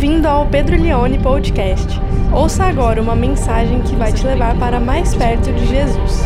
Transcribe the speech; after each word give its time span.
Bem-vindo 0.00 0.26
ao 0.26 0.48
Pedro 0.48 0.80
Leone 0.80 1.22
Podcast. 1.22 1.86
Ouça 2.34 2.64
agora 2.64 3.02
uma 3.02 3.14
mensagem 3.14 3.82
que 3.82 3.94
vai 3.94 4.10
te 4.10 4.24
levar 4.24 4.58
para 4.58 4.80
mais 4.80 5.14
perto 5.14 5.52
de 5.52 5.66
Jesus. 5.66 6.22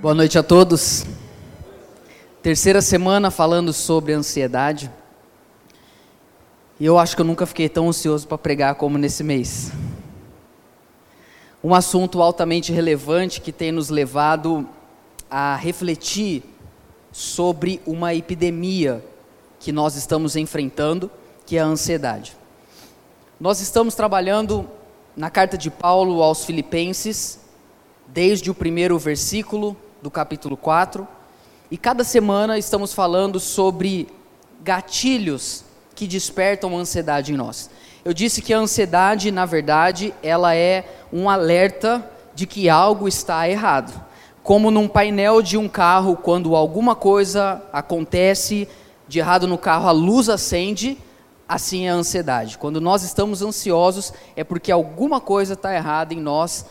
Boa 0.00 0.14
noite 0.14 0.38
a 0.38 0.42
todos. 0.42 1.04
Terceira 2.42 2.80
semana 2.80 3.30
falando 3.30 3.70
sobre 3.70 4.14
ansiedade. 4.14 4.90
E 6.80 6.86
eu 6.86 6.98
acho 6.98 7.14
que 7.14 7.20
eu 7.20 7.26
nunca 7.26 7.44
fiquei 7.44 7.68
tão 7.68 7.90
ansioso 7.90 8.26
para 8.26 8.38
pregar 8.38 8.76
como 8.76 8.96
nesse 8.96 9.22
mês 9.22 9.70
um 11.64 11.74
assunto 11.74 12.20
altamente 12.20 12.70
relevante 12.70 13.40
que 13.40 13.50
tem 13.50 13.72
nos 13.72 13.88
levado 13.88 14.68
a 15.30 15.56
refletir 15.56 16.42
sobre 17.10 17.80
uma 17.86 18.14
epidemia 18.14 19.02
que 19.58 19.72
nós 19.72 19.96
estamos 19.96 20.36
enfrentando, 20.36 21.10
que 21.46 21.56
é 21.56 21.60
a 21.60 21.64
ansiedade. 21.64 22.36
Nós 23.40 23.62
estamos 23.62 23.94
trabalhando 23.94 24.68
na 25.16 25.30
carta 25.30 25.56
de 25.56 25.70
Paulo 25.70 26.22
aos 26.22 26.44
Filipenses, 26.44 27.40
desde 28.08 28.50
o 28.50 28.54
primeiro 28.54 28.98
versículo 28.98 29.74
do 30.02 30.10
capítulo 30.10 30.58
4, 30.58 31.08
e 31.70 31.78
cada 31.78 32.04
semana 32.04 32.58
estamos 32.58 32.92
falando 32.92 33.40
sobre 33.40 34.06
gatilhos 34.62 35.64
que 35.94 36.06
despertam 36.06 36.76
ansiedade 36.76 37.32
em 37.32 37.36
nós. 37.38 37.70
Eu 38.04 38.12
disse 38.12 38.42
que 38.42 38.52
a 38.52 38.58
ansiedade, 38.58 39.30
na 39.30 39.46
verdade, 39.46 40.12
ela 40.22 40.54
é 40.54 40.84
um 41.10 41.30
alerta 41.30 42.06
de 42.34 42.46
que 42.46 42.68
algo 42.68 43.08
está 43.08 43.48
errado. 43.48 43.98
Como 44.42 44.70
num 44.70 44.86
painel 44.86 45.40
de 45.40 45.56
um 45.56 45.66
carro, 45.66 46.14
quando 46.14 46.54
alguma 46.54 46.94
coisa 46.94 47.62
acontece 47.72 48.68
de 49.08 49.20
errado 49.20 49.46
no 49.46 49.56
carro, 49.56 49.88
a 49.88 49.90
luz 49.90 50.28
acende, 50.28 50.98
assim 51.48 51.86
é 51.86 51.90
a 51.90 51.94
ansiedade. 51.94 52.58
Quando 52.58 52.78
nós 52.78 53.02
estamos 53.02 53.40
ansiosos, 53.40 54.12
é 54.36 54.44
porque 54.44 54.70
alguma 54.70 55.18
coisa 55.18 55.54
está 55.54 55.74
errada 55.74 56.12
em 56.12 56.20
nós 56.20 56.66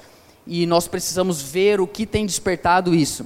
e 0.46 0.68
nós 0.68 0.88
precisamos 0.88 1.42
ver 1.42 1.82
o 1.82 1.88
que 1.88 2.06
tem 2.06 2.28
despertado 2.28 2.94
isso. 2.94 3.26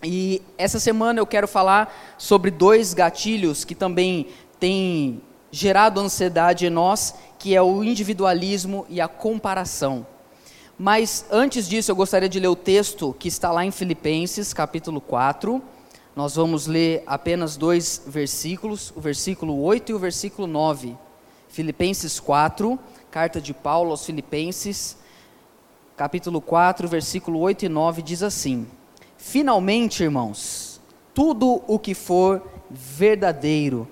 E 0.00 0.40
essa 0.56 0.78
semana 0.78 1.18
eu 1.18 1.26
quero 1.26 1.48
falar 1.48 1.92
sobre 2.16 2.52
dois 2.52 2.94
gatilhos 2.94 3.64
que 3.64 3.74
também 3.74 4.28
têm 4.60 5.20
gerado 5.52 6.00
ansiedade 6.00 6.66
em 6.66 6.70
nós 6.70 7.14
que 7.42 7.56
é 7.56 7.60
o 7.60 7.82
individualismo 7.82 8.86
e 8.88 9.00
a 9.00 9.08
comparação. 9.08 10.06
Mas 10.78 11.26
antes 11.28 11.68
disso, 11.68 11.90
eu 11.90 11.96
gostaria 11.96 12.28
de 12.28 12.38
ler 12.38 12.46
o 12.46 12.54
texto 12.54 13.12
que 13.18 13.26
está 13.26 13.50
lá 13.50 13.64
em 13.64 13.72
Filipenses, 13.72 14.54
capítulo 14.54 15.00
4. 15.00 15.60
Nós 16.14 16.36
vamos 16.36 16.68
ler 16.68 17.02
apenas 17.04 17.56
dois 17.56 18.00
versículos, 18.06 18.92
o 18.94 19.00
versículo 19.00 19.60
8 19.60 19.90
e 19.90 19.94
o 19.96 19.98
versículo 19.98 20.46
9. 20.46 20.96
Filipenses 21.48 22.20
4, 22.20 22.78
carta 23.10 23.40
de 23.40 23.52
Paulo 23.52 23.90
aos 23.90 24.06
Filipenses, 24.06 24.96
capítulo 25.96 26.40
4, 26.40 26.86
versículo 26.86 27.40
8 27.40 27.64
e 27.64 27.68
9 27.68 28.02
diz 28.02 28.22
assim: 28.22 28.68
Finalmente, 29.18 30.04
irmãos, 30.04 30.80
tudo 31.12 31.60
o 31.66 31.76
que 31.76 31.92
for 31.92 32.40
verdadeiro, 32.70 33.88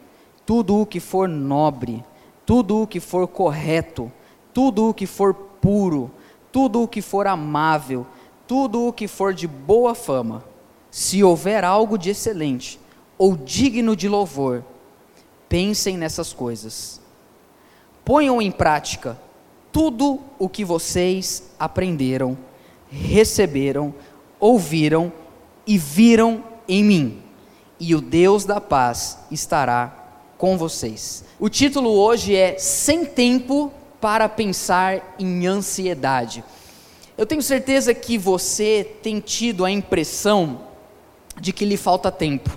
tudo 0.47 0.81
o 0.81 0.87
que 0.87 1.01
for 1.01 1.29
nobre, 1.29 2.05
tudo 2.51 2.83
o 2.83 2.87
que 2.87 2.99
for 2.99 3.29
correto, 3.29 4.11
tudo 4.53 4.89
o 4.89 4.93
que 4.93 5.07
for 5.07 5.33
puro, 5.33 6.11
tudo 6.51 6.83
o 6.83 6.89
que 6.89 7.01
for 7.01 7.29
amável, 7.29 8.05
tudo 8.45 8.89
o 8.89 8.93
que 8.93 9.07
for 9.07 9.33
de 9.33 9.47
boa 9.47 9.95
fama, 9.95 10.43
se 10.91 11.23
houver 11.23 11.65
algo 11.65 11.97
de 11.97 12.11
excelente 12.11 12.81
ou 13.17 13.37
digno 13.37 13.95
de 13.95 14.09
louvor, 14.09 14.65
pensem 15.49 15.97
nessas 15.97 16.33
coisas. 16.33 17.01
Ponham 18.05 18.43
em 18.43 18.51
prática 18.51 19.17
tudo 19.71 20.19
o 20.37 20.49
que 20.49 20.65
vocês 20.65 21.53
aprenderam, 21.57 22.37
receberam, 22.91 23.95
ouviram 24.41 25.13
e 25.65 25.79
viram 25.79 26.43
em 26.67 26.83
mim, 26.83 27.23
e 27.79 27.95
o 27.95 28.01
Deus 28.01 28.45
da 28.45 28.61
paz 28.61 29.21
estará 29.31 30.00
com 30.41 30.57
vocês. 30.57 31.23
O 31.39 31.51
título 31.51 31.91
hoje 31.91 32.35
é 32.35 32.57
Sem 32.57 33.05
Tempo 33.05 33.71
para 34.01 34.27
Pensar 34.27 35.15
em 35.19 35.47
Ansiedade. 35.47 36.43
Eu 37.17 37.27
tenho 37.27 37.43
certeza 37.43 37.93
que 37.93 38.17
você 38.17 38.97
tem 39.03 39.21
tido 39.21 39.67
a 39.67 39.71
impressão 39.71 40.63
de 41.39 41.53
que 41.53 41.67
lhe 41.67 41.77
falta 41.77 42.11
tempo. 42.11 42.57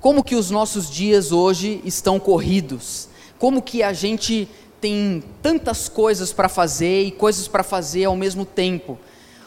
Como 0.00 0.24
que 0.24 0.34
os 0.34 0.50
nossos 0.50 0.90
dias 0.90 1.30
hoje 1.30 1.80
estão 1.84 2.18
corridos? 2.18 3.08
Como 3.38 3.62
que 3.62 3.84
a 3.84 3.92
gente 3.92 4.48
tem 4.80 5.22
tantas 5.40 5.88
coisas 5.88 6.32
para 6.32 6.48
fazer 6.48 7.04
e 7.04 7.12
coisas 7.12 7.46
para 7.46 7.62
fazer 7.62 8.06
ao 8.06 8.16
mesmo 8.16 8.44
tempo? 8.44 8.98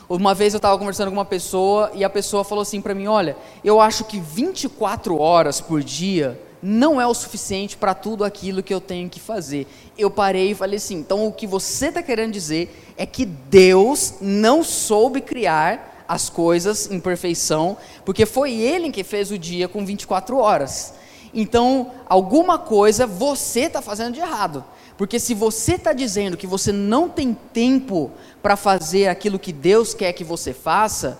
Uma 0.07 0.33
vez 0.33 0.53
eu 0.53 0.59
estava 0.59 0.77
conversando 0.77 1.09
com 1.09 1.17
uma 1.17 1.25
pessoa 1.25 1.91
e 1.93 2.05
a 2.05 2.09
pessoa 2.09 2.45
falou 2.45 2.61
assim 2.61 2.79
para 2.79 2.95
mim: 2.95 3.07
Olha, 3.07 3.35
eu 3.61 3.81
acho 3.81 4.05
que 4.05 4.21
24 4.21 5.19
horas 5.19 5.59
por 5.59 5.83
dia 5.83 6.39
não 6.67 6.99
é 6.99 7.05
o 7.05 7.13
suficiente 7.13 7.77
para 7.77 7.93
tudo 7.93 8.23
aquilo 8.23 8.63
que 8.63 8.73
eu 8.73 8.81
tenho 8.81 9.07
que 9.07 9.19
fazer. 9.19 9.67
Eu 9.95 10.09
parei 10.09 10.49
e 10.49 10.55
falei 10.55 10.77
assim: 10.77 10.95
então 10.95 11.27
o 11.27 11.31
que 11.31 11.45
você 11.45 11.87
está 11.87 12.01
querendo 12.01 12.33
dizer 12.33 12.93
é 12.97 13.05
que 13.05 13.23
Deus 13.23 14.15
não 14.19 14.63
soube 14.63 15.21
criar 15.21 16.03
as 16.07 16.27
coisas 16.27 16.89
em 16.89 16.99
perfeição, 16.99 17.77
porque 18.03 18.25
foi 18.25 18.53
Ele 18.53 18.89
que 18.89 19.03
fez 19.03 19.29
o 19.29 19.37
dia 19.37 19.67
com 19.67 19.85
24 19.85 20.37
horas. 20.37 20.95
Então, 21.31 21.91
alguma 22.07 22.57
coisa 22.57 23.05
você 23.05 23.61
está 23.61 23.81
fazendo 23.81 24.15
de 24.15 24.19
errado. 24.19 24.63
Porque 24.97 25.19
se 25.19 25.33
você 25.33 25.73
está 25.75 25.93
dizendo 25.93 26.37
que 26.37 26.47
você 26.47 26.71
não 26.71 27.09
tem 27.09 27.37
tempo 27.53 28.09
para 28.41 28.55
fazer 28.55 29.07
aquilo 29.07 29.37
que 29.37 29.51
Deus 29.51 29.93
quer 29.93 30.13
que 30.13 30.23
você 30.23 30.53
faça, 30.53 31.19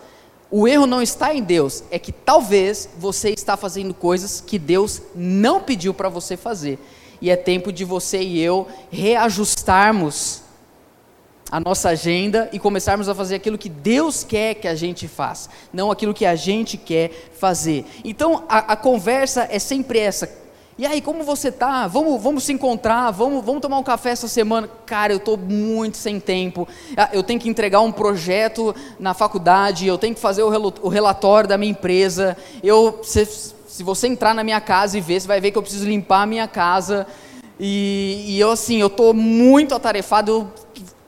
o 0.49 0.67
erro 0.67 0.85
não 0.85 1.01
está 1.01 1.33
em 1.33 1.41
Deus, 1.41 1.83
é 1.89 1.97
que 1.97 2.11
talvez 2.11 2.87
você 2.97 3.31
está 3.31 3.57
fazendo 3.57 3.93
coisas 3.93 4.41
que 4.41 4.59
Deus 4.59 5.01
não 5.15 5.61
pediu 5.61 5.93
para 5.93 6.09
você 6.09 6.37
fazer. 6.37 6.79
E 7.21 7.29
é 7.29 7.35
tempo 7.35 7.71
de 7.71 7.83
você 7.83 8.21
e 8.21 8.39
eu 8.39 8.67
reajustarmos 8.91 10.43
a 11.51 11.59
nossa 11.59 11.89
agenda 11.89 12.49
e 12.51 12.59
começarmos 12.59 13.07
a 13.07 13.15
fazer 13.15 13.35
aquilo 13.35 13.57
que 13.57 13.69
Deus 13.69 14.23
quer 14.23 14.55
que 14.55 14.67
a 14.67 14.75
gente 14.75 15.07
faça, 15.07 15.49
não 15.71 15.91
aquilo 15.91 16.13
que 16.13 16.25
a 16.25 16.35
gente 16.35 16.77
quer 16.77 17.11
fazer. 17.37 17.85
Então 18.03 18.43
a, 18.49 18.73
a 18.73 18.75
conversa 18.75 19.47
é 19.49 19.59
sempre 19.59 19.99
essa: 19.99 20.29
e 20.77 20.85
aí, 20.85 21.01
como 21.01 21.23
você 21.23 21.49
tá? 21.51 21.87
Vamos, 21.87 22.21
vamos 22.21 22.43
se 22.43 22.51
encontrar, 22.51 23.09
vamos, 23.09 23.45
vamos 23.45 23.61
tomar 23.61 23.77
um 23.77 23.83
café 23.83 24.09
essa 24.09 24.27
semana. 24.27 24.69
Cara, 24.85 25.13
eu 25.13 25.17
estou 25.17 25.37
muito 25.37 25.95
sem 25.95 26.19
tempo. 26.19 26.67
Ah, 26.97 27.09
eu 27.13 27.23
tenho 27.23 27.39
que 27.39 27.47
entregar 27.47 27.79
um 27.79 27.93
projeto 27.93 28.75
na 28.99 29.13
faculdade, 29.13 29.87
eu 29.87 29.97
tenho 29.97 30.13
que 30.13 30.19
fazer 30.19 30.43
o 30.43 30.89
relatório 30.89 31.47
da 31.47 31.57
minha 31.57 31.71
empresa. 31.71 32.35
Eu, 32.61 32.99
se, 33.03 33.25
se 33.25 33.83
você 33.83 34.07
entrar 34.07 34.35
na 34.35 34.43
minha 34.43 34.59
casa 34.59 34.97
e 34.97 35.01
ver, 35.01 35.21
você 35.21 35.27
vai 35.27 35.39
ver 35.39 35.51
que 35.51 35.57
eu 35.57 35.61
preciso 35.61 35.87
limpar 35.87 36.23
a 36.23 36.25
minha 36.25 36.47
casa. 36.47 37.07
E, 37.57 38.25
e 38.27 38.39
eu 38.39 38.51
assim, 38.51 38.81
eu 38.81 38.87
estou 38.87 39.13
muito 39.13 39.73
atarefado. 39.73 40.31
Eu 40.31 40.64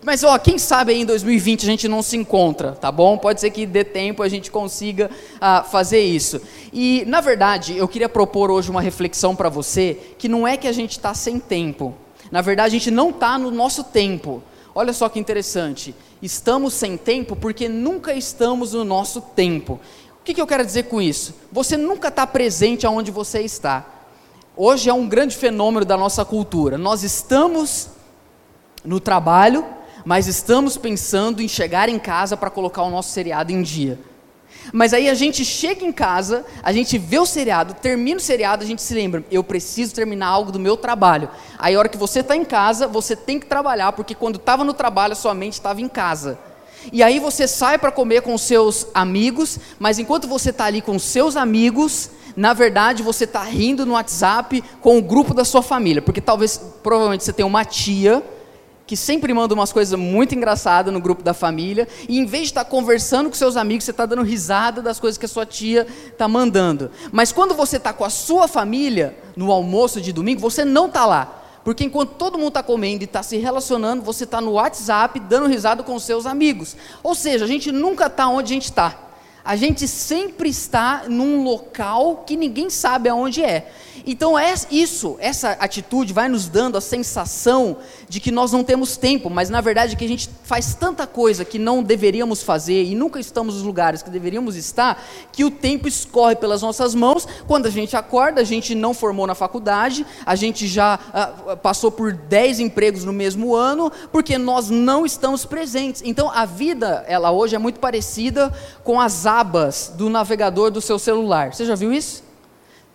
mas 0.07 0.23
ó, 0.23 0.39
quem 0.39 0.57
sabe 0.57 0.93
aí 0.93 1.01
em 1.01 1.05
2020 1.05 1.63
a 1.63 1.65
gente 1.65 1.85
não 1.89 2.01
se 2.01 2.15
encontra, 2.15 2.71
tá 2.71 2.89
bom? 2.89 3.17
Pode 3.17 3.41
ser 3.41 3.49
que 3.49 3.65
dê 3.65 3.83
tempo 3.83 4.23
a 4.23 4.29
gente 4.29 4.49
consiga 4.49 5.11
uh, 5.35 5.69
fazer 5.69 5.99
isso. 5.99 6.39
E 6.71 7.03
na 7.05 7.19
verdade 7.19 7.77
eu 7.77 7.89
queria 7.89 8.07
propor 8.07 8.49
hoje 8.49 8.71
uma 8.71 8.79
reflexão 8.79 9.35
para 9.35 9.49
você 9.49 9.99
que 10.17 10.29
não 10.29 10.47
é 10.47 10.55
que 10.55 10.65
a 10.65 10.71
gente 10.71 10.91
está 10.91 11.13
sem 11.13 11.41
tempo. 11.41 11.93
Na 12.31 12.39
verdade 12.39 12.67
a 12.67 12.79
gente 12.79 12.89
não 12.89 13.09
está 13.09 13.37
no 13.37 13.51
nosso 13.51 13.83
tempo. 13.83 14.41
Olha 14.73 14.93
só 14.93 15.09
que 15.09 15.19
interessante. 15.19 15.93
Estamos 16.21 16.73
sem 16.73 16.95
tempo 16.95 17.35
porque 17.35 17.67
nunca 17.67 18.13
estamos 18.13 18.71
no 18.71 18.85
nosso 18.85 19.19
tempo. 19.19 19.73
O 20.21 20.23
que, 20.23 20.33
que 20.33 20.41
eu 20.41 20.47
quero 20.47 20.65
dizer 20.65 20.83
com 20.83 21.01
isso? 21.01 21.35
Você 21.51 21.75
nunca 21.75 22.07
está 22.07 22.25
presente 22.25 22.87
aonde 22.87 23.11
você 23.11 23.41
está. 23.41 23.85
Hoje 24.55 24.89
é 24.89 24.93
um 24.93 25.05
grande 25.05 25.35
fenômeno 25.35 25.85
da 25.85 25.97
nossa 25.97 26.23
cultura. 26.23 26.77
Nós 26.77 27.03
estamos 27.03 27.89
no 28.85 29.01
trabalho, 29.01 29.75
mas 30.07 30.25
estamos 30.25 30.77
pensando 30.77 31.41
em 31.41 31.49
chegar 31.49 31.89
em 31.89 31.99
casa 31.99 32.37
para 32.37 32.49
colocar 32.49 32.81
o 32.81 32.89
nosso 32.89 33.11
seriado 33.11 33.51
em 33.51 33.61
dia. 33.61 33.99
Mas 34.71 34.93
aí 34.93 35.09
a 35.09 35.13
gente 35.13 35.43
chega 35.43 35.83
em 35.83 35.91
casa, 35.91 36.45
a 36.63 36.71
gente 36.71 36.97
vê 36.97 37.19
o 37.19 37.25
seriado, 37.25 37.73
termina 37.73 38.15
o 38.15 38.23
seriado, 38.23 38.63
a 38.63 38.65
gente 38.65 38.81
se 38.81 38.93
lembra, 38.93 39.25
eu 39.29 39.43
preciso 39.43 39.93
terminar 39.93 40.27
algo 40.27 40.49
do 40.49 40.59
meu 40.59 40.77
trabalho. 40.77 41.29
Aí 41.59 41.75
a 41.75 41.79
hora 41.79 41.89
que 41.89 41.97
você 41.97 42.21
está 42.21 42.37
em 42.37 42.45
casa, 42.45 42.87
você 42.87 43.17
tem 43.17 43.37
que 43.37 43.47
trabalhar, 43.47 43.91
porque 43.91 44.15
quando 44.15 44.37
estava 44.37 44.63
no 44.63 44.73
trabalho, 44.73 45.11
a 45.11 45.15
sua 45.15 45.33
mente 45.33 45.55
estava 45.55 45.81
em 45.81 45.89
casa. 45.89 46.39
E 46.93 47.03
aí 47.03 47.19
você 47.19 47.45
sai 47.45 47.77
para 47.77 47.91
comer 47.91 48.21
com 48.21 48.37
seus 48.37 48.87
amigos, 48.93 49.59
mas 49.77 49.99
enquanto 49.99 50.25
você 50.25 50.51
está 50.51 50.63
ali 50.63 50.81
com 50.81 50.97
seus 50.97 51.35
amigos, 51.35 52.11
na 52.33 52.53
verdade 52.53 53.03
você 53.03 53.25
está 53.25 53.43
rindo 53.43 53.85
no 53.85 53.91
WhatsApp 53.91 54.63
com 54.79 54.97
o 54.97 55.01
grupo 55.01 55.33
da 55.33 55.43
sua 55.43 55.61
família, 55.61 56.01
porque 56.01 56.21
talvez, 56.21 56.57
provavelmente 56.81 57.25
você 57.25 57.33
tem 57.33 57.45
uma 57.45 57.65
tia 57.65 58.23
que 58.87 58.95
sempre 58.95 59.33
manda 59.33 59.53
umas 59.53 59.73
coisas 59.73 59.99
muito 59.99 60.33
engraçadas 60.33 60.93
no 60.93 61.01
grupo 61.01 61.21
da 61.21 61.33
família, 61.33 61.87
e 62.07 62.17
em 62.17 62.25
vez 62.25 62.43
de 62.43 62.49
estar 62.51 62.63
tá 62.63 62.69
conversando 62.69 63.29
com 63.29 63.35
seus 63.35 63.57
amigos, 63.57 63.83
você 63.83 63.91
está 63.91 64.05
dando 64.05 64.23
risada 64.23 64.81
das 64.81 64.97
coisas 64.97 65.17
que 65.17 65.25
a 65.25 65.29
sua 65.29 65.45
tia 65.45 65.85
está 66.07 66.25
mandando. 66.25 66.89
Mas 67.11 67.33
quando 67.33 67.53
você 67.53 67.75
está 67.75 67.91
com 67.91 68.05
a 68.05 68.09
sua 68.09 68.47
família, 68.47 69.17
no 69.35 69.51
almoço 69.51 69.99
de 69.99 70.13
domingo, 70.13 70.39
você 70.39 70.63
não 70.63 70.87
está 70.87 71.05
lá. 71.05 71.43
Porque 71.65 71.83
enquanto 71.83 72.11
todo 72.11 72.37
mundo 72.37 72.47
está 72.47 72.63
comendo 72.63 73.03
e 73.03 73.05
está 73.05 73.21
se 73.21 73.35
relacionando, 73.35 74.01
você 74.01 74.23
está 74.23 74.39
no 74.39 74.51
WhatsApp 74.51 75.19
dando 75.19 75.47
risada 75.47 75.83
com 75.83 75.99
seus 75.99 76.25
amigos. 76.25 76.77
Ou 77.03 77.13
seja, 77.13 77.43
a 77.43 77.47
gente 77.47 77.73
nunca 77.73 78.05
está 78.05 78.29
onde 78.29 78.53
a 78.53 78.55
gente 78.55 78.65
está. 78.65 78.97
A 79.43 79.55
gente 79.57 79.85
sempre 79.85 80.47
está 80.49 81.03
num 81.09 81.43
local 81.43 82.23
que 82.25 82.37
ninguém 82.37 82.69
sabe 82.69 83.09
aonde 83.09 83.43
é. 83.43 83.69
Então 84.09 84.39
é 84.39 84.53
isso, 84.71 85.17
essa 85.19 85.51
atitude 85.59 86.13
vai 86.13 86.29
nos 86.29 86.47
dando 86.47 86.77
a 86.77 86.81
sensação 86.81 87.75
de 88.07 88.21
que 88.21 88.31
nós 88.31 88.53
não 88.53 88.63
temos 88.63 88.95
tempo, 88.95 89.29
mas 89.29 89.49
na 89.49 89.59
verdade 89.59 89.97
que 89.97 90.05
a 90.05 90.07
gente 90.07 90.29
faz 90.45 90.73
tanta 90.73 91.05
coisa 91.05 91.43
que 91.43 91.59
não 91.59 91.83
deveríamos 91.83 92.41
fazer 92.41 92.85
e 92.85 92.95
nunca 92.95 93.19
estamos 93.19 93.55
nos 93.55 93.63
lugares 93.63 94.01
que 94.01 94.09
deveríamos 94.09 94.55
estar, 94.55 95.03
que 95.33 95.43
o 95.43 95.51
tempo 95.51 95.89
escorre 95.89 96.37
pelas 96.37 96.61
nossas 96.61 96.95
mãos. 96.95 97.27
Quando 97.47 97.65
a 97.65 97.69
gente 97.69 97.97
acorda, 97.97 98.39
a 98.39 98.45
gente 98.45 98.73
não 98.73 98.93
formou 98.93 99.27
na 99.27 99.35
faculdade, 99.35 100.05
a 100.25 100.35
gente 100.35 100.67
já 100.67 100.97
ah, 101.13 101.57
passou 101.57 101.91
por 101.91 102.13
10 102.13 102.61
empregos 102.61 103.03
no 103.03 103.11
mesmo 103.11 103.53
ano, 103.53 103.91
porque 104.09 104.37
nós 104.37 104.69
não 104.69 105.05
estamos 105.05 105.43
presentes. 105.43 106.01
Então 106.05 106.31
a 106.31 106.45
vida, 106.45 107.03
ela 107.09 107.31
hoje 107.31 107.57
é 107.57 107.59
muito 107.59 107.81
parecida 107.81 108.53
com 108.85 109.01
as 109.01 109.25
abas 109.25 109.91
do 109.97 110.09
navegador 110.09 110.71
do 110.71 110.79
seu 110.79 110.97
celular. 110.97 111.53
Você 111.53 111.65
já 111.65 111.75
viu 111.75 111.91
isso? 111.91 112.26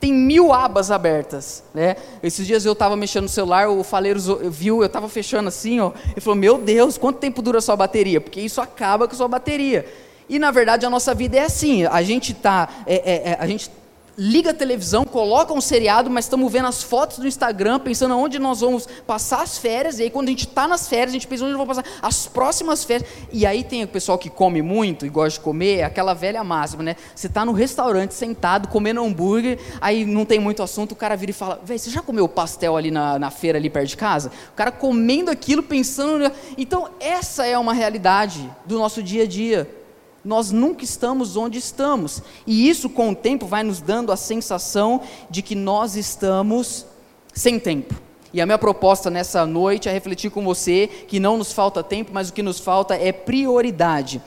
Tem 0.02 0.12
mil 0.12 0.52
abas 0.52 0.90
abertas, 0.90 1.62
né? 1.72 1.94
Esses 2.24 2.44
dias 2.44 2.66
eu 2.66 2.72
estava 2.72 2.96
mexendo 2.96 3.22
no 3.22 3.28
celular, 3.28 3.68
o 3.68 3.84
faleiro 3.84 4.18
viu, 4.50 4.80
eu 4.80 4.86
estava 4.86 5.08
fechando 5.08 5.46
assim, 5.46 5.78
ó, 5.78 5.92
ele 6.10 6.20
falou, 6.20 6.34
meu 6.34 6.58
Deus, 6.58 6.98
quanto 6.98 7.20
tempo 7.20 7.40
dura 7.40 7.58
a 7.58 7.60
sua 7.60 7.76
bateria? 7.76 8.20
Porque 8.20 8.40
isso 8.40 8.60
acaba 8.60 9.06
com 9.06 9.14
a 9.14 9.16
sua 9.16 9.28
bateria. 9.28 9.86
E 10.28 10.40
na 10.40 10.50
verdade 10.50 10.84
a 10.84 10.90
nossa 10.90 11.14
vida 11.14 11.36
é 11.36 11.42
assim, 11.42 11.86
a 11.86 12.02
gente 12.02 12.34
tá, 12.34 12.68
é, 12.84 12.94
é, 12.94 13.30
é, 13.30 13.36
a 13.38 13.46
gente 13.46 13.70
liga 14.16 14.50
a 14.50 14.54
televisão, 14.54 15.04
coloca 15.04 15.52
um 15.52 15.60
seriado, 15.60 16.10
mas 16.10 16.26
estamos 16.26 16.50
vendo 16.52 16.68
as 16.68 16.82
fotos 16.82 17.18
do 17.18 17.26
Instagram, 17.26 17.78
pensando 17.80 18.16
onde 18.16 18.38
nós 18.38 18.60
vamos 18.60 18.86
passar 19.06 19.42
as 19.42 19.56
férias, 19.58 19.98
e 19.98 20.02
aí 20.02 20.10
quando 20.10 20.28
a 20.28 20.30
gente 20.30 20.46
está 20.46 20.68
nas 20.68 20.88
férias, 20.88 21.10
a 21.10 21.12
gente 21.14 21.26
pensa 21.26 21.44
onde 21.44 21.54
vamos 21.54 21.68
passar 21.68 21.84
as 22.02 22.26
próximas 22.26 22.84
férias. 22.84 23.08
E 23.32 23.46
aí 23.46 23.64
tem 23.64 23.84
o 23.84 23.88
pessoal 23.88 24.18
que 24.18 24.28
come 24.28 24.60
muito 24.60 25.06
e 25.06 25.08
gosta 25.08 25.38
de 25.38 25.44
comer, 25.44 25.82
aquela 25.82 26.14
velha 26.14 26.44
máxima, 26.44 26.82
né? 26.82 26.96
Você 27.14 27.26
está 27.26 27.44
no 27.44 27.52
restaurante 27.52 28.12
sentado, 28.14 28.68
comendo 28.68 29.02
hambúrguer, 29.02 29.58
aí 29.80 30.04
não 30.04 30.24
tem 30.24 30.38
muito 30.38 30.62
assunto, 30.62 30.92
o 30.92 30.96
cara 30.96 31.16
vira 31.16 31.30
e 31.30 31.34
fala, 31.34 31.60
velho, 31.64 31.78
você 31.78 31.90
já 31.90 32.02
comeu 32.02 32.28
pastel 32.28 32.76
ali 32.76 32.90
na, 32.90 33.18
na 33.18 33.30
feira, 33.30 33.58
ali 33.58 33.70
perto 33.70 33.88
de 33.88 33.96
casa? 33.96 34.30
O 34.52 34.56
cara 34.56 34.70
comendo 34.70 35.30
aquilo, 35.30 35.62
pensando... 35.62 36.30
Então, 36.56 36.88
essa 37.00 37.46
é 37.46 37.56
uma 37.56 37.72
realidade 37.72 38.50
do 38.66 38.78
nosso 38.78 39.02
dia 39.02 39.24
a 39.24 39.26
dia 39.26 39.81
nós 40.24 40.50
nunca 40.50 40.84
estamos 40.84 41.36
onde 41.36 41.58
estamos. 41.58 42.22
E 42.46 42.68
isso, 42.68 42.88
com 42.88 43.10
o 43.10 43.14
tempo, 43.14 43.46
vai 43.46 43.62
nos 43.62 43.80
dando 43.80 44.12
a 44.12 44.16
sensação 44.16 45.00
de 45.28 45.42
que 45.42 45.54
nós 45.54 45.96
estamos 45.96 46.86
sem 47.32 47.58
tempo. 47.58 47.94
E 48.32 48.40
a 48.40 48.46
minha 48.46 48.58
proposta 48.58 49.10
nessa 49.10 49.44
noite 49.44 49.88
é 49.88 49.92
refletir 49.92 50.30
com 50.30 50.42
você 50.42 50.86
que 50.86 51.20
não 51.20 51.36
nos 51.36 51.52
falta 51.52 51.82
tempo, 51.82 52.12
mas 52.14 52.30
o 52.30 52.32
que 52.32 52.42
nos 52.42 52.58
falta 52.58 52.94
é 52.94 53.12
prioridade. 53.12 54.22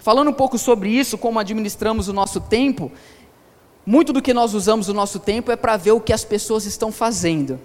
Falando 0.00 0.28
um 0.28 0.34
pouco 0.34 0.58
sobre 0.58 0.90
isso, 0.90 1.16
como 1.16 1.38
administramos 1.38 2.08
o 2.08 2.12
nosso 2.12 2.40
tempo, 2.40 2.90
muito 3.86 4.12
do 4.12 4.22
que 4.22 4.34
nós 4.34 4.54
usamos 4.54 4.88
o 4.88 4.94
nosso 4.94 5.18
tempo 5.18 5.52
é 5.52 5.56
para 5.56 5.76
ver 5.76 5.92
o 5.92 6.00
que 6.00 6.12
as 6.12 6.24
pessoas 6.24 6.64
estão 6.64 6.90
fazendo. 6.90 7.60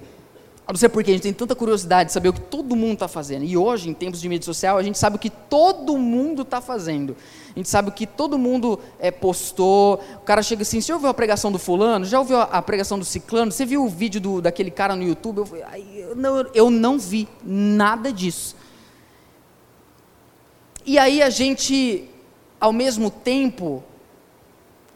Eu 0.69 0.73
não 0.73 0.77
sei 0.77 0.87
porquê, 0.87 1.09
a 1.09 1.13
gente 1.15 1.23
tem 1.23 1.33
tanta 1.33 1.55
curiosidade 1.55 2.09
de 2.09 2.13
saber 2.13 2.29
o 2.29 2.33
que 2.33 2.41
todo 2.41 2.75
mundo 2.75 2.93
está 2.93 3.07
fazendo. 3.07 3.43
E 3.43 3.57
hoje, 3.57 3.89
em 3.89 3.93
tempos 3.95 4.21
de 4.21 4.29
mídia 4.29 4.45
social, 4.45 4.77
a 4.77 4.83
gente 4.83 4.99
sabe 4.99 5.15
o 5.15 5.19
que 5.19 5.31
todo 5.31 5.97
mundo 5.97 6.43
está 6.43 6.61
fazendo. 6.61 7.17
A 7.55 7.57
gente 7.57 7.67
sabe 7.67 7.89
o 7.89 7.91
que 7.91 8.05
todo 8.05 8.37
mundo 8.37 8.79
é, 8.99 9.09
postou. 9.09 9.99
O 10.17 10.19
cara 10.19 10.43
chega 10.43 10.61
assim: 10.61 10.79
você 10.79 10.93
ouviu 10.93 11.09
a 11.09 11.13
pregação 11.15 11.51
do 11.51 11.57
fulano? 11.57 12.05
Já 12.05 12.19
ouviu 12.19 12.39
a 12.39 12.61
pregação 12.61 12.99
do 12.99 13.03
ciclano? 13.03 13.51
Você 13.51 13.65
viu 13.65 13.83
o 13.83 13.89
vídeo 13.89 14.21
do, 14.21 14.43
daquele 14.43 14.69
cara 14.69 14.95
no 14.95 15.01
YouTube? 15.01 15.39
Eu, 15.39 15.57
eu, 15.95 16.15
não, 16.15 16.45
eu 16.53 16.69
não 16.69 16.99
vi 16.99 17.27
nada 17.43 18.13
disso. 18.13 18.55
E 20.85 20.99
aí 20.99 21.19
a 21.23 21.31
gente, 21.31 22.07
ao 22.61 22.71
mesmo 22.71 23.09
tempo 23.09 23.83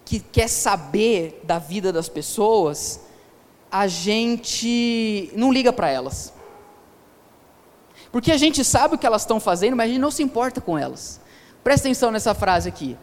que 0.05 0.19
quer 0.19 0.49
saber 0.49 1.41
da 1.43 1.57
vida 1.57 1.91
das 1.91 2.07
pessoas, 2.07 2.99
a 3.73 3.87
gente 3.87 5.31
não 5.35 5.51
liga 5.51 5.73
para 5.73 5.89
elas. 5.89 6.31
Porque 8.11 8.31
a 8.31 8.37
gente 8.37 8.63
sabe 8.63 8.93
o 8.93 8.97
que 8.99 9.07
elas 9.07 9.23
estão 9.23 9.39
fazendo, 9.39 9.75
mas 9.75 9.85
a 9.85 9.87
gente 9.87 9.99
não 9.99 10.11
se 10.11 10.21
importa 10.21 10.61
com 10.61 10.77
elas. 10.77 11.19
Presta 11.63 11.87
atenção 11.87 12.11
nessa 12.11 12.35
frase 12.35 12.69
aqui. 12.69 12.95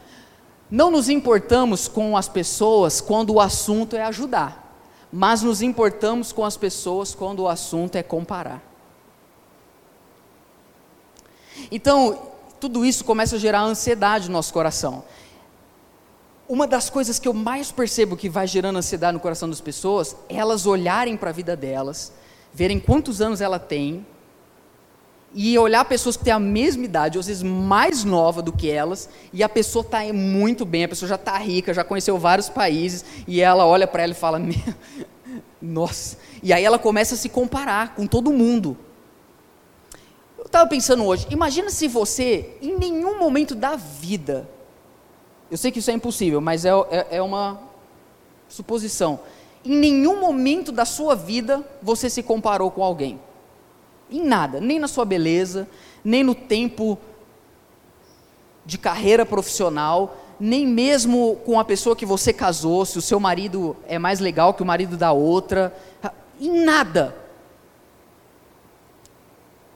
Não 0.70 0.88
nos 0.88 1.08
importamos 1.08 1.88
com 1.88 2.16
as 2.16 2.28
pessoas 2.28 3.00
quando 3.00 3.30
o 3.30 3.40
assunto 3.40 3.96
é 3.96 4.04
ajudar, 4.04 4.80
mas 5.12 5.42
nos 5.42 5.60
importamos 5.60 6.30
com 6.30 6.44
as 6.44 6.56
pessoas 6.56 7.16
quando 7.16 7.40
o 7.40 7.48
assunto 7.48 7.96
é 7.96 8.02
comparar. 8.04 8.62
Então, 11.68 12.28
tudo 12.60 12.86
isso 12.86 13.04
começa 13.04 13.34
a 13.34 13.38
gerar 13.40 13.62
ansiedade 13.62 14.28
no 14.28 14.34
nosso 14.34 14.52
coração 14.52 15.02
uma 16.50 16.66
das 16.66 16.90
coisas 16.90 17.20
que 17.20 17.28
eu 17.28 17.32
mais 17.32 17.70
percebo 17.70 18.16
que 18.16 18.28
vai 18.28 18.44
gerando 18.44 18.76
ansiedade 18.76 19.12
no 19.12 19.20
coração 19.20 19.48
das 19.48 19.60
pessoas 19.60 20.16
é 20.28 20.34
elas 20.34 20.66
olharem 20.66 21.16
para 21.16 21.30
a 21.30 21.32
vida 21.32 21.54
delas, 21.54 22.12
verem 22.52 22.80
quantos 22.80 23.20
anos 23.20 23.40
ela 23.40 23.60
tem, 23.60 24.04
e 25.32 25.56
olhar 25.56 25.84
pessoas 25.84 26.16
que 26.16 26.24
têm 26.24 26.32
a 26.32 26.40
mesma 26.40 26.84
idade, 26.84 27.16
ou 27.16 27.20
às 27.20 27.28
vezes 27.28 27.44
mais 27.44 28.02
nova 28.02 28.42
do 28.42 28.52
que 28.52 28.68
elas, 28.68 29.08
e 29.32 29.44
a 29.44 29.48
pessoa 29.48 29.84
está 29.84 30.02
muito 30.12 30.64
bem, 30.64 30.82
a 30.82 30.88
pessoa 30.88 31.08
já 31.08 31.14
está 31.14 31.38
rica, 31.38 31.72
já 31.72 31.84
conheceu 31.84 32.18
vários 32.18 32.48
países, 32.48 33.04
e 33.28 33.40
ela 33.40 33.64
olha 33.64 33.86
para 33.86 34.02
ela 34.02 34.10
e 34.10 34.16
fala: 34.16 34.42
Nossa. 35.62 36.18
E 36.42 36.52
aí 36.52 36.64
ela 36.64 36.80
começa 36.80 37.14
a 37.14 37.18
se 37.18 37.28
comparar 37.28 37.94
com 37.94 38.08
todo 38.08 38.32
mundo. 38.32 38.76
Eu 40.36 40.46
estava 40.46 40.68
pensando 40.68 41.04
hoje, 41.04 41.28
imagina 41.30 41.70
se 41.70 41.86
você, 41.86 42.56
em 42.60 42.76
nenhum 42.76 43.20
momento 43.20 43.54
da 43.54 43.76
vida, 43.76 44.48
eu 45.50 45.56
sei 45.56 45.70
que 45.70 45.80
isso 45.80 45.90
é 45.90 45.94
impossível, 45.94 46.40
mas 46.40 46.64
é, 46.64 46.70
é, 46.90 47.06
é 47.16 47.22
uma 47.22 47.60
suposição. 48.48 49.20
Em 49.64 49.76
nenhum 49.76 50.20
momento 50.20 50.70
da 50.70 50.84
sua 50.84 51.14
vida 51.14 51.64
você 51.82 52.08
se 52.08 52.22
comparou 52.22 52.70
com 52.70 52.84
alguém. 52.84 53.20
Em 54.10 54.24
nada, 54.24 54.60
nem 54.60 54.78
na 54.78 54.88
sua 54.88 55.04
beleza, 55.04 55.68
nem 56.04 56.22
no 56.22 56.34
tempo 56.34 56.98
de 58.64 58.78
carreira 58.78 59.26
profissional, 59.26 60.16
nem 60.38 60.66
mesmo 60.66 61.36
com 61.44 61.58
a 61.60 61.64
pessoa 61.64 61.94
que 61.94 62.06
você 62.06 62.32
casou, 62.32 62.86
se 62.86 62.96
o 62.96 63.02
seu 63.02 63.20
marido 63.20 63.76
é 63.86 63.98
mais 63.98 64.20
legal 64.20 64.54
que 64.54 64.62
o 64.62 64.66
marido 64.66 64.96
da 64.96 65.12
outra, 65.12 65.74
em 66.40 66.64
nada. 66.64 67.14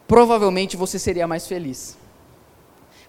Provavelmente 0.06 0.76
você 0.76 0.98
seria 0.98 1.26
mais 1.26 1.46
feliz. 1.46 1.96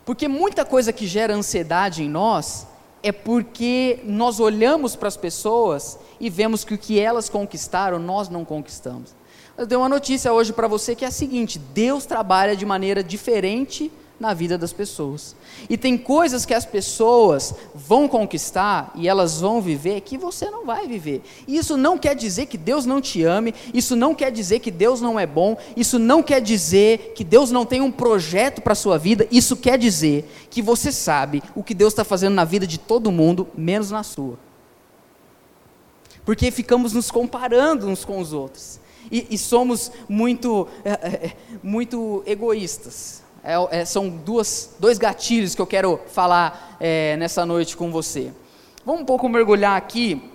Porque 0.05 0.27
muita 0.27 0.63
coisa 0.63 0.93
que 0.93 1.07
gera 1.07 1.33
ansiedade 1.33 2.03
em 2.03 2.09
nós 2.09 2.67
é 3.01 3.11
porque 3.11 3.99
nós 4.03 4.39
olhamos 4.39 4.95
para 4.95 5.07
as 5.07 5.17
pessoas 5.17 5.97
e 6.19 6.29
vemos 6.29 6.63
que 6.63 6.73
o 6.73 6.77
que 6.77 6.99
elas 6.99 7.27
conquistaram, 7.27 7.99
nós 7.99 8.29
não 8.29 8.45
conquistamos. 8.45 9.15
Eu 9.57 9.65
tenho 9.65 9.81
uma 9.81 9.89
notícia 9.89 10.31
hoje 10.31 10.53
para 10.53 10.67
você 10.67 10.95
que 10.95 11.05
é 11.05 11.07
a 11.07 11.11
seguinte: 11.11 11.57
Deus 11.57 12.05
trabalha 12.05 12.55
de 12.55 12.65
maneira 12.65 13.03
diferente 13.03 13.91
na 14.19 14.33
vida 14.33 14.57
das 14.57 14.71
pessoas. 14.71 15.35
E 15.69 15.77
tem 15.77 15.97
coisas 15.97 16.45
que 16.45 16.53
as 16.53 16.65
pessoas 16.65 17.53
vão 17.73 18.07
conquistar 18.07 18.91
e 18.95 19.07
elas 19.07 19.41
vão 19.41 19.61
viver 19.61 20.01
que 20.01 20.17
você 20.17 20.49
não 20.49 20.65
vai 20.65 20.87
viver. 20.87 21.21
E 21.47 21.57
isso 21.57 21.75
não 21.75 21.97
quer 21.97 22.15
dizer 22.15 22.45
que 22.45 22.57
Deus 22.57 22.85
não 22.85 23.01
te 23.01 23.23
ame, 23.23 23.53
isso 23.73 23.95
não 23.95 24.15
quer 24.15 24.31
dizer 24.31 24.59
que 24.59 24.71
Deus 24.71 25.01
não 25.01 25.19
é 25.19 25.25
bom, 25.25 25.57
isso 25.75 25.99
não 25.99 26.23
quer 26.23 26.41
dizer 26.41 27.13
que 27.15 27.23
Deus 27.23 27.51
não 27.51 27.65
tem 27.65 27.81
um 27.81 27.91
projeto 27.91 28.61
para 28.61 28.73
a 28.73 28.75
sua 28.75 28.97
vida, 28.97 29.27
isso 29.31 29.57
quer 29.57 29.77
dizer 29.77 30.29
que 30.49 30.61
você 30.61 30.91
sabe 30.91 31.43
o 31.53 31.63
que 31.63 31.73
Deus 31.73 31.91
está 31.91 32.03
fazendo 32.03 32.35
na 32.35 32.45
vida 32.45 32.65
de 32.65 32.77
todo 32.77 33.11
mundo, 33.11 33.47
menos 33.55 33.91
na 33.91 34.03
sua. 34.03 34.37
Porque 36.23 36.49
ficamos 36.51 36.93
nos 36.93 37.11
comparando 37.11 37.87
uns 37.87 38.05
com 38.05 38.19
os 38.19 38.33
outros. 38.33 38.79
E, 39.11 39.27
e 39.29 39.37
somos 39.37 39.91
muito, 40.09 40.67
é, 40.83 40.91
é, 41.27 41.37
muito 41.61 42.23
egoístas 42.25 43.24
é, 43.45 43.81
é, 43.81 43.85
são 43.85 44.09
duas, 44.09 44.75
dois 44.79 44.97
gatilhos 44.97 45.53
que 45.53 45.61
eu 45.61 45.67
quero 45.67 45.99
falar 46.07 46.75
é, 46.79 47.15
nessa 47.17 47.45
noite 47.45 47.77
com 47.77 47.91
você. 47.91 48.33
Vamos 48.83 49.03
um 49.03 49.05
pouco 49.05 49.29
mergulhar 49.29 49.77
aqui 49.77 50.31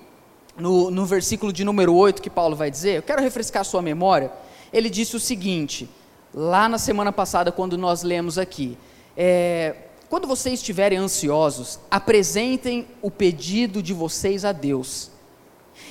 no, 0.57 0.93
no 0.93 1.05
versículo 1.05 1.53
de 1.53 1.65
número 1.65 1.93
8 1.93 2.23
que 2.23 2.31
Paulo 2.31 2.55
vai 2.55 2.71
dizer. 2.71 2.99
Eu 2.99 3.03
quero 3.03 3.21
refrescar 3.21 3.65
sua 3.65 3.83
memória. 3.83 4.31
Ele 4.73 4.89
disse 4.89 5.17
o 5.17 5.21
seguinte, 5.21 5.91
lá 6.33 6.69
na 6.69 6.79
semana 6.79 7.11
passada, 7.11 7.51
quando 7.51 7.77
nós 7.77 8.05
lemos 8.05 8.39
aqui: 8.39 8.79
é, 9.17 9.75
quando 10.09 10.29
vocês 10.29 10.61
estiverem 10.61 10.97
ansiosos, 10.97 11.81
apresentem 11.91 12.87
o 13.03 13.11
pedido 13.11 13.83
de 13.83 13.93
vocês 13.93 14.45
a 14.45 14.53
Deus. 14.53 15.11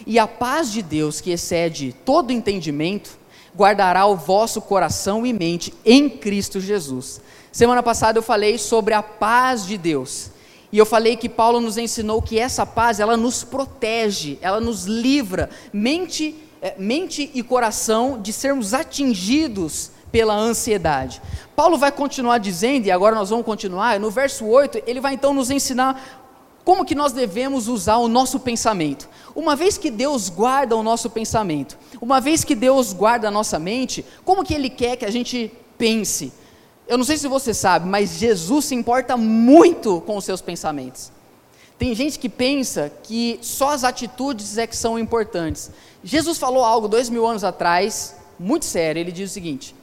E 0.07 0.17
a 0.17 0.25
paz 0.25 0.71
de 0.71 0.81
Deus, 0.81 1.19
que 1.19 1.31
excede 1.31 1.93
todo 2.05 2.31
entendimento, 2.31 3.18
guardará 3.55 4.05
o 4.05 4.15
vosso 4.15 4.61
coração 4.61 5.25
e 5.25 5.33
mente 5.33 5.73
em 5.85 6.09
Cristo 6.09 6.59
Jesus. 6.59 7.21
Semana 7.51 7.81
passada 7.81 8.19
eu 8.19 8.23
falei 8.23 8.57
sobre 8.57 8.93
a 8.93 9.01
paz 9.01 9.65
de 9.65 9.77
Deus. 9.77 10.31
E 10.71 10.77
eu 10.77 10.85
falei 10.85 11.17
que 11.17 11.27
Paulo 11.27 11.59
nos 11.59 11.77
ensinou 11.77 12.21
que 12.21 12.37
essa 12.37 12.65
paz, 12.65 12.99
ela 12.99 13.17
nos 13.17 13.43
protege, 13.43 14.37
ela 14.39 14.59
nos 14.59 14.85
livra, 14.85 15.49
mente, 15.73 16.35
é, 16.61 16.75
mente 16.77 17.31
e 17.33 17.41
coração 17.41 18.21
de 18.21 18.31
sermos 18.31 18.73
atingidos 18.73 19.91
pela 20.11 20.35
ansiedade. 20.35 21.21
Paulo 21.55 21.77
vai 21.77 21.91
continuar 21.91 22.37
dizendo, 22.37 22.85
e 22.85 22.91
agora 22.91 23.15
nós 23.15 23.29
vamos 23.29 23.45
continuar, 23.45 23.99
no 23.99 24.11
verso 24.11 24.45
8, 24.45 24.83
ele 24.85 25.01
vai 25.01 25.13
então 25.13 25.33
nos 25.33 25.49
ensinar 25.51 26.18
como 26.69 26.85
que 26.85 26.93
nós 26.93 27.11
devemos 27.11 27.67
usar 27.67 27.97
o 27.97 28.07
nosso 28.07 28.39
pensamento. 28.39 29.09
Uma 29.35 29.55
vez 29.55 29.75
que 29.75 29.89
Deus 29.89 30.29
guarda 30.29 30.75
o 30.75 30.83
nosso 30.83 31.09
pensamento, 31.09 31.75
uma 31.99 32.21
vez 32.21 32.43
que 32.43 32.53
Deus 32.53 32.93
guarda 32.93 33.27
a 33.27 33.31
nossa 33.31 33.57
mente, 33.57 34.05
como 34.23 34.43
que 34.43 34.53
Ele 34.53 34.69
quer 34.69 34.95
que 34.95 35.03
a 35.03 35.09
gente 35.09 35.51
pense? 35.79 36.31
Eu 36.87 36.95
não 36.95 37.03
sei 37.03 37.17
se 37.17 37.27
você 37.27 37.55
sabe, 37.55 37.89
mas 37.89 38.19
Jesus 38.19 38.65
se 38.65 38.75
importa 38.75 39.17
muito 39.17 39.99
com 40.01 40.15
os 40.15 40.23
seus 40.23 40.41
pensamentos. 40.41 41.11
Tem 41.75 41.95
gente 41.95 42.19
que 42.19 42.29
pensa 42.29 42.91
que 43.01 43.39
só 43.41 43.69
as 43.69 43.83
atitudes 43.83 44.59
é 44.59 44.67
que 44.67 44.77
são 44.77 44.99
importantes. 44.99 45.71
Jesus 46.03 46.37
falou 46.37 46.63
algo 46.63 46.87
dois 46.87 47.09
mil 47.09 47.25
anos 47.25 47.43
atrás, 47.43 48.15
muito 48.39 48.65
sério. 48.65 48.99
Ele 48.99 49.11
diz 49.11 49.31
o 49.31 49.33
seguinte: 49.33 49.73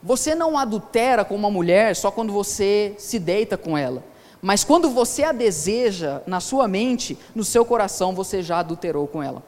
Você 0.00 0.32
não 0.36 0.56
adultera 0.56 1.24
com 1.24 1.34
uma 1.34 1.50
mulher 1.50 1.96
só 1.96 2.08
quando 2.12 2.32
você 2.32 2.94
se 2.98 3.18
deita 3.18 3.58
com 3.58 3.76
ela. 3.76 4.13
Mas 4.44 4.62
quando 4.62 4.90
você 4.90 5.24
a 5.24 5.32
deseja 5.32 6.20
na 6.26 6.38
sua 6.38 6.68
mente, 6.68 7.16
no 7.34 7.42
seu 7.42 7.64
coração, 7.64 8.14
você 8.14 8.42
já 8.42 8.58
adulterou 8.58 9.06
com 9.06 9.22
ela. 9.22 9.42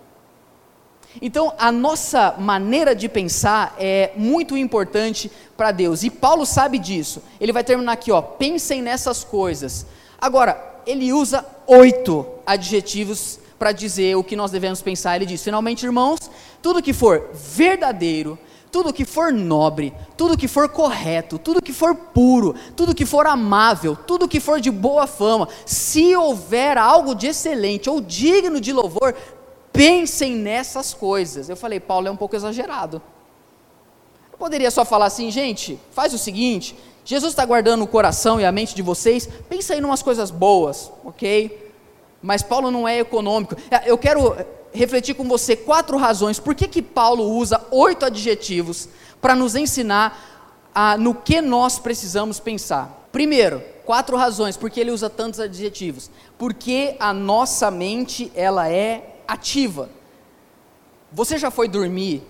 Então, 1.21 1.53
a 1.59 1.71
nossa 1.71 2.35
maneira 2.39 2.97
de 2.97 3.07
pensar 3.07 3.77
é 3.79 4.13
muito 4.17 4.57
importante 4.57 5.31
para 5.55 5.71
Deus. 5.71 6.03
E 6.03 6.09
Paulo 6.09 6.47
sabe 6.47 6.79
disso. 6.79 7.23
Ele 7.39 7.53
vai 7.53 7.63
terminar 7.63 7.93
aqui, 7.93 8.11
ó. 8.11 8.23
Pensem 8.23 8.81
nessas 8.81 9.23
coisas. 9.23 9.85
Agora, 10.19 10.81
ele 10.87 11.13
usa 11.13 11.45
oito 11.67 12.25
adjetivos 12.47 13.39
para 13.59 13.73
dizer 13.73 14.17
o 14.17 14.25
que 14.25 14.35
nós 14.35 14.51
devemos 14.51 14.81
pensar. 14.81 15.17
Ele 15.17 15.27
diz: 15.27 15.45
finalmente, 15.45 15.85
irmãos, 15.85 16.31
tudo 16.63 16.83
que 16.83 16.95
for 16.95 17.33
verdadeiro, 17.35 18.39
tudo 18.77 18.93
que 18.93 19.07
for 19.07 19.33
nobre, 19.33 19.91
tudo 20.19 20.37
que 20.37 20.47
for 20.47 20.69
correto, 20.69 21.39
tudo 21.39 21.63
que 21.63 21.73
for 21.73 21.95
puro, 21.95 22.55
tudo 22.77 22.95
que 22.95 23.07
for 23.07 23.27
amável, 23.27 23.97
tudo 23.97 24.29
que 24.29 24.39
for 24.39 24.61
de 24.61 24.71
boa 24.71 25.07
fama, 25.07 25.49
se 25.65 26.15
houver 26.15 26.77
algo 26.77 27.15
de 27.15 27.29
excelente 27.29 27.89
ou 27.89 28.03
digno 28.03 28.61
de 28.61 28.75
louvor, 28.75 29.15
pensem 29.73 30.35
nessas 30.35 30.93
coisas. 30.93 31.49
Eu 31.49 31.57
falei, 31.57 31.81
Paulo 31.81 32.07
é 32.07 32.11
um 32.11 32.17
pouco 32.19 32.37
exagerado. 32.37 33.01
Eu 34.31 34.37
poderia 34.37 34.71
só 34.71 34.85
falar 34.85 35.07
assim, 35.07 35.31
gente, 35.31 35.81
faz 35.91 36.13
o 36.13 36.19
seguinte: 36.19 36.77
Jesus 37.03 37.33
está 37.33 37.47
guardando 37.47 37.83
o 37.83 37.87
coração 37.87 38.39
e 38.39 38.45
a 38.45 38.53
mente 38.53 38.75
de 38.75 38.83
vocês, 38.83 39.27
pensa 39.49 39.73
aí 39.73 39.81
em 39.81 39.85
umas 39.85 40.03
coisas 40.03 40.31
boas, 40.31 40.93
ok? 41.03 41.73
Mas 42.21 42.43
Paulo 42.43 42.71
não 42.71 42.87
é 42.87 42.99
econômico. 42.99 43.57
É, 43.71 43.91
eu 43.91 43.97
quero 43.97 44.37
refletir 44.77 45.15
com 45.15 45.25
você 45.25 45.57
quatro 45.57 45.97
razões 45.97 46.39
por 46.39 46.55
que, 46.55 46.69
que 46.69 46.83
Paulo 46.83 47.25
usa 47.31 47.65
oito 47.71 48.05
adjetivos 48.05 48.89
para 49.21 49.35
nos 49.35 49.57
ensinar 49.57 50.71
a, 50.75 50.97
no 50.97 51.15
que 51.15 51.41
nós 51.41 51.79
precisamos 51.79 52.39
pensar. 52.39 53.09
Primeiro, 53.11 53.63
quatro 53.85 54.17
razões 54.17 54.57
por 54.57 54.71
que 54.71 54.79
ele 54.79 54.91
usa 54.91 55.09
tantos 55.09 55.41
adjetivos. 55.41 56.11
Porque 56.37 56.97
a 57.01 57.15
nossa 57.15 57.71
mente 57.71 58.31
ela 58.35 58.69
é 58.69 59.17
ativa. 59.27 59.89
Você 61.11 61.39
já 61.39 61.51
foi 61.51 61.67
dormir 61.67 62.23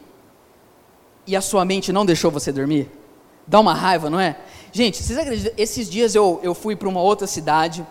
e 1.27 1.35
a 1.35 1.41
sua 1.41 1.65
mente 1.65 1.93
não 1.93 2.07
deixou 2.07 2.31
você 2.31 2.53
dormir? 2.53 2.89
Dá 3.47 3.59
uma 3.59 3.75
raiva, 3.75 4.09
não 4.09 4.21
é? 4.21 4.39
Gente, 4.73 5.03
vocês 5.03 5.19
acreditam? 5.19 5.53
Esses 5.57 5.91
dias 5.91 6.15
eu, 6.15 6.41
eu 6.43 6.55
fui 6.55 6.77
para 6.77 6.89
uma 6.89 7.01
outra 7.01 7.27
cidade 7.27 7.85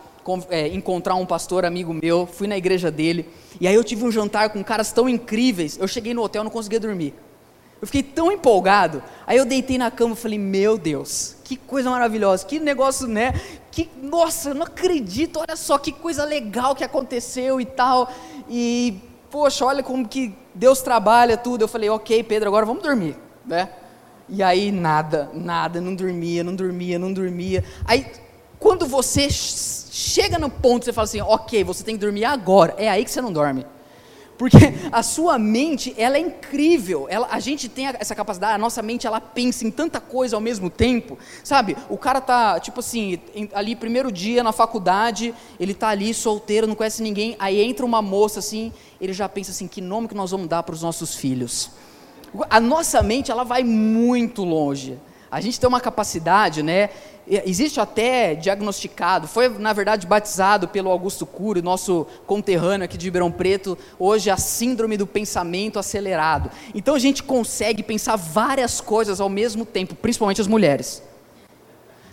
é, 0.49 0.67
encontrar 0.67 1.15
um 1.15 1.25
pastor 1.25 1.65
amigo 1.65 1.93
meu, 1.93 2.25
fui 2.25 2.47
na 2.47 2.57
igreja 2.57 2.89
dele, 2.89 3.29
e 3.59 3.67
aí 3.67 3.75
eu 3.75 3.83
tive 3.83 4.03
um 4.03 4.11
jantar 4.11 4.49
com 4.49 4.63
caras 4.63 4.91
tão 4.91 5.07
incríveis, 5.07 5.77
eu 5.77 5.87
cheguei 5.87 6.13
no 6.13 6.21
hotel 6.21 6.41
e 6.41 6.45
não 6.45 6.51
conseguia 6.51 6.79
dormir. 6.79 7.13
Eu 7.81 7.87
fiquei 7.87 8.01
tão 8.01 8.31
empolgado, 8.31 9.03
aí 9.27 9.37
eu 9.37 9.45
deitei 9.45 9.77
na 9.77 9.91
cama 9.91 10.13
e 10.13 10.17
falei, 10.17 10.39
meu 10.39 10.77
Deus, 10.77 11.35
que 11.43 11.55
coisa 11.55 11.89
maravilhosa, 11.89 12.45
que 12.45 12.59
negócio, 12.59 13.07
né? 13.07 13.39
Que, 13.69 13.89
nossa, 14.01 14.49
eu 14.49 14.55
não 14.55 14.63
acredito, 14.63 15.39
olha 15.39 15.55
só 15.55 15.77
que 15.77 15.91
coisa 15.91 16.23
legal 16.23 16.73
que 16.73 16.83
aconteceu 16.83 17.59
e 17.59 17.65
tal. 17.65 18.11
E, 18.49 19.01
poxa, 19.29 19.65
olha 19.65 19.83
como 19.83 20.07
que 20.07 20.33
Deus 20.53 20.81
trabalha 20.81 21.35
tudo. 21.35 21.63
Eu 21.63 21.67
falei, 21.67 21.89
ok, 21.89 22.23
Pedro, 22.23 22.47
agora 22.47 22.65
vamos 22.65 22.81
dormir, 22.81 23.17
né? 23.45 23.69
E 24.27 24.41
aí 24.41 24.71
nada, 24.71 25.29
nada, 25.33 25.79
não 25.79 25.93
dormia, 25.93 26.43
não 26.43 26.55
dormia, 26.55 26.97
não 26.97 27.13
dormia. 27.13 27.63
Aí, 27.85 28.07
quando 28.65 28.87
você 28.87 29.29
chega 29.29 30.39
no 30.39 30.49
ponto 30.49 30.85
você 30.85 30.91
fala 30.91 31.05
assim, 31.05 31.21
ok, 31.21 31.63
você 31.63 31.83
tem 31.83 31.93
que 31.93 32.01
dormir 32.01 32.25
agora, 32.25 32.73
é 32.79 32.89
aí 32.89 33.05
que 33.05 33.11
você 33.11 33.21
não 33.21 33.31
dorme. 33.31 33.63
Porque 34.39 34.57
a 34.91 35.03
sua 35.03 35.37
mente, 35.37 35.93
ela 35.95 36.17
é 36.17 36.19
incrível. 36.19 37.05
Ela, 37.07 37.27
a 37.29 37.39
gente 37.39 37.69
tem 37.69 37.85
essa 37.85 38.15
capacidade, 38.15 38.55
a 38.55 38.57
nossa 38.57 38.81
mente, 38.81 39.05
ela 39.05 39.21
pensa 39.21 39.67
em 39.67 39.69
tanta 39.69 40.01
coisa 40.01 40.35
ao 40.35 40.41
mesmo 40.41 40.67
tempo. 40.67 41.15
Sabe? 41.43 41.77
O 41.87 41.95
cara 41.95 42.19
tá, 42.19 42.59
tipo 42.59 42.79
assim, 42.79 43.19
ali 43.53 43.75
primeiro 43.75 44.11
dia 44.11 44.43
na 44.43 44.51
faculdade, 44.51 45.31
ele 45.59 45.75
tá 45.75 45.89
ali 45.89 46.11
solteiro, 46.11 46.65
não 46.65 46.73
conhece 46.73 47.03
ninguém, 47.03 47.35
aí 47.37 47.61
entra 47.61 47.85
uma 47.85 48.01
moça 48.01 48.39
assim, 48.39 48.73
ele 48.99 49.13
já 49.13 49.29
pensa 49.29 49.51
assim, 49.51 49.67
que 49.67 49.79
nome 49.79 50.07
que 50.07 50.15
nós 50.15 50.31
vamos 50.31 50.47
dar 50.47 50.63
para 50.63 50.73
os 50.73 50.81
nossos 50.81 51.13
filhos? 51.13 51.69
A 52.49 52.59
nossa 52.59 53.03
mente, 53.03 53.29
ela 53.29 53.43
vai 53.43 53.63
muito 53.63 54.43
longe. 54.43 54.97
A 55.31 55.41
gente 55.41 55.59
tem 55.59 55.67
uma 55.67 55.81
capacidade, 55.81 56.61
né? 56.61 56.89
Existe 57.27 57.79
até 57.79 58.35
diagnosticado, 58.35 59.27
foi 59.27 59.49
na 59.49 59.73
verdade 59.73 60.05
batizado 60.05 60.67
pelo 60.67 60.91
Augusto 60.91 61.25
Cury, 61.25 61.59
nosso 61.61 62.05
conterrâneo 62.27 62.85
aqui 62.85 62.97
de 62.97 63.07
Ribeirão 63.07 63.31
Preto, 63.31 63.75
hoje 63.97 64.29
a 64.29 64.37
síndrome 64.37 64.95
do 64.95 65.07
pensamento 65.07 65.79
acelerado. 65.79 66.51
Então 66.75 66.93
a 66.93 66.99
gente 66.99 67.23
consegue 67.23 67.81
pensar 67.81 68.15
várias 68.15 68.79
coisas 68.79 69.19
ao 69.19 69.27
mesmo 69.27 69.65
tempo, 69.65 69.95
principalmente 69.95 70.39
as 70.39 70.45
mulheres. 70.45 71.01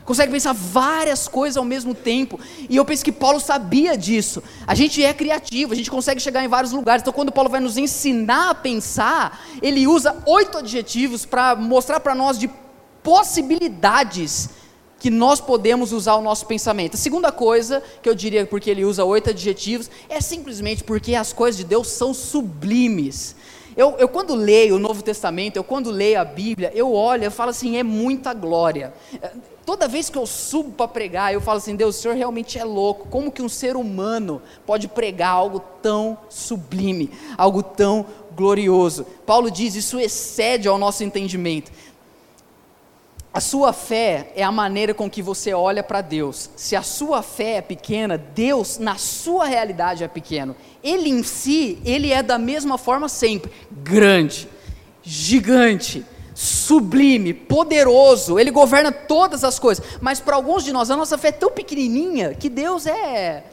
Consegue 0.05 0.33
pensar 0.33 0.53
várias 0.53 1.29
coisas 1.29 1.57
ao 1.57 1.65
mesmo 1.65 1.95
tempo. 1.95 2.41
E 2.69 2.77
eu 2.77 2.85
penso 2.85 3.05
que 3.05 3.13
Paulo 3.13 3.39
sabia 3.39 3.97
disso. 3.97 4.43
A 4.67 4.75
gente 4.75 5.05
é 5.05 5.15
criativo, 5.15 5.73
a 5.73 5.77
gente 5.77 5.91
consegue 5.91 6.21
chegar 6.21 6.45
em 6.45 6.49
vários 6.49 6.73
lugares. 6.73 7.03
Então, 7.03 7.13
quando 7.13 7.31
Paulo 7.31 7.49
vai 7.49 7.61
nos 7.61 7.77
ensinar 7.77 8.51
a 8.51 8.55
pensar, 8.55 9.41
ele 9.61 9.87
usa 9.87 10.17
oito 10.27 10.59
adjetivos 10.59 11.25
para 11.25 11.55
mostrar 11.55 12.01
para 12.01 12.15
nós 12.15 12.37
de 12.39 12.49
possibilidades 13.03 14.51
que 14.99 15.11
nós 15.11 15.41
podemos 15.41 15.93
usar 15.93 16.15
o 16.15 16.23
nosso 16.23 16.47
pensamento. 16.47 16.95
A 16.95 16.97
segunda 16.97 17.33
coisa 17.33 17.83
que 18.01 18.09
eu 18.09 18.15
diria 18.15 18.47
porque 18.47 18.71
ele 18.71 18.85
usa 18.85 19.05
oito 19.05 19.31
adjetivos 19.31 19.91
é 20.09 20.21
simplesmente 20.21 20.85
porque 20.85 21.17
as 21.17 21.33
coisas 21.33 21.57
de 21.57 21.65
Deus 21.65 21.89
são 21.89 22.15
sublimes. 22.15 23.35
Eu, 23.77 23.97
eu, 23.99 24.07
quando 24.07 24.35
leio 24.35 24.77
o 24.77 24.79
Novo 24.79 25.03
Testamento, 25.03 25.57
eu 25.57 25.65
quando 25.65 25.91
leio 25.91 26.21
a 26.21 26.25
Bíblia, 26.25 26.71
eu 26.75 26.93
olho 26.93 27.25
e 27.25 27.31
falo 27.31 27.51
assim, 27.51 27.77
é 27.79 27.83
muita 27.83 28.33
glória. 28.35 28.93
Toda 29.65 29.89
vez 29.89 30.11
que 30.11 30.19
eu 30.19 30.27
subo 30.27 30.73
para 30.73 30.87
pregar, 30.87 31.33
eu 31.33 31.41
falo 31.41 31.59
assim, 31.59 31.75
Deus, 31.75 31.97
o 31.97 32.03
Senhor 32.03 32.17
realmente 32.17 32.59
é 32.59 32.65
louco. 32.65 33.09
Como 33.09 33.33
que 33.33 33.43
um 33.43 33.49
ser 33.49 33.77
humano 33.77 34.43
pode 34.67 34.89
pregar 34.89 35.31
algo 35.31 35.61
tão 35.81 36.19
sublime, 36.29 37.11
algo 37.39 37.63
tão 37.63 38.05
glorioso? 38.37 39.07
Paulo 39.25 39.51
diz, 39.51 39.75
isso 39.75 39.99
excede 39.99 40.69
ao 40.69 40.79
nosso 40.79 41.03
entendimento. 41.03 41.73
A 43.35 43.41
sua 43.41 43.73
fé 43.73 44.31
é 44.37 44.43
a 44.43 44.53
maneira 44.53 44.93
com 44.93 45.09
que 45.09 45.23
você 45.23 45.55
olha 45.55 45.83
para 45.83 46.03
Deus. 46.03 46.51
Se 46.55 46.77
a 46.77 46.83
sua 46.83 47.23
fé 47.23 47.57
é 47.57 47.63
pequena, 47.63 48.19
Deus 48.19 48.79
na 48.79 48.97
sua 48.97 49.47
realidade 49.47 50.05
é 50.05 50.09
pequeno. 50.09 50.55
Ele 50.85 51.09
em 51.09 51.23
si, 51.23 51.79
ele 51.85 52.13
é 52.13 52.23
da 52.23 52.39
mesma 52.39 52.77
forma 52.77 53.09
sempre, 53.09 53.51
grande, 53.71 54.49
gigante, 55.03 56.05
sublime, 56.35 57.33
poderoso. 57.33 58.39
Ele 58.39 58.51
governa 58.51 58.93
todas 58.93 59.45
as 59.45 59.59
coisas. 59.59 59.83
Mas 60.01 60.21
para 60.21 60.37
alguns 60.37 60.63
de 60.63 60.73
nós, 60.73 60.91
a 60.91 60.97
nossa 60.97 61.17
fé 61.17 61.29
é 61.29 61.33
tão 61.33 61.51
pequenininha 61.51 62.35
que 62.35 62.51
Deus 62.51 62.87
é 62.87 63.45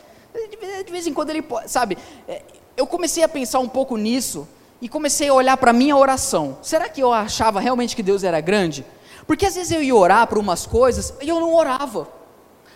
de 0.85 0.91
vez 0.91 1.07
em 1.07 1.13
quando 1.13 1.29
ele 1.29 1.41
pode, 1.41 1.71
sabe? 1.71 1.97
É, 2.27 2.41
eu 2.77 2.85
comecei 2.85 3.23
a 3.23 3.27
pensar 3.27 3.59
um 3.59 3.67
pouco 3.67 3.97
nisso 3.97 4.47
e 4.81 4.87
comecei 4.87 5.27
a 5.27 5.33
olhar 5.33 5.57
para 5.57 5.73
minha 5.73 5.95
oração. 5.95 6.57
Será 6.61 6.87
que 6.87 7.01
eu 7.01 7.11
achava 7.11 7.59
realmente 7.59 7.95
que 7.95 8.03
Deus 8.03 8.23
era 8.23 8.39
grande? 8.39 8.85
Porque 9.29 9.45
às 9.45 9.53
vezes 9.53 9.71
eu 9.71 9.83
ia 9.83 9.93
orar 9.93 10.25
para 10.25 10.39
umas 10.39 10.65
coisas 10.65 11.13
e 11.21 11.29
eu 11.29 11.39
não 11.39 11.53
orava. 11.53 12.07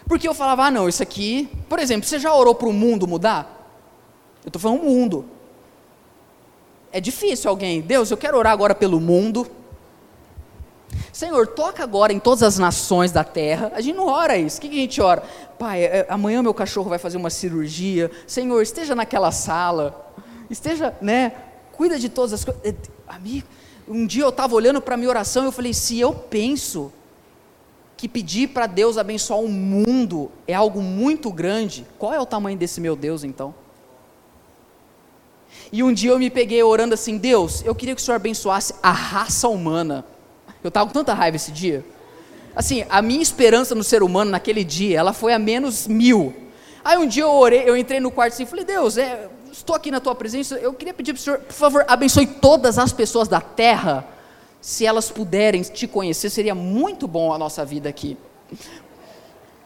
Porque 0.07 0.27
eu 0.27 0.35
falava, 0.35 0.65
ah 0.65 0.69
não, 0.69 0.87
isso 0.87 1.01
aqui, 1.01 1.49
por 1.67 1.79
exemplo, 1.79 2.07
você 2.07 2.19
já 2.19 2.31
orou 2.31 2.53
para 2.53 2.67
o 2.67 2.71
mundo 2.71 3.07
mudar? 3.07 3.71
Eu 4.45 4.49
estou 4.49 4.61
falando 4.61 4.83
mundo. 4.83 5.25
É 6.91 7.01
difícil 7.01 7.49
alguém, 7.49 7.81
Deus, 7.81 8.11
eu 8.11 8.17
quero 8.17 8.37
orar 8.37 8.53
agora 8.53 8.75
pelo 8.75 8.99
mundo. 8.99 9.47
Senhor, 11.11 11.47
toca 11.47 11.81
agora 11.81 12.13
em 12.13 12.19
todas 12.19 12.43
as 12.43 12.59
nações 12.59 13.11
da 13.11 13.23
terra. 13.23 13.71
A 13.73 13.81
gente 13.81 13.95
não 13.95 14.05
ora 14.05 14.37
isso. 14.37 14.59
O 14.59 14.61
que 14.61 14.67
a 14.67 14.73
gente 14.73 15.01
ora? 15.01 15.23
Pai, 15.57 15.83
é, 15.83 16.05
amanhã 16.07 16.43
meu 16.43 16.53
cachorro 16.53 16.87
vai 16.87 16.99
fazer 16.99 17.17
uma 17.17 17.31
cirurgia. 17.31 18.11
Senhor, 18.27 18.61
esteja 18.61 18.93
naquela 18.93 19.31
sala. 19.31 20.13
Esteja, 20.51 20.95
né? 21.01 21.31
Cuida 21.71 21.97
de 21.97 22.09
todas 22.09 22.31
as 22.31 22.45
coisas. 22.45 22.61
Amigo, 23.07 23.47
um 23.87 24.05
dia 24.05 24.23
eu 24.23 24.29
estava 24.29 24.55
olhando 24.55 24.81
para 24.81 24.95
a 24.95 24.97
minha 24.97 25.09
oração 25.09 25.43
e 25.43 25.47
eu 25.47 25.51
falei: 25.51 25.73
se 25.73 25.99
eu 25.99 26.13
penso 26.13 26.91
que 27.97 28.07
pedir 28.07 28.49
para 28.49 28.67
Deus 28.67 28.97
abençoar 28.97 29.39
o 29.39 29.47
mundo 29.47 30.31
é 30.47 30.53
algo 30.53 30.81
muito 30.81 31.31
grande, 31.31 31.85
qual 31.97 32.13
é 32.13 32.19
o 32.19 32.25
tamanho 32.25 32.57
desse 32.57 32.81
meu 32.81 32.95
Deus 32.95 33.23
então? 33.23 33.53
E 35.71 35.81
um 35.81 35.93
dia 35.93 36.11
eu 36.11 36.19
me 36.19 36.29
peguei 36.29 36.61
orando 36.61 36.93
assim: 36.93 37.17
Deus, 37.17 37.63
eu 37.65 37.73
queria 37.73 37.95
que 37.95 38.01
o 38.01 38.03
Senhor 38.03 38.15
abençoasse 38.15 38.73
a 38.81 38.91
raça 38.91 39.47
humana. 39.47 40.05
Eu 40.63 40.69
estava 40.69 40.87
com 40.87 40.93
tanta 40.93 41.13
raiva 41.13 41.35
esse 41.35 41.51
dia. 41.51 41.85
Assim, 42.55 42.85
a 42.89 43.01
minha 43.01 43.21
esperança 43.21 43.73
no 43.73 43.83
ser 43.83 44.03
humano 44.03 44.31
naquele 44.31 44.63
dia, 44.63 44.99
ela 44.99 45.11
foi 45.11 45.33
a 45.33 45.39
menos 45.39 45.87
mil. 45.87 46.33
Aí 46.85 46.97
um 46.97 47.07
dia 47.07 47.23
eu 47.23 47.31
orei, 47.31 47.63
eu 47.67 47.75
entrei 47.75 47.99
no 47.99 48.11
quarto 48.11 48.33
assim 48.33 48.43
e 48.43 48.45
falei: 48.45 48.65
Deus, 48.65 48.97
é, 48.97 49.29
estou 49.53 49.75
aqui 49.75 49.91
na 49.91 49.99
tua 49.99 50.15
presença, 50.15 50.55
eu 50.55 50.73
queria 50.73 50.93
pedir 50.93 51.13
para 51.13 51.19
o 51.19 51.23
Senhor, 51.23 51.39
por 51.39 51.53
favor, 51.53 51.85
abençoe 51.87 52.27
todas 52.27 52.77
as 52.77 52.91
pessoas 52.91 53.27
da 53.27 53.39
terra. 53.39 54.05
Se 54.59 54.85
elas 54.85 55.11
puderem 55.11 55.61
te 55.61 55.87
conhecer, 55.87 56.29
seria 56.29 56.55
muito 56.55 57.07
bom 57.07 57.33
a 57.33 57.37
nossa 57.37 57.63
vida 57.63 57.87
aqui. 57.87 58.17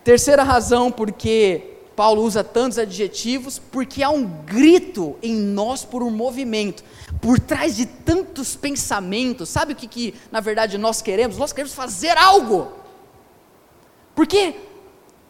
Terceira 0.03 0.43
razão 0.43 0.91
porque 0.91 1.77
Paulo 1.95 2.23
usa 2.23 2.43
tantos 2.43 2.77
adjetivos, 2.77 3.59
porque 3.59 4.03
há 4.03 4.09
um 4.09 4.25
grito 4.45 5.15
em 5.21 5.35
nós 5.35 5.83
por 5.83 6.03
um 6.03 6.11
movimento. 6.11 6.83
Por 7.21 7.39
trás 7.39 7.75
de 7.75 7.85
tantos 7.85 8.55
pensamentos, 8.55 9.49
sabe 9.49 9.73
o 9.73 9.75
que, 9.75 9.87
que 9.87 10.15
na 10.31 10.39
verdade 10.39 10.77
nós 10.77 11.01
queremos? 11.01 11.37
Nós 11.37 11.51
queremos 11.51 11.73
fazer 11.73 12.17
algo. 12.17 12.71
Porque 14.15 14.55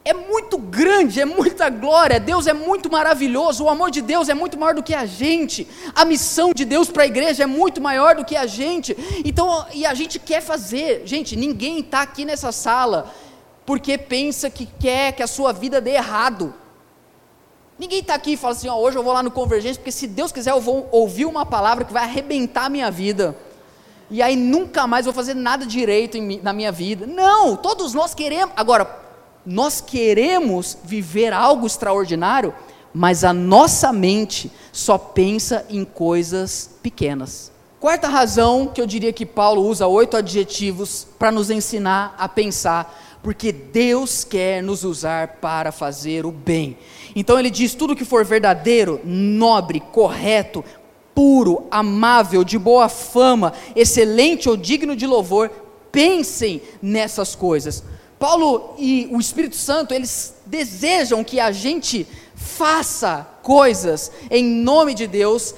é 0.08 0.14
muito 0.14 0.58
grande, 0.58 1.20
é 1.20 1.26
muita 1.26 1.70
glória, 1.70 2.18
Deus 2.18 2.48
é 2.48 2.54
muito 2.54 2.90
maravilhoso, 2.90 3.66
o 3.66 3.70
amor 3.70 3.92
de 3.92 4.02
Deus 4.02 4.30
é 4.30 4.34
muito 4.34 4.58
maior 4.58 4.74
do 4.74 4.82
que 4.82 4.96
a 4.96 5.06
gente, 5.06 5.68
a 5.94 6.06
missão 6.06 6.54
de 6.54 6.64
Deus 6.64 6.90
para 6.90 7.04
a 7.04 7.06
igreja 7.06 7.44
é 7.44 7.46
muito 7.46 7.82
maior 7.82 8.16
do 8.16 8.24
que 8.24 8.38
a 8.38 8.46
gente, 8.46 8.96
então, 9.26 9.66
e 9.74 9.86
a 9.86 9.94
gente 9.94 10.18
quer 10.18 10.40
fazer, 10.40 11.02
gente, 11.06 11.36
ninguém 11.36 11.80
está 11.80 12.04
aqui 12.04 12.24
nessa 12.24 12.54
sala 12.54 13.14
porque 13.66 13.98
pensa 13.98 14.50
que 14.50 14.66
quer 14.66 15.12
que 15.12 15.22
a 15.22 15.28
sua 15.28 15.52
vida 15.52 15.82
dê 15.82 15.96
errado, 15.96 16.54
ninguém 17.78 18.00
está 18.00 18.14
aqui 18.14 18.32
e 18.32 18.38
fala 18.38 18.54
assim, 18.54 18.70
ó, 18.70 18.78
hoje 18.80 18.98
eu 18.98 19.04
vou 19.04 19.12
lá 19.12 19.22
no 19.22 19.30
Convergência, 19.30 19.76
porque 19.76 19.92
se 19.92 20.08
Deus 20.08 20.32
quiser 20.32 20.52
eu 20.52 20.62
vou 20.62 20.88
ouvir 20.90 21.26
uma 21.26 21.46
palavra 21.46 21.84
que 21.84 21.92
vai 21.92 22.04
arrebentar 22.04 22.68
a 22.68 22.70
minha 22.70 22.90
vida, 22.90 23.38
e 24.10 24.22
aí 24.22 24.38
nunca 24.38 24.88
mais 24.88 25.04
vou 25.04 25.14
fazer 25.14 25.34
nada 25.34 25.66
direito 25.66 26.18
na 26.42 26.54
minha 26.54 26.72
vida, 26.72 27.06
não, 27.06 27.58
todos 27.58 27.94
nós 27.94 28.14
queremos, 28.14 28.54
agora, 28.56 29.06
nós 29.48 29.80
queremos 29.80 30.77
viver 30.84 31.32
algo 31.32 31.66
extraordinário, 31.66 32.54
mas 32.94 33.24
a 33.24 33.32
nossa 33.32 33.94
mente 33.94 34.51
só 34.74 34.98
pensa 34.98 35.66
em 35.70 35.86
coisas 35.86 36.70
pequenas. 36.84 37.50
Quarta 37.80 38.10
razão 38.10 38.68
que 38.68 38.82
eu 38.82 38.86
diria 38.86 39.13
que 39.13 39.25
Paulo 39.25 39.66
usa 39.66 39.88
oito 39.88 40.18
adjetivos 40.18 41.08
para 41.18 41.32
nos 41.32 41.50
ensinar 41.50 42.13
a 42.18 42.27
pensar, 42.27 42.94
porque 43.24 43.54
Deus 43.54 44.25
quer 44.25 44.62
nos 44.62 44.84
usar 44.84 45.38
para 45.39 45.72
fazer 45.72 46.25
o 46.25 46.32
bem. 46.32 46.77
Então 47.16 47.39
ele 47.39 47.50
diz: 47.50 47.74
tudo 47.74 47.96
que 47.96 48.04
for 48.04 48.25
verdadeiro, 48.25 49.00
nobre, 49.06 49.80
correto, 49.80 50.62
puro, 51.16 51.68
amável, 51.72 52.44
de 52.44 52.60
boa 52.60 52.89
fama, 52.89 53.54
excelente 53.77 54.50
ou 54.50 54.58
digno 54.58 54.94
de 54.94 55.08
louvor, 55.08 55.50
pensem 55.89 56.62
nessas 56.82 57.34
coisas. 57.34 57.82
Paulo 58.19 58.74
e 58.79 59.07
o 59.12 59.19
Espírito 59.19 59.55
Santo, 59.55 59.93
eles 59.93 60.33
desejam 60.45 61.24
que 61.24 61.39
a 61.39 61.51
gente 61.51 62.07
faça 62.36 63.27
coisas 63.43 64.12
em 64.31 64.43
nome 64.43 64.93
de 64.93 65.05
Deus 65.05 65.53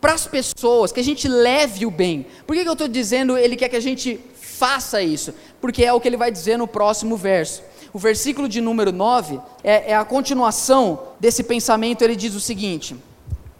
para 0.00 0.14
as 0.14 0.26
pessoas, 0.26 0.92
que 0.92 1.00
a 1.00 1.04
gente 1.04 1.28
leve 1.28 1.84
o 1.84 1.90
bem. 1.90 2.26
Por 2.46 2.56
que, 2.56 2.62
que 2.62 2.68
eu 2.68 2.72
estou 2.72 2.88
dizendo 2.88 3.36
ele 3.36 3.56
quer 3.56 3.68
que 3.68 3.76
a 3.76 3.80
gente 3.80 4.18
faça 4.40 5.02
isso? 5.02 5.34
Porque 5.60 5.84
é 5.84 5.92
o 5.92 6.00
que 6.00 6.08
ele 6.08 6.16
vai 6.16 6.30
dizer 6.30 6.56
no 6.56 6.66
próximo 6.66 7.16
verso. 7.16 7.62
O 7.92 7.98
versículo 7.98 8.48
de 8.48 8.60
número 8.60 8.92
9 8.92 9.40
é, 9.62 9.92
é 9.92 9.94
a 9.94 10.04
continuação 10.04 11.00
desse 11.18 11.42
pensamento. 11.42 12.02
Ele 12.02 12.16
diz 12.16 12.34
o 12.34 12.40
seguinte: 12.40 12.96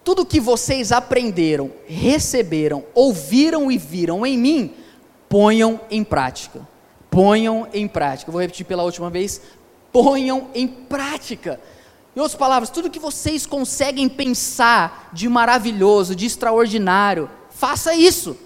Tudo 0.04 0.24
que 0.24 0.38
vocês 0.38 0.92
aprenderam, 0.92 1.72
receberam, 1.86 2.84
ouviram 2.94 3.70
e 3.70 3.76
viram 3.76 4.24
em 4.24 4.38
mim, 4.38 4.74
ponham 5.28 5.80
em 5.90 6.04
prática 6.04 6.66
ponham 7.18 7.66
em 7.72 7.88
prática. 7.88 8.30
Vou 8.30 8.40
repetir 8.40 8.64
pela 8.64 8.84
última 8.84 9.10
vez: 9.10 9.40
ponham 9.90 10.50
em 10.54 10.68
prática. 10.68 11.58
Em 12.14 12.20
outras 12.20 12.38
palavras, 12.38 12.70
tudo 12.70 12.88
que 12.88 13.00
vocês 13.00 13.44
conseguem 13.44 14.08
pensar 14.08 15.10
de 15.12 15.28
maravilhoso, 15.28 16.14
de 16.14 16.26
extraordinário, 16.26 17.28
faça 17.50 17.92
isso. 17.92 18.36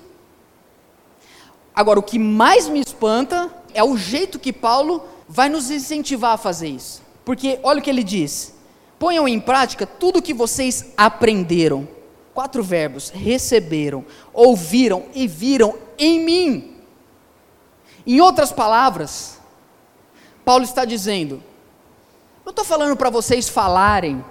Agora, 1.74 2.00
o 2.00 2.02
que 2.02 2.18
mais 2.18 2.66
me 2.66 2.80
espanta 2.80 3.54
é 3.74 3.85
o 3.85 3.94
jeito 3.94 4.38
que 4.38 4.54
Paulo 4.54 5.04
vai 5.28 5.50
nos 5.50 5.70
incentivar 5.70 6.32
a 6.32 6.38
fazer 6.38 6.68
isso. 6.68 7.02
Porque 7.26 7.61
olha 7.62 7.78
o 7.78 7.82
que 7.82 7.90
ele 7.90 8.02
diz: 8.02 8.54
ponham 8.98 9.28
em 9.28 9.38
prática 9.38 9.87
tudo 9.87 10.20
o 10.20 10.22
que 10.22 10.32
vocês 10.32 10.94
aprenderam. 10.96 11.87
Quatro 12.32 12.62
verbos: 12.62 13.11
receberam, 13.11 14.02
ouviram 14.32 15.04
e 15.14 15.28
viram 15.28 15.74
em 15.98 16.24
mim. 16.24 16.71
Em 18.06 18.20
outras 18.20 18.52
palavras, 18.52 19.38
Paulo 20.44 20.64
está 20.64 20.84
dizendo: 20.84 21.42
não 22.44 22.50
estou 22.50 22.64
falando 22.64 22.96
para 22.96 23.10
vocês 23.10 23.48
falarem 23.48 24.24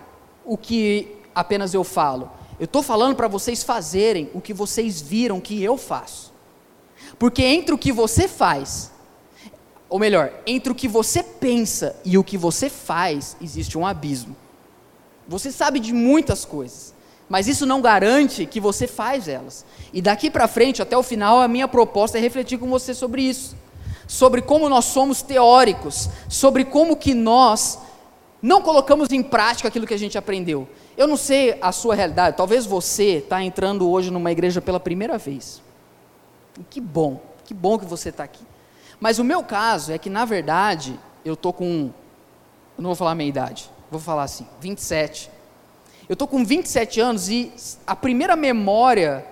o 0.45 0.57
que 0.57 1.15
apenas 1.34 1.73
eu 1.73 1.84
falo, 1.84 2.29
eu 2.60 2.65
estou 2.65 2.84
falando 2.84 3.15
para 3.15 3.27
vocês 3.27 3.63
fazerem 3.63 4.29
o 4.34 4.41
que 4.41 4.53
vocês 4.53 5.01
viram 5.01 5.39
que 5.39 5.63
eu 5.63 5.77
faço. 5.77 6.31
Porque 7.17 7.43
entre 7.43 7.73
o 7.73 7.77
que 7.77 7.91
você 7.91 8.27
faz, 8.27 8.91
ou 9.89 9.97
melhor, 9.97 10.34
entre 10.45 10.71
o 10.71 10.75
que 10.75 10.88
você 10.88 11.23
pensa 11.23 11.95
e 12.03 12.17
o 12.17 12.23
que 12.23 12.38
você 12.38 12.69
faz, 12.69 13.38
existe 13.41 13.77
um 13.77 13.86
abismo. 13.86 14.36
Você 15.27 15.51
sabe 15.51 15.79
de 15.79 15.93
muitas 15.93 16.43
coisas, 16.43 16.93
mas 17.29 17.47
isso 17.47 17.65
não 17.65 17.81
garante 17.81 18.45
que 18.45 18.60
você 18.60 18.88
faz 18.88 19.27
elas. 19.27 19.65
E 19.93 20.01
daqui 20.01 20.29
para 20.29 20.47
frente, 20.47 20.81
até 20.81 20.97
o 20.97 21.03
final, 21.03 21.39
a 21.39 21.47
minha 21.47 21.67
proposta 21.67 22.17
é 22.17 22.21
refletir 22.21 22.60
com 22.60 22.69
você 22.69 22.93
sobre 22.93 23.21
isso 23.21 23.55
sobre 24.12 24.41
como 24.41 24.67
nós 24.67 24.84
somos 24.84 25.21
teóricos, 25.21 26.10
sobre 26.28 26.65
como 26.65 26.97
que 26.97 27.13
nós 27.13 27.80
não 28.41 28.62
colocamos 28.62 29.10
em 29.10 29.24
prática 29.24 29.69
aquilo 29.69 29.88
que 29.88 29.93
a 29.93 29.97
gente 29.97 30.17
aprendeu. 30.17 30.67
Eu 30.97 31.08
não 31.08 31.15
sei 31.15 31.58
a 31.62 31.71
sua 31.71 31.95
realidade, 31.95 32.36
talvez 32.36 32.65
você 32.65 33.19
está 33.19 33.41
entrando 33.41 33.89
hoje 33.89 34.12
numa 34.12 34.30
igreja 34.30 34.60
pela 34.60 34.82
primeira 34.82 35.17
vez. 35.17 35.62
Que 36.69 36.82
bom, 36.82 37.21
que 37.45 37.54
bom 37.54 37.80
que 37.80 37.86
você 37.86 38.10
está 38.10 38.26
aqui. 38.26 38.43
Mas 39.00 39.17
o 39.17 39.24
meu 39.24 39.43
caso 39.43 39.93
é 39.93 39.97
que, 39.97 40.10
na 40.10 40.26
verdade, 40.26 41.00
eu 41.24 41.36
estou 41.36 41.54
com. 41.54 41.89
Eu 42.78 42.82
não 42.82 42.89
vou 42.89 42.95
falar 42.95 43.12
a 43.12 43.15
minha 43.15 43.30
idade, 43.30 43.71
vou 43.89 44.02
falar 44.02 44.24
assim, 44.24 44.45
27. 44.60 45.32
Eu 46.10 46.13
estou 46.13 46.28
com 46.28 46.43
27 46.43 47.00
anos 47.00 47.30
e 47.30 47.54
a 47.88 47.95
primeira 47.95 48.36
memória 48.36 49.26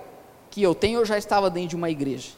que 0.50 0.62
eu 0.62 0.74
tenho, 0.74 1.00
eu 1.00 1.04
já 1.04 1.18
estava 1.18 1.50
dentro 1.50 1.68
de 1.68 1.76
uma 1.76 1.90
igreja. 1.90 2.30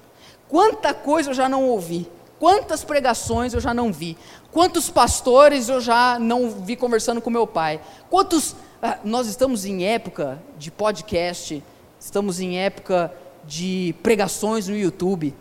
Quanta 0.48 0.92
coisa 0.92 1.31
eu 1.31 1.35
já 1.35 1.48
não 1.48 1.68
ouvi. 1.68 2.11
Quantas 2.42 2.83
pregações 2.83 3.55
eu 3.55 3.61
já 3.61 3.72
não 3.72 3.92
vi? 3.92 4.18
Quantos 4.50 4.90
pastores 4.90 5.68
eu 5.68 5.81
já 5.81 6.18
não 6.18 6.50
vi 6.50 6.74
conversando 6.74 7.20
com 7.20 7.31
meu 7.31 7.46
pai? 7.46 7.81
Quantos. 8.11 8.57
Ah, 8.83 8.98
nós 9.05 9.28
estamos 9.28 9.64
em 9.64 9.85
época 9.85 10.42
de 10.59 10.68
podcast, 10.68 11.62
estamos 12.00 12.40
em 12.40 12.59
época 12.59 13.14
de 13.44 13.94
pregações 14.02 14.66
no 14.66 14.76
YouTube. 14.76 15.33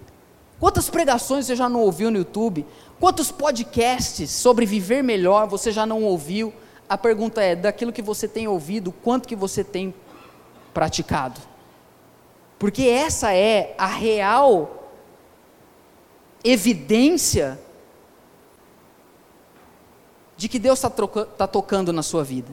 Quantas 0.60 0.92
pregações 0.92 1.48
você 1.48 1.56
já 1.56 1.68
não 1.68 1.80
ouviu 1.80 2.12
no 2.12 2.20
YouTube? 2.20 2.68
Quantos 3.00 3.32
podcasts 3.32 4.30
sobre 4.30 4.68
viver 4.68 5.02
melhor 5.02 5.48
você 5.48 5.72
já 5.72 5.88
não 5.88 6.04
ouviu? 6.04 6.54
A 6.88 7.00
pergunta 7.00 7.42
é: 7.42 7.56
daquilo 7.56 7.92
que 7.92 8.04
você 8.04 8.28
tem 8.28 8.48
ouvido, 8.48 8.92
quanto 8.92 9.28
que 9.28 9.36
você 9.36 9.64
tem 9.64 9.92
praticado? 10.72 11.42
Porque 12.60 12.84
essa 12.84 13.34
é 13.34 13.74
a 13.76 13.88
real 13.88 14.81
evidência 16.44 17.60
de 20.36 20.50
que 20.50 20.58
Deus 20.58 20.84
está 20.84 20.90
tá 21.38 21.48
tocando 21.48 21.94
na 21.94 22.02
sua 22.02 22.24
vida. 22.24 22.50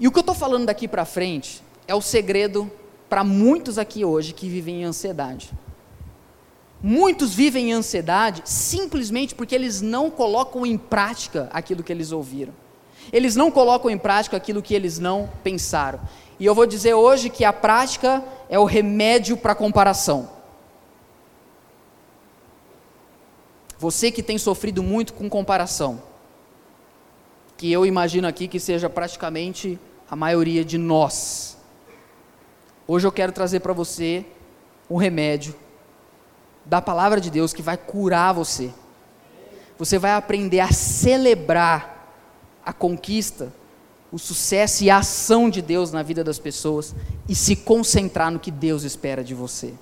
E 0.00 0.08
o 0.08 0.10
que 0.10 0.18
eu 0.18 0.22
estou 0.22 0.34
falando 0.34 0.66
daqui 0.66 0.88
para 0.88 1.04
frente 1.04 1.62
é 1.86 1.94
o 1.94 2.00
segredo 2.00 2.70
para 3.08 3.22
muitos 3.22 3.76
aqui 3.76 4.04
hoje 4.04 4.32
que 4.32 4.48
vivem 4.48 4.82
em 4.82 4.84
ansiedade. 4.84 5.52
Muitos 6.82 7.34
vivem 7.34 7.70
em 7.70 7.72
ansiedade 7.74 8.42
simplesmente 8.44 9.34
porque 9.34 9.54
eles 9.54 9.80
não 9.80 10.10
colocam 10.10 10.66
em 10.66 10.76
prática 10.76 11.48
aquilo 11.52 11.82
que 11.82 11.92
eles 11.92 12.10
ouviram. 12.10 12.52
Eles 13.12 13.36
não 13.36 13.50
colocam 13.50 13.90
em 13.90 13.98
prática 13.98 14.36
aquilo 14.36 14.62
que 14.62 14.74
eles 14.74 14.98
não 14.98 15.28
pensaram. 15.44 16.00
E 16.40 16.46
eu 16.46 16.54
vou 16.54 16.66
dizer 16.66 16.94
hoje 16.94 17.30
que 17.30 17.44
a 17.44 17.52
prática 17.52 18.24
é 18.48 18.58
o 18.58 18.64
remédio 18.64 19.36
para 19.36 19.52
a 19.52 19.56
comparação. 19.56 20.28
Você 23.82 24.12
que 24.12 24.22
tem 24.22 24.38
sofrido 24.38 24.80
muito 24.80 25.12
com 25.12 25.28
comparação, 25.28 26.00
que 27.56 27.72
eu 27.72 27.84
imagino 27.84 28.28
aqui 28.28 28.46
que 28.46 28.60
seja 28.60 28.88
praticamente 28.88 29.76
a 30.08 30.14
maioria 30.14 30.64
de 30.64 30.78
nós. 30.78 31.58
Hoje 32.86 33.08
eu 33.08 33.10
quero 33.10 33.32
trazer 33.32 33.58
para 33.58 33.72
você 33.72 34.24
um 34.88 34.96
remédio 34.96 35.56
da 36.64 36.80
palavra 36.80 37.20
de 37.20 37.28
Deus 37.28 37.52
que 37.52 37.60
vai 37.60 37.76
curar 37.76 38.32
você. 38.32 38.70
Você 39.76 39.98
vai 39.98 40.12
aprender 40.12 40.60
a 40.60 40.70
celebrar 40.70 42.14
a 42.64 42.72
conquista, 42.72 43.52
o 44.12 44.18
sucesso 44.18 44.84
e 44.84 44.90
a 44.90 44.98
ação 44.98 45.50
de 45.50 45.60
Deus 45.60 45.90
na 45.90 46.04
vida 46.04 46.22
das 46.22 46.38
pessoas 46.38 46.94
e 47.28 47.34
se 47.34 47.56
concentrar 47.56 48.30
no 48.30 48.38
que 48.38 48.52
Deus 48.52 48.84
espera 48.84 49.24
de 49.24 49.34
você. 49.34 49.74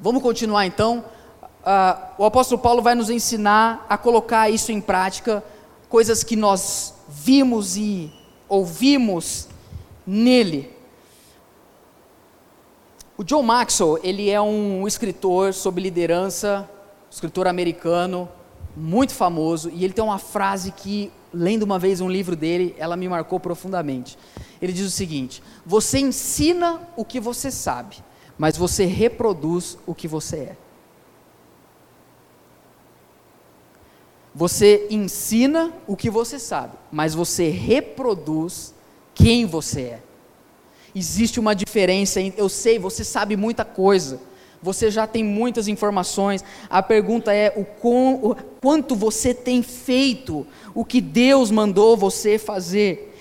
Vamos 0.00 0.20
continuar 0.24 0.66
então. 0.66 1.04
Uh, 1.60 2.22
o 2.22 2.24
apóstolo 2.24 2.60
Paulo 2.60 2.80
vai 2.80 2.94
nos 2.94 3.10
ensinar 3.10 3.84
a 3.88 3.98
colocar 3.98 4.48
isso 4.48 4.72
em 4.72 4.80
prática, 4.80 5.44
coisas 5.88 6.24
que 6.24 6.34
nós 6.34 6.94
vimos 7.06 7.76
e 7.76 8.10
ouvimos 8.48 9.48
nele. 10.06 10.74
O 13.16 13.22
John 13.22 13.42
Maxwell, 13.42 14.00
ele 14.02 14.30
é 14.30 14.40
um 14.40 14.88
escritor 14.88 15.52
sobre 15.52 15.82
liderança, 15.82 16.68
escritor 17.10 17.46
americano, 17.46 18.26
muito 18.74 19.12
famoso, 19.12 19.68
e 19.68 19.84
ele 19.84 19.92
tem 19.92 20.02
uma 20.02 20.18
frase 20.18 20.72
que, 20.72 21.12
lendo 21.34 21.64
uma 21.64 21.78
vez 21.78 22.00
um 22.00 22.08
livro 22.08 22.34
dele, 22.34 22.74
ela 22.78 22.96
me 22.96 23.06
marcou 23.06 23.38
profundamente. 23.38 24.16
Ele 24.62 24.72
diz 24.72 24.86
o 24.86 24.90
seguinte: 24.90 25.42
Você 25.66 25.98
ensina 25.98 26.80
o 26.96 27.04
que 27.04 27.20
você 27.20 27.50
sabe, 27.50 27.96
mas 28.38 28.56
você 28.56 28.86
reproduz 28.86 29.76
o 29.86 29.94
que 29.94 30.08
você 30.08 30.36
é. 30.36 30.56
Você 34.34 34.86
ensina 34.90 35.72
o 35.86 35.96
que 35.96 36.08
você 36.08 36.38
sabe, 36.38 36.74
mas 36.90 37.14
você 37.14 37.48
reproduz 37.48 38.72
quem 39.14 39.44
você 39.44 39.80
é. 39.82 40.02
Existe 40.94 41.40
uma 41.40 41.54
diferença, 41.54 42.20
eu 42.20 42.48
sei, 42.48 42.78
você 42.78 43.04
sabe 43.04 43.36
muita 43.36 43.64
coisa, 43.64 44.20
você 44.62 44.90
já 44.90 45.06
tem 45.06 45.24
muitas 45.24 45.68
informações. 45.68 46.44
A 46.68 46.82
pergunta 46.82 47.32
é 47.32 47.52
o, 47.56 47.64
com, 47.64 48.14
o 48.14 48.36
quanto 48.60 48.94
você 48.94 49.32
tem 49.32 49.62
feito 49.62 50.46
o 50.74 50.84
que 50.84 51.00
Deus 51.00 51.50
mandou 51.50 51.96
você 51.96 52.38
fazer. 52.38 53.16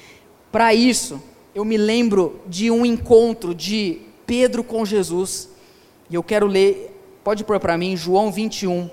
Para 0.51 0.73
isso, 0.73 1.21
eu 1.53 1.63
me 1.63 1.77
lembro 1.77 2.39
de 2.47 2.69
um 2.69 2.85
encontro 2.85 3.53
de 3.55 4.01
Pedro 4.25 4.63
com 4.63 4.85
Jesus, 4.85 5.49
e 6.09 6.15
eu 6.15 6.23
quero 6.23 6.45
ler, 6.45 6.95
pode 7.23 7.43
pôr 7.43 7.59
para 7.59 7.77
mim, 7.77 7.95
João 7.95 8.31
21, 8.31 8.89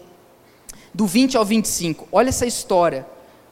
do 0.96 1.06
20 1.06 1.36
ao 1.36 1.44
25. 1.44 2.08
Olha 2.10 2.30
essa 2.30 2.46
história, 2.46 3.06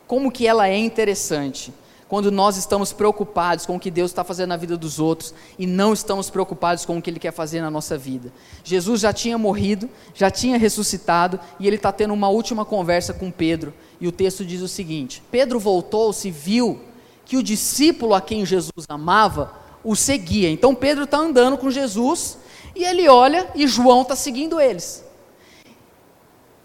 como 0.06 0.32
que 0.32 0.46
ela 0.46 0.66
é 0.66 0.78
interessante 0.78 1.74
quando 2.08 2.32
nós 2.32 2.56
estamos 2.56 2.90
preocupados 2.90 3.66
com 3.66 3.76
o 3.76 3.80
que 3.80 3.90
Deus 3.90 4.10
está 4.10 4.24
fazendo 4.24 4.48
na 4.48 4.56
vida 4.56 4.78
dos 4.78 4.98
outros 4.98 5.34
e 5.58 5.66
não 5.66 5.92
estamos 5.92 6.30
preocupados 6.30 6.86
com 6.86 6.96
o 6.96 7.02
que 7.02 7.10
Ele 7.10 7.18
quer 7.18 7.32
fazer 7.32 7.60
na 7.60 7.70
nossa 7.70 7.98
vida. 7.98 8.32
Jesus 8.62 9.02
já 9.02 9.12
tinha 9.12 9.36
morrido, 9.36 9.90
já 10.14 10.30
tinha 10.30 10.56
ressuscitado 10.56 11.38
e 11.60 11.66
ele 11.66 11.76
está 11.76 11.92
tendo 11.92 12.14
uma 12.14 12.30
última 12.30 12.64
conversa 12.64 13.12
com 13.12 13.30
Pedro. 13.30 13.74
E 14.00 14.08
o 14.08 14.12
texto 14.12 14.42
diz 14.42 14.62
o 14.62 14.68
seguinte: 14.68 15.22
Pedro 15.30 15.60
voltou-se 15.60 16.28
e 16.28 16.30
viu 16.30 16.80
que 17.26 17.36
o 17.36 17.42
discípulo 17.42 18.14
a 18.14 18.22
quem 18.22 18.46
Jesus 18.46 18.86
amava 18.88 19.52
o 19.84 19.94
seguia. 19.94 20.48
Então 20.48 20.74
Pedro 20.74 21.04
está 21.04 21.18
andando 21.18 21.58
com 21.58 21.70
Jesus 21.70 22.38
e 22.74 22.84
ele 22.84 23.06
olha 23.06 23.50
e 23.54 23.66
João 23.66 24.00
está 24.00 24.16
seguindo 24.16 24.58
eles. 24.58 25.03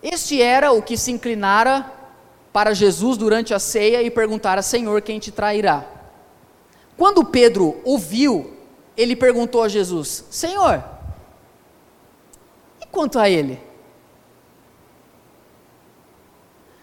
Este 0.02 0.42
era 0.42 0.72
o 0.72 0.82
que 0.82 0.98
se 0.98 1.12
inclinara 1.12 1.92
para 2.54 2.74
Jesus 2.74 3.18
durante 3.18 3.54
a 3.54 3.60
ceia 3.60 4.02
e 4.02 4.10
perguntara: 4.10 4.62
Senhor, 4.62 5.02
quem 5.02 5.20
te 5.20 5.32
trairá? 5.32 5.86
Quando 6.98 7.24
Pedro 7.24 7.80
ouviu, 7.84 8.54
ele 8.96 9.16
perguntou 9.16 9.64
a 9.64 9.68
Jesus: 9.68 10.26
Senhor, 10.30 10.84
e 12.82 12.86
quanto 12.88 13.20
a 13.20 13.30
ele? 13.30 13.62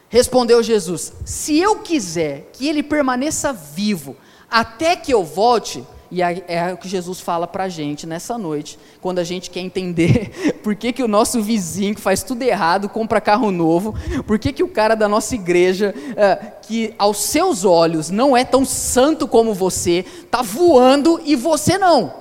Respondeu 0.08 0.62
Jesus: 0.62 1.12
Se 1.24 1.58
eu 1.58 1.76
quiser 1.80 2.50
que 2.52 2.68
ele 2.68 2.82
permaneça 2.82 3.52
vivo 3.52 4.16
até 4.50 4.94
que 4.94 5.12
eu 5.12 5.24
volte, 5.24 5.86
e 6.10 6.22
é 6.22 6.72
o 6.72 6.76
que 6.76 6.88
Jesus 6.88 7.20
fala 7.20 7.46
para 7.46 7.64
a 7.64 7.68
gente 7.68 8.06
nessa 8.06 8.38
noite, 8.38 8.78
quando 9.00 9.18
a 9.18 9.24
gente 9.24 9.50
quer 9.50 9.60
entender 9.60 10.58
por 10.62 10.74
que, 10.76 10.92
que 10.92 11.02
o 11.02 11.08
nosso 11.08 11.42
vizinho 11.42 11.94
que 11.94 12.00
faz 12.00 12.22
tudo 12.22 12.42
errado 12.42 12.88
compra 12.88 13.20
carro 13.20 13.50
novo, 13.50 13.94
por 14.26 14.38
que, 14.38 14.52
que 14.52 14.62
o 14.62 14.68
cara 14.68 14.94
da 14.94 15.08
nossa 15.08 15.34
igreja, 15.34 15.94
é, 16.16 16.36
que 16.62 16.94
aos 16.98 17.18
seus 17.18 17.64
olhos 17.64 18.10
não 18.10 18.36
é 18.36 18.44
tão 18.44 18.64
santo 18.64 19.26
como 19.26 19.52
você, 19.52 20.04
está 20.22 20.42
voando 20.42 21.20
e 21.24 21.34
você 21.34 21.76
não. 21.76 22.14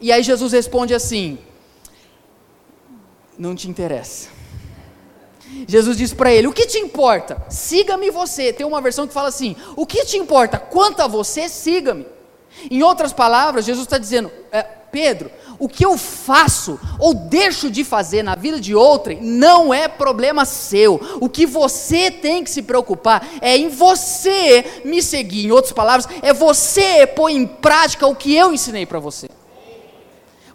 E 0.00 0.10
aí 0.10 0.22
Jesus 0.22 0.52
responde 0.52 0.94
assim: 0.94 1.38
Não 3.38 3.54
te 3.54 3.68
interessa. 3.68 4.28
Jesus 5.66 5.96
diz 5.96 6.14
para 6.14 6.32
ele: 6.32 6.46
O 6.46 6.52
que 6.52 6.66
te 6.66 6.78
importa? 6.78 7.44
Siga-me 7.48 8.10
você. 8.10 8.52
Tem 8.52 8.66
uma 8.66 8.80
versão 8.80 9.06
que 9.06 9.12
fala 9.12 9.28
assim: 9.28 9.54
O 9.76 9.86
que 9.86 10.04
te 10.04 10.16
importa? 10.16 10.58
Quanto 10.58 11.00
a 11.00 11.06
você, 11.06 11.48
siga-me. 11.48 12.06
Em 12.70 12.82
outras 12.82 13.12
palavras, 13.12 13.64
Jesus 13.64 13.86
está 13.86 13.98
dizendo: 13.98 14.30
é, 14.50 14.62
Pedro, 14.62 15.30
o 15.58 15.68
que 15.68 15.84
eu 15.84 15.96
faço 15.96 16.80
ou 16.98 17.14
deixo 17.14 17.70
de 17.70 17.84
fazer 17.84 18.22
na 18.22 18.34
vida 18.34 18.58
de 18.58 18.74
outrem 18.74 19.20
não 19.20 19.72
é 19.72 19.86
problema 19.86 20.44
seu. 20.44 21.18
O 21.20 21.28
que 21.28 21.46
você 21.46 22.10
tem 22.10 22.42
que 22.42 22.50
se 22.50 22.62
preocupar 22.62 23.26
é 23.40 23.56
em 23.56 23.68
você 23.68 24.82
me 24.84 25.02
seguir. 25.02 25.46
Em 25.46 25.52
outras 25.52 25.72
palavras, 25.72 26.08
é 26.22 26.32
você 26.32 27.06
pôr 27.06 27.28
em 27.28 27.46
prática 27.46 28.06
o 28.06 28.16
que 28.16 28.34
eu 28.34 28.52
ensinei 28.52 28.86
para 28.86 28.98
você. 28.98 29.28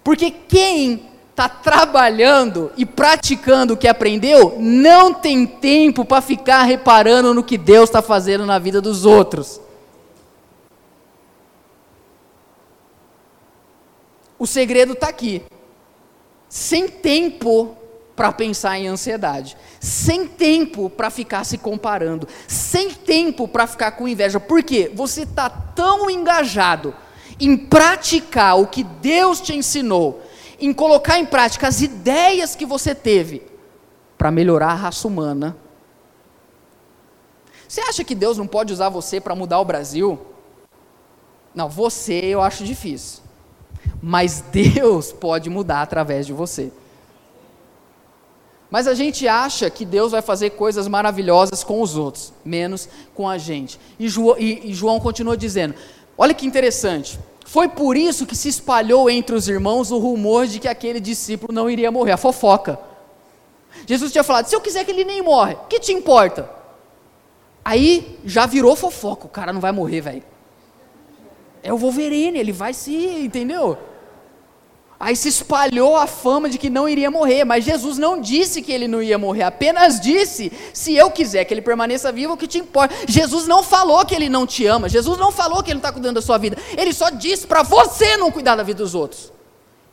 Porque 0.04 0.32
quem 0.32 1.08
está 1.30 1.50
trabalhando 1.50 2.72
e 2.78 2.86
praticando 2.86 3.74
o 3.74 3.78
que 3.78 3.88
aprendeu 3.88 4.56
não 4.58 5.14
tem 5.14 5.46
tempo 5.46 6.06
para 6.06 6.22
ficar 6.22 6.64
reparando 6.64 7.34
no 7.34 7.44
que 7.44 7.58
Deus 7.58 7.90
está 7.90 8.02
fazendo 8.02 8.46
na 8.46 8.58
vida 8.58 8.80
dos 8.80 9.06
outros. 9.06 9.60
O 14.38 14.46
segredo 14.46 14.94
está 14.94 15.08
aqui. 15.08 15.44
Sem 16.50 16.88
tempo 16.88 17.76
para 18.16 18.32
pensar 18.32 18.80
em 18.80 18.88
ansiedade, 18.88 19.58
sem 19.80 20.26
tempo 20.26 20.90
para 20.90 21.10
ficar 21.10 21.44
se 21.44 21.58
comparando, 21.58 22.28
sem 22.48 22.92
tempo 22.92 23.48
para 23.48 23.68
ficar 23.68 23.92
com 23.92 24.08
inveja. 24.08 24.40
Por 24.40 24.64
quê? 24.64 24.90
Você 24.96 25.24
está 25.24 25.50
tão 25.50 26.10
engajado 26.10 26.96
em 27.40 27.58
praticar 27.58 28.58
o 28.58 28.68
que 28.68 28.84
Deus 28.84 29.42
te 29.42 29.54
ensinou, 29.54 30.22
em 30.58 30.74
colocar 30.74 31.20
em 31.20 31.26
prática 31.26 31.68
as 31.68 31.82
ideias 31.82 32.56
que 32.56 32.66
você 32.66 32.96
teve 32.96 33.44
para 34.18 34.32
melhorar 34.32 34.70
a 34.70 34.76
raça 34.76 35.08
humana. 35.08 35.58
Você 37.68 37.82
acha 37.82 38.04
que 38.06 38.16
Deus 38.16 38.38
não 38.38 38.48
pode 38.48 38.72
usar 38.72 38.88
você 38.88 39.20
para 39.20 39.36
mudar 39.36 39.60
o 39.60 39.66
Brasil? 39.66 40.18
Não, 41.54 41.68
você 41.68 42.14
eu 42.14 42.42
acho 42.42 42.64
difícil 42.64 43.25
mas 44.08 44.40
Deus 44.52 45.12
pode 45.12 45.50
mudar 45.50 45.82
através 45.82 46.28
de 46.28 46.32
você. 46.32 46.72
Mas 48.70 48.88
a 48.88 48.94
gente 48.94 49.28
acha 49.28 49.68
que 49.68 49.84
Deus 49.84 50.12
vai 50.12 50.22
fazer 50.22 50.52
coisas 50.52 50.88
maravilhosas 50.88 51.64
com 51.64 51.82
os 51.82 51.98
outros, 51.98 52.32
menos 52.46 52.88
com 53.16 53.28
a 53.28 53.40
gente. 53.40 53.80
E 53.98 54.08
João, 54.08 54.38
e, 54.38 54.70
e 54.70 54.74
João 54.76 55.00
continua 55.00 55.36
dizendo: 55.36 55.74
olha 56.16 56.36
que 56.36 56.46
interessante. 56.46 57.20
Foi 57.48 57.68
por 57.68 57.98
isso 57.98 58.28
que 58.28 58.36
se 58.36 58.48
espalhou 58.48 59.10
entre 59.10 59.36
os 59.36 59.48
irmãos 59.48 59.90
o 59.90 59.98
rumor 59.98 60.46
de 60.46 60.60
que 60.60 60.68
aquele 60.68 61.00
discípulo 61.00 61.52
não 61.52 61.68
iria 61.68 61.92
morrer, 61.92 62.12
a 62.12 62.18
fofoca. 62.18 62.78
Jesus 63.88 64.12
tinha 64.12 64.24
falado: 64.24 64.46
se 64.46 64.56
eu 64.56 64.62
quiser 64.62 64.86
que 64.86 64.92
ele 64.92 65.04
nem 65.04 65.24
morre, 65.24 65.58
que 65.68 65.80
te 65.80 65.92
importa? 65.92 66.48
Aí 67.64 68.20
já 68.24 68.46
virou 68.46 68.76
fofoca, 68.76 69.26
o 69.26 69.30
cara 69.30 69.52
não 69.52 69.60
vai 69.60 69.72
morrer, 69.72 70.02
velho. 70.02 70.24
É 71.64 71.74
o 71.74 71.78
Wolverine, 71.78 72.38
ele 72.38 72.52
vai 72.52 72.72
se, 72.72 72.94
entendeu? 72.94 73.76
Aí 75.00 75.16
se 75.16 75.28
espalhou 75.28 75.98
a 75.98 76.08
fama 76.08 76.50
de 76.50 76.58
que 76.58 76.70
não 76.70 76.88
iria 76.88 77.12
morrer, 77.12 77.44
mas 77.44 77.66
Jesus 77.66 77.98
não 77.98 78.20
disse 78.20 78.62
que 78.62 78.72
ele 78.72 78.88
não 78.88 79.04
ia 79.04 79.18
morrer, 79.18 79.44
apenas 79.44 80.00
disse: 80.00 80.52
se 80.74 80.96
eu 80.96 81.12
quiser 81.12 81.44
que 81.44 81.54
ele 81.54 81.62
permaneça 81.62 82.12
vivo, 82.12 82.34
o 82.34 82.38
que 82.38 82.48
te 82.48 82.60
importa? 82.60 82.96
Jesus 83.08 83.46
não 83.46 83.62
falou 83.62 84.06
que 84.06 84.16
ele 84.16 84.30
não 84.30 84.48
te 84.48 84.66
ama, 84.66 84.88
Jesus 84.88 85.18
não 85.18 85.32
falou 85.32 85.62
que 85.62 85.70
ele 85.70 85.76
não 85.76 85.80
está 85.80 85.92
cuidando 85.92 86.16
da 86.16 86.22
sua 86.22 86.38
vida, 86.38 86.58
ele 86.78 86.94
só 86.94 87.10
disse 87.10 87.46
para 87.46 87.62
você 87.62 88.16
não 88.16 88.32
cuidar 88.32 88.56
da 88.56 88.64
vida 88.64 88.84
dos 88.84 88.96
outros. 88.96 89.36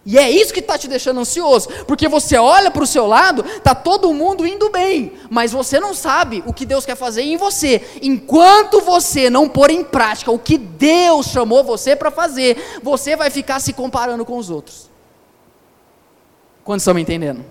E 0.05 0.19
é 0.19 0.29
isso 0.29 0.53
que 0.53 0.61
está 0.61 0.77
te 0.77 0.89
deixando 0.89 1.21
ansioso, 1.21 1.69
porque 1.87 2.09
você 2.09 2.37
olha 2.37 2.71
para 2.71 2.83
o 2.83 2.87
seu 2.87 3.07
lado, 3.07 3.45
está 3.45 3.75
todo 3.75 4.13
mundo 4.13 4.47
indo 4.47 4.69
bem, 4.69 5.13
mas 5.31 5.53
você 5.53 5.79
não 5.79 5.95
sabe 5.95 6.43
o 6.45 6.53
que 6.53 6.67
Deus 6.67 6.85
quer 6.85 6.97
fazer 6.97 7.23
em 7.23 7.37
você. 7.37 7.81
Enquanto 8.03 8.81
você 8.81 9.31
não 9.31 9.49
pôr 9.49 9.71
em 9.71 9.85
prática 9.85 10.33
o 10.33 10.39
que 10.39 10.59
Deus 10.59 11.27
chamou 11.27 11.63
você 11.63 11.95
para 11.95 12.11
fazer, 12.11 12.81
você 12.83 13.15
vai 13.15 13.31
ficar 13.31 13.61
se 13.61 13.73
comparando 13.73 14.25
com 14.25 14.37
os 14.37 14.51
outros. 14.51 14.92
Quantos 16.65 16.83
estão 16.83 16.95
me 16.95 17.03
entendendo? 17.03 17.45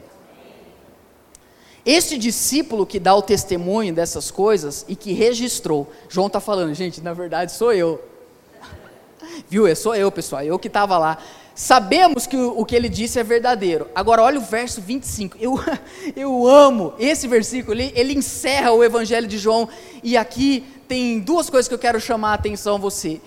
Este 1.86 2.18
discípulo 2.18 2.86
que 2.86 3.00
dá 3.00 3.16
o 3.16 3.22
testemunho 3.22 3.94
dessas 3.94 4.30
coisas 4.30 4.86
e 4.88 4.96
que 4.96 5.14
registrou, 5.14 5.92
João 6.08 6.28
está 6.28 6.40
falando, 6.40 6.74
gente, 6.74 7.02
na 7.02 7.14
verdade 7.14 7.52
sou 7.52 7.74
eu. 7.74 8.02
Viu? 9.50 9.66
É 9.66 9.74
sou 9.74 9.96
eu, 9.96 10.12
pessoal, 10.12 10.44
eu 10.44 10.60
que 10.60 10.68
estava 10.68 10.98
lá. 10.98 11.18
Sabemos 11.54 12.26
que 12.26 12.38
o, 12.38 12.60
o, 12.60 12.66
que 12.66 12.76
ele 12.76 12.88
disse 12.88 13.20
é 13.20 13.24
verdadeiro. 13.24 13.88
Agora, 13.94 14.24
olha 14.24 14.40
o 14.40 14.44
verso 14.44 14.80
25. 14.80 15.38
Eu, 15.40 15.60
eu 16.16 16.48
amo 16.48 16.94
esse 16.98 17.28
versículo. 17.28 17.74
Ele, 17.74 17.92
ele 17.96 18.14
encerra 18.14 18.72
o 18.72 18.84
Evangelho 18.84 19.28
de 19.28 19.38
João. 19.38 19.68
E 20.04 20.16
aqui 20.16 20.64
tem 20.88 21.20
duas 21.20 21.50
coisas 21.50 21.68
que 21.68 21.74
eu 21.74 21.80
quero 21.80 22.00
chamar 22.00 22.32
a 22.32 22.36
atenção 22.36 22.76
a 22.76 22.80
você. 22.80 23.20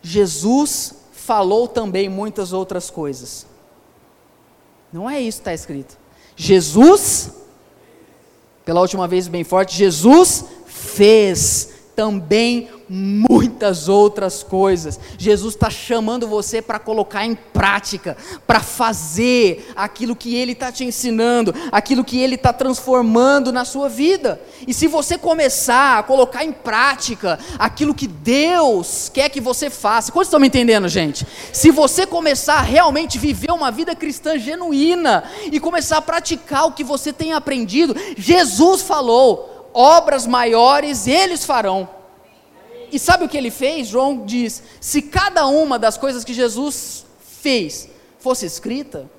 Jesus 0.00 0.94
falou 1.12 1.66
também 1.66 2.08
muitas 2.08 2.52
outras 2.52 2.90
coisas. 2.90 3.46
Não 4.92 5.08
é 5.08 5.20
isso 5.20 5.38
que 5.38 5.42
está 5.42 5.54
escrito. 5.54 5.96
Jesus, 6.36 7.32
pela 8.64 8.80
última 8.80 9.08
vez 9.08 9.28
bem 9.28 9.44
forte, 9.44 9.76
Jesus 9.76 10.44
fez 10.66 11.70
também 11.96 12.68
muitas 12.94 13.88
outras 13.88 14.42
coisas. 14.42 15.00
Jesus 15.16 15.54
está 15.54 15.70
chamando 15.70 16.28
você 16.28 16.60
para 16.60 16.78
colocar 16.78 17.24
em 17.24 17.34
prática, 17.34 18.18
para 18.46 18.60
fazer 18.60 19.72
aquilo 19.74 20.14
que 20.14 20.34
Ele 20.34 20.52
está 20.52 20.70
te 20.70 20.84
ensinando, 20.84 21.54
aquilo 21.72 22.04
que 22.04 22.20
Ele 22.20 22.34
está 22.34 22.52
transformando 22.52 23.50
na 23.50 23.64
sua 23.64 23.88
vida. 23.88 24.38
E 24.66 24.74
se 24.74 24.86
você 24.86 25.16
começar 25.16 25.98
a 25.98 26.02
colocar 26.02 26.44
em 26.44 26.52
prática 26.52 27.38
aquilo 27.58 27.94
que 27.94 28.06
Deus 28.06 29.10
quer 29.12 29.30
que 29.30 29.40
você 29.40 29.70
faça, 29.70 30.12
quantos 30.12 30.28
estão 30.28 30.40
me 30.40 30.48
entendendo, 30.48 30.86
gente? 30.86 31.26
Se 31.50 31.70
você 31.70 32.04
começar 32.04 32.56
a 32.56 32.62
realmente 32.62 33.18
viver 33.18 33.52
uma 33.52 33.70
vida 33.70 33.96
cristã 33.96 34.38
genuína 34.38 35.24
e 35.50 35.58
começar 35.58 35.96
a 35.96 36.02
praticar 36.02 36.66
o 36.66 36.72
que 36.72 36.84
você 36.84 37.10
tem 37.10 37.32
aprendido, 37.32 37.96
Jesus 38.18 38.82
falou: 38.82 39.70
obras 39.72 40.26
maiores 40.26 41.06
eles 41.06 41.42
farão 41.42 42.01
e 42.92 42.98
sabe 42.98 43.24
o 43.24 43.28
que 43.28 43.38
ele 43.38 43.50
fez? 43.50 43.88
João 43.88 44.26
diz: 44.26 44.62
se 44.78 45.00
cada 45.00 45.46
uma 45.46 45.78
das 45.78 45.96
coisas 45.96 46.22
que 46.22 46.34
Jesus 46.34 47.06
fez 47.40 47.88
fosse 48.18 48.44
escrita, 48.44 49.10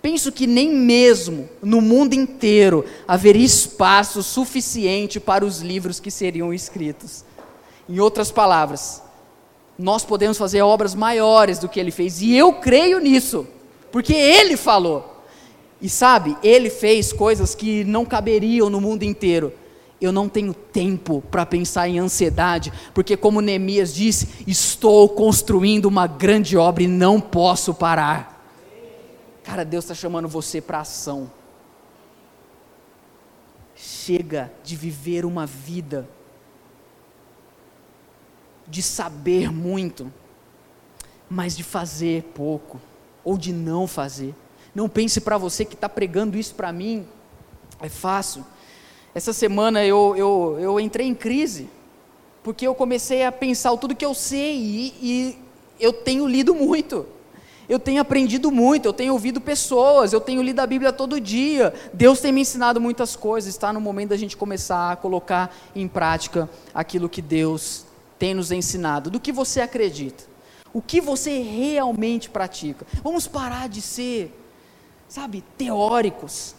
penso 0.00 0.32
que 0.32 0.46
nem 0.46 0.72
mesmo 0.72 1.46
no 1.62 1.82
mundo 1.82 2.14
inteiro 2.14 2.86
haveria 3.06 3.44
espaço 3.44 4.22
suficiente 4.22 5.20
para 5.20 5.44
os 5.44 5.60
livros 5.60 6.00
que 6.00 6.10
seriam 6.10 6.54
escritos. 6.54 7.22
Em 7.86 8.00
outras 8.00 8.30
palavras, 8.30 9.02
nós 9.78 10.04
podemos 10.04 10.38
fazer 10.38 10.62
obras 10.62 10.94
maiores 10.94 11.58
do 11.58 11.68
que 11.68 11.78
ele 11.78 11.90
fez, 11.90 12.22
e 12.22 12.34
eu 12.34 12.54
creio 12.54 12.98
nisso, 12.98 13.46
porque 13.92 14.14
ele 14.14 14.56
falou. 14.56 15.16
E 15.80 15.88
sabe, 15.88 16.36
ele 16.42 16.70
fez 16.70 17.12
coisas 17.12 17.54
que 17.54 17.84
não 17.84 18.04
caberiam 18.04 18.68
no 18.68 18.80
mundo 18.80 19.04
inteiro 19.04 19.52
eu 20.00 20.12
não 20.12 20.28
tenho 20.28 20.54
tempo 20.54 21.22
para 21.30 21.44
pensar 21.44 21.88
em 21.88 21.98
ansiedade, 21.98 22.72
porque, 22.94 23.16
como 23.16 23.40
Neemias 23.40 23.92
disse, 23.92 24.44
estou 24.46 25.08
construindo 25.08 25.86
uma 25.86 26.06
grande 26.06 26.56
obra 26.56 26.84
e 26.84 26.88
não 26.88 27.20
posso 27.20 27.74
parar. 27.74 28.36
Cara, 29.42 29.64
Deus 29.64 29.84
está 29.84 29.94
chamando 29.94 30.28
você 30.28 30.60
para 30.60 30.80
ação. 30.80 31.30
Chega 33.74 34.52
de 34.62 34.76
viver 34.76 35.24
uma 35.24 35.46
vida 35.46 36.08
de 38.68 38.82
saber 38.82 39.50
muito, 39.50 40.12
mas 41.28 41.56
de 41.56 41.64
fazer 41.64 42.22
pouco, 42.34 42.80
ou 43.24 43.38
de 43.38 43.52
não 43.52 43.86
fazer. 43.86 44.34
Não 44.74 44.88
pense 44.88 45.20
para 45.20 45.38
você 45.38 45.64
que 45.64 45.74
está 45.74 45.88
pregando 45.88 46.36
isso 46.36 46.54
para 46.54 46.72
mim, 46.72 47.06
é 47.80 47.88
fácil. 47.88 48.44
Essa 49.18 49.32
semana 49.32 49.84
eu, 49.84 50.14
eu, 50.16 50.56
eu 50.60 50.78
entrei 50.78 51.04
em 51.04 51.12
crise, 51.12 51.68
porque 52.40 52.64
eu 52.64 52.72
comecei 52.72 53.24
a 53.24 53.32
pensar 53.32 53.76
tudo 53.76 53.96
que 53.96 54.06
eu 54.06 54.14
sei 54.14 54.54
e, 54.54 54.94
e 55.02 55.38
eu 55.80 55.92
tenho 55.92 56.24
lido 56.24 56.54
muito. 56.54 57.04
Eu 57.68 57.80
tenho 57.80 58.00
aprendido 58.00 58.52
muito, 58.52 58.86
eu 58.86 58.92
tenho 58.92 59.12
ouvido 59.12 59.40
pessoas, 59.40 60.12
eu 60.12 60.20
tenho 60.20 60.40
lido 60.40 60.60
a 60.60 60.66
Bíblia 60.68 60.92
todo 60.92 61.20
dia. 61.20 61.74
Deus 61.92 62.20
tem 62.20 62.30
me 62.30 62.42
ensinado 62.42 62.80
muitas 62.80 63.16
coisas. 63.16 63.52
Está 63.52 63.72
no 63.72 63.80
momento 63.80 64.10
da 64.10 64.16
gente 64.16 64.36
começar 64.36 64.92
a 64.92 64.96
colocar 64.96 65.52
em 65.74 65.88
prática 65.88 66.48
aquilo 66.72 67.08
que 67.08 67.20
Deus 67.20 67.86
tem 68.20 68.34
nos 68.34 68.52
ensinado. 68.52 69.10
Do 69.10 69.18
que 69.18 69.32
você 69.32 69.60
acredita? 69.60 70.22
O 70.72 70.80
que 70.80 71.00
você 71.00 71.40
realmente 71.40 72.30
pratica? 72.30 72.86
Vamos 73.02 73.26
parar 73.26 73.68
de 73.68 73.82
ser, 73.82 74.32
sabe, 75.08 75.42
teóricos. 75.56 76.54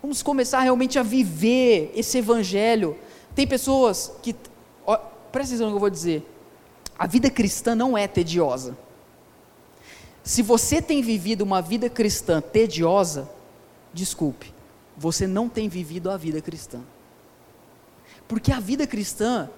Vamos 0.00 0.22
começar 0.22 0.60
realmente 0.60 0.98
a 0.98 1.02
viver 1.02 1.92
esse 1.94 2.18
evangelho. 2.18 2.96
Tem 3.34 3.46
pessoas 3.46 4.12
que, 4.22 4.34
ó, 4.86 4.96
presta 5.32 5.54
atenção 5.54 5.66
no 5.66 5.72
que 5.72 5.76
eu 5.76 5.80
vou 5.80 5.90
dizer. 5.90 6.24
A 6.98 7.06
vida 7.06 7.30
cristã 7.30 7.74
não 7.74 7.98
é 7.98 8.06
tediosa. 8.06 8.76
Se 10.22 10.42
você 10.42 10.80
tem 10.80 11.02
vivido 11.02 11.42
uma 11.42 11.60
vida 11.60 11.88
cristã 11.88 12.40
tediosa, 12.40 13.28
desculpe, 13.92 14.52
você 14.96 15.26
não 15.26 15.48
tem 15.48 15.68
vivido 15.68 16.10
a 16.10 16.16
vida 16.16 16.40
cristã. 16.40 16.80
Porque 18.26 18.52
a 18.52 18.60
vida 18.60 18.86
cristã, 18.86 19.48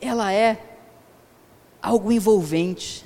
ela 0.00 0.32
é 0.32 0.76
algo 1.80 2.10
envolvente, 2.10 3.04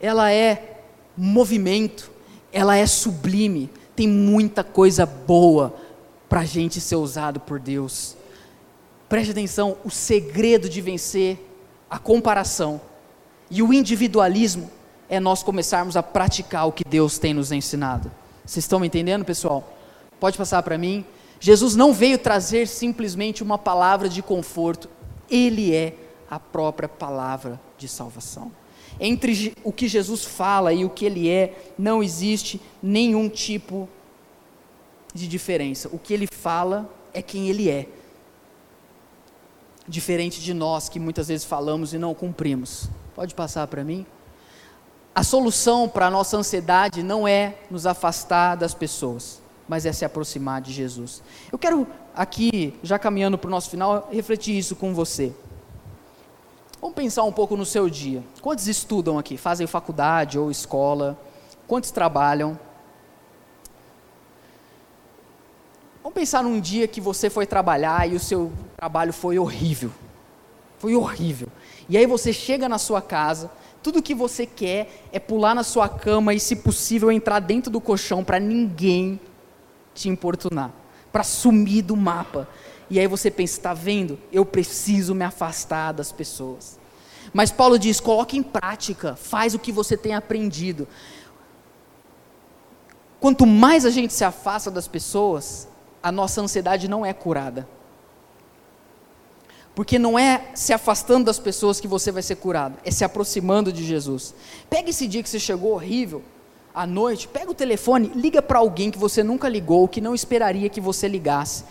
ela 0.00 0.32
é 0.32 0.82
movimento, 1.16 2.10
ela 2.52 2.76
é 2.76 2.86
sublime, 2.86 3.70
tem 3.94 4.08
muita 4.08 4.64
coisa 4.64 5.06
boa 5.06 5.81
para 6.32 6.40
a 6.40 6.46
gente 6.46 6.80
ser 6.80 6.96
usado 6.96 7.40
por 7.40 7.60
Deus. 7.60 8.16
Preste 9.06 9.32
atenção: 9.32 9.76
o 9.84 9.90
segredo 9.90 10.66
de 10.66 10.80
vencer 10.80 11.38
a 11.90 11.98
comparação 11.98 12.80
e 13.50 13.62
o 13.62 13.70
individualismo 13.70 14.70
é 15.10 15.20
nós 15.20 15.42
começarmos 15.42 15.94
a 15.94 16.02
praticar 16.02 16.66
o 16.66 16.72
que 16.72 16.84
Deus 16.84 17.18
tem 17.18 17.34
nos 17.34 17.52
ensinado. 17.52 18.10
Vocês 18.46 18.64
estão 18.64 18.80
me 18.80 18.86
entendendo, 18.86 19.26
pessoal? 19.26 19.76
Pode 20.18 20.38
passar 20.38 20.62
para 20.62 20.78
mim. 20.78 21.04
Jesus 21.38 21.76
não 21.76 21.92
veio 21.92 22.16
trazer 22.16 22.66
simplesmente 22.66 23.42
uma 23.42 23.58
palavra 23.58 24.08
de 24.08 24.22
conforto, 24.22 24.88
ele 25.30 25.74
é 25.74 25.94
a 26.30 26.40
própria 26.40 26.88
palavra 26.88 27.60
de 27.76 27.86
salvação. 27.86 28.50
Entre 28.98 29.52
o 29.62 29.70
que 29.70 29.86
Jesus 29.86 30.24
fala 30.24 30.72
e 30.72 30.82
o 30.82 30.88
que 30.88 31.04
ele 31.04 31.28
é, 31.28 31.74
não 31.78 32.02
existe 32.02 32.58
nenhum 32.82 33.28
tipo 33.28 33.86
de 33.86 34.01
de 35.14 35.28
diferença. 35.28 35.88
O 35.92 35.98
que 35.98 36.12
ele 36.14 36.26
fala 36.26 36.88
é 37.12 37.20
quem 37.20 37.48
ele 37.48 37.68
é. 37.68 37.88
Diferente 39.86 40.40
de 40.40 40.54
nós 40.54 40.88
que 40.88 41.00
muitas 41.00 41.28
vezes 41.28 41.44
falamos 41.44 41.92
e 41.92 41.98
não 41.98 42.14
cumprimos. 42.14 42.88
Pode 43.14 43.34
passar 43.34 43.66
para 43.66 43.84
mim? 43.84 44.06
A 45.14 45.22
solução 45.22 45.88
para 45.88 46.06
a 46.06 46.10
nossa 46.10 46.36
ansiedade 46.36 47.02
não 47.02 47.28
é 47.28 47.56
nos 47.70 47.84
afastar 47.84 48.56
das 48.56 48.72
pessoas, 48.72 49.42
mas 49.68 49.84
é 49.84 49.92
se 49.92 50.04
aproximar 50.04 50.62
de 50.62 50.72
Jesus. 50.72 51.22
Eu 51.50 51.58
quero 51.58 51.86
aqui, 52.14 52.78
já 52.82 52.98
caminhando 52.98 53.36
para 53.36 53.48
o 53.48 53.50
nosso 53.50 53.68
final, 53.68 54.08
refletir 54.10 54.56
isso 54.56 54.74
com 54.74 54.94
você. 54.94 55.34
Vamos 56.80 56.96
pensar 56.96 57.24
um 57.24 57.32
pouco 57.32 57.56
no 57.56 57.66
seu 57.66 57.90
dia. 57.90 58.24
Quantos 58.40 58.66
estudam 58.66 59.18
aqui? 59.18 59.36
Fazem 59.36 59.66
faculdade 59.66 60.38
ou 60.38 60.50
escola? 60.50 61.18
Quantos 61.68 61.90
trabalham? 61.90 62.58
Vamos 66.12 66.28
pensar 66.28 66.42
num 66.42 66.60
dia 66.60 66.86
que 66.86 67.00
você 67.00 67.30
foi 67.30 67.46
trabalhar 67.46 68.06
e 68.06 68.14
o 68.14 68.20
seu 68.20 68.52
trabalho 68.76 69.14
foi 69.14 69.38
horrível. 69.38 69.90
Foi 70.78 70.94
horrível. 70.94 71.48
E 71.88 71.96
aí 71.96 72.04
você 72.04 72.34
chega 72.34 72.68
na 72.68 72.76
sua 72.76 73.00
casa, 73.00 73.50
tudo 73.82 74.02
que 74.02 74.14
você 74.14 74.44
quer 74.44 75.08
é 75.10 75.18
pular 75.18 75.54
na 75.54 75.62
sua 75.62 75.88
cama 75.88 76.34
e, 76.34 76.38
se 76.38 76.56
possível, 76.56 77.10
entrar 77.10 77.40
dentro 77.40 77.70
do 77.70 77.80
colchão 77.80 78.22
para 78.22 78.38
ninguém 78.38 79.18
te 79.94 80.10
importunar, 80.10 80.70
para 81.10 81.24
sumir 81.24 81.80
do 81.80 81.96
mapa. 81.96 82.46
E 82.90 83.00
aí 83.00 83.06
você 83.06 83.30
pensa, 83.30 83.56
está 83.56 83.72
vendo? 83.72 84.18
Eu 84.30 84.44
preciso 84.44 85.14
me 85.14 85.24
afastar 85.24 85.92
das 85.92 86.12
pessoas. 86.12 86.78
Mas 87.32 87.50
Paulo 87.50 87.78
diz: 87.78 88.00
coloque 88.00 88.36
em 88.36 88.42
prática, 88.42 89.16
faz 89.16 89.54
o 89.54 89.58
que 89.58 89.72
você 89.72 89.96
tem 89.96 90.14
aprendido. 90.14 90.86
Quanto 93.18 93.46
mais 93.46 93.86
a 93.86 93.90
gente 93.90 94.12
se 94.12 94.24
afasta 94.24 94.70
das 94.70 94.86
pessoas, 94.86 95.71
a 96.02 96.10
nossa 96.10 96.40
ansiedade 96.40 96.88
não 96.88 97.06
é 97.06 97.12
curada. 97.12 97.68
Porque 99.74 99.98
não 99.98 100.18
é 100.18 100.50
se 100.54 100.72
afastando 100.72 101.24
das 101.24 101.38
pessoas 101.38 101.80
que 101.80 101.88
você 101.88 102.12
vai 102.12 102.22
ser 102.22 102.36
curado, 102.36 102.76
é 102.84 102.90
se 102.90 103.04
aproximando 103.04 103.72
de 103.72 103.84
Jesus. 103.84 104.34
Pega 104.68 104.90
esse 104.90 105.06
dia 105.06 105.22
que 105.22 105.28
você 105.28 105.40
chegou 105.40 105.72
horrível, 105.72 106.22
à 106.74 106.86
noite, 106.86 107.28
pega 107.28 107.50
o 107.50 107.54
telefone, 107.54 108.10
liga 108.14 108.42
para 108.42 108.58
alguém 108.58 108.90
que 108.90 108.98
você 108.98 109.22
nunca 109.22 109.48
ligou, 109.48 109.88
que 109.88 110.00
não 110.00 110.14
esperaria 110.14 110.68
que 110.68 110.80
você 110.80 111.06
ligasse. 111.06 111.64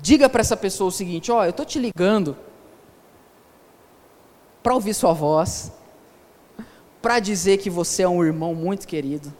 Diga 0.00 0.28
para 0.28 0.40
essa 0.40 0.56
pessoa 0.56 0.88
o 0.88 0.92
seguinte: 0.92 1.32
Ó, 1.32 1.40
oh, 1.40 1.44
eu 1.44 1.50
estou 1.50 1.66
te 1.66 1.78
ligando 1.78 2.36
para 4.62 4.74
ouvir 4.74 4.94
sua 4.94 5.12
voz, 5.12 5.72
para 7.00 7.18
dizer 7.20 7.58
que 7.58 7.70
você 7.70 8.02
é 8.02 8.08
um 8.08 8.24
irmão 8.24 8.54
muito 8.54 8.86
querido, 8.86 9.32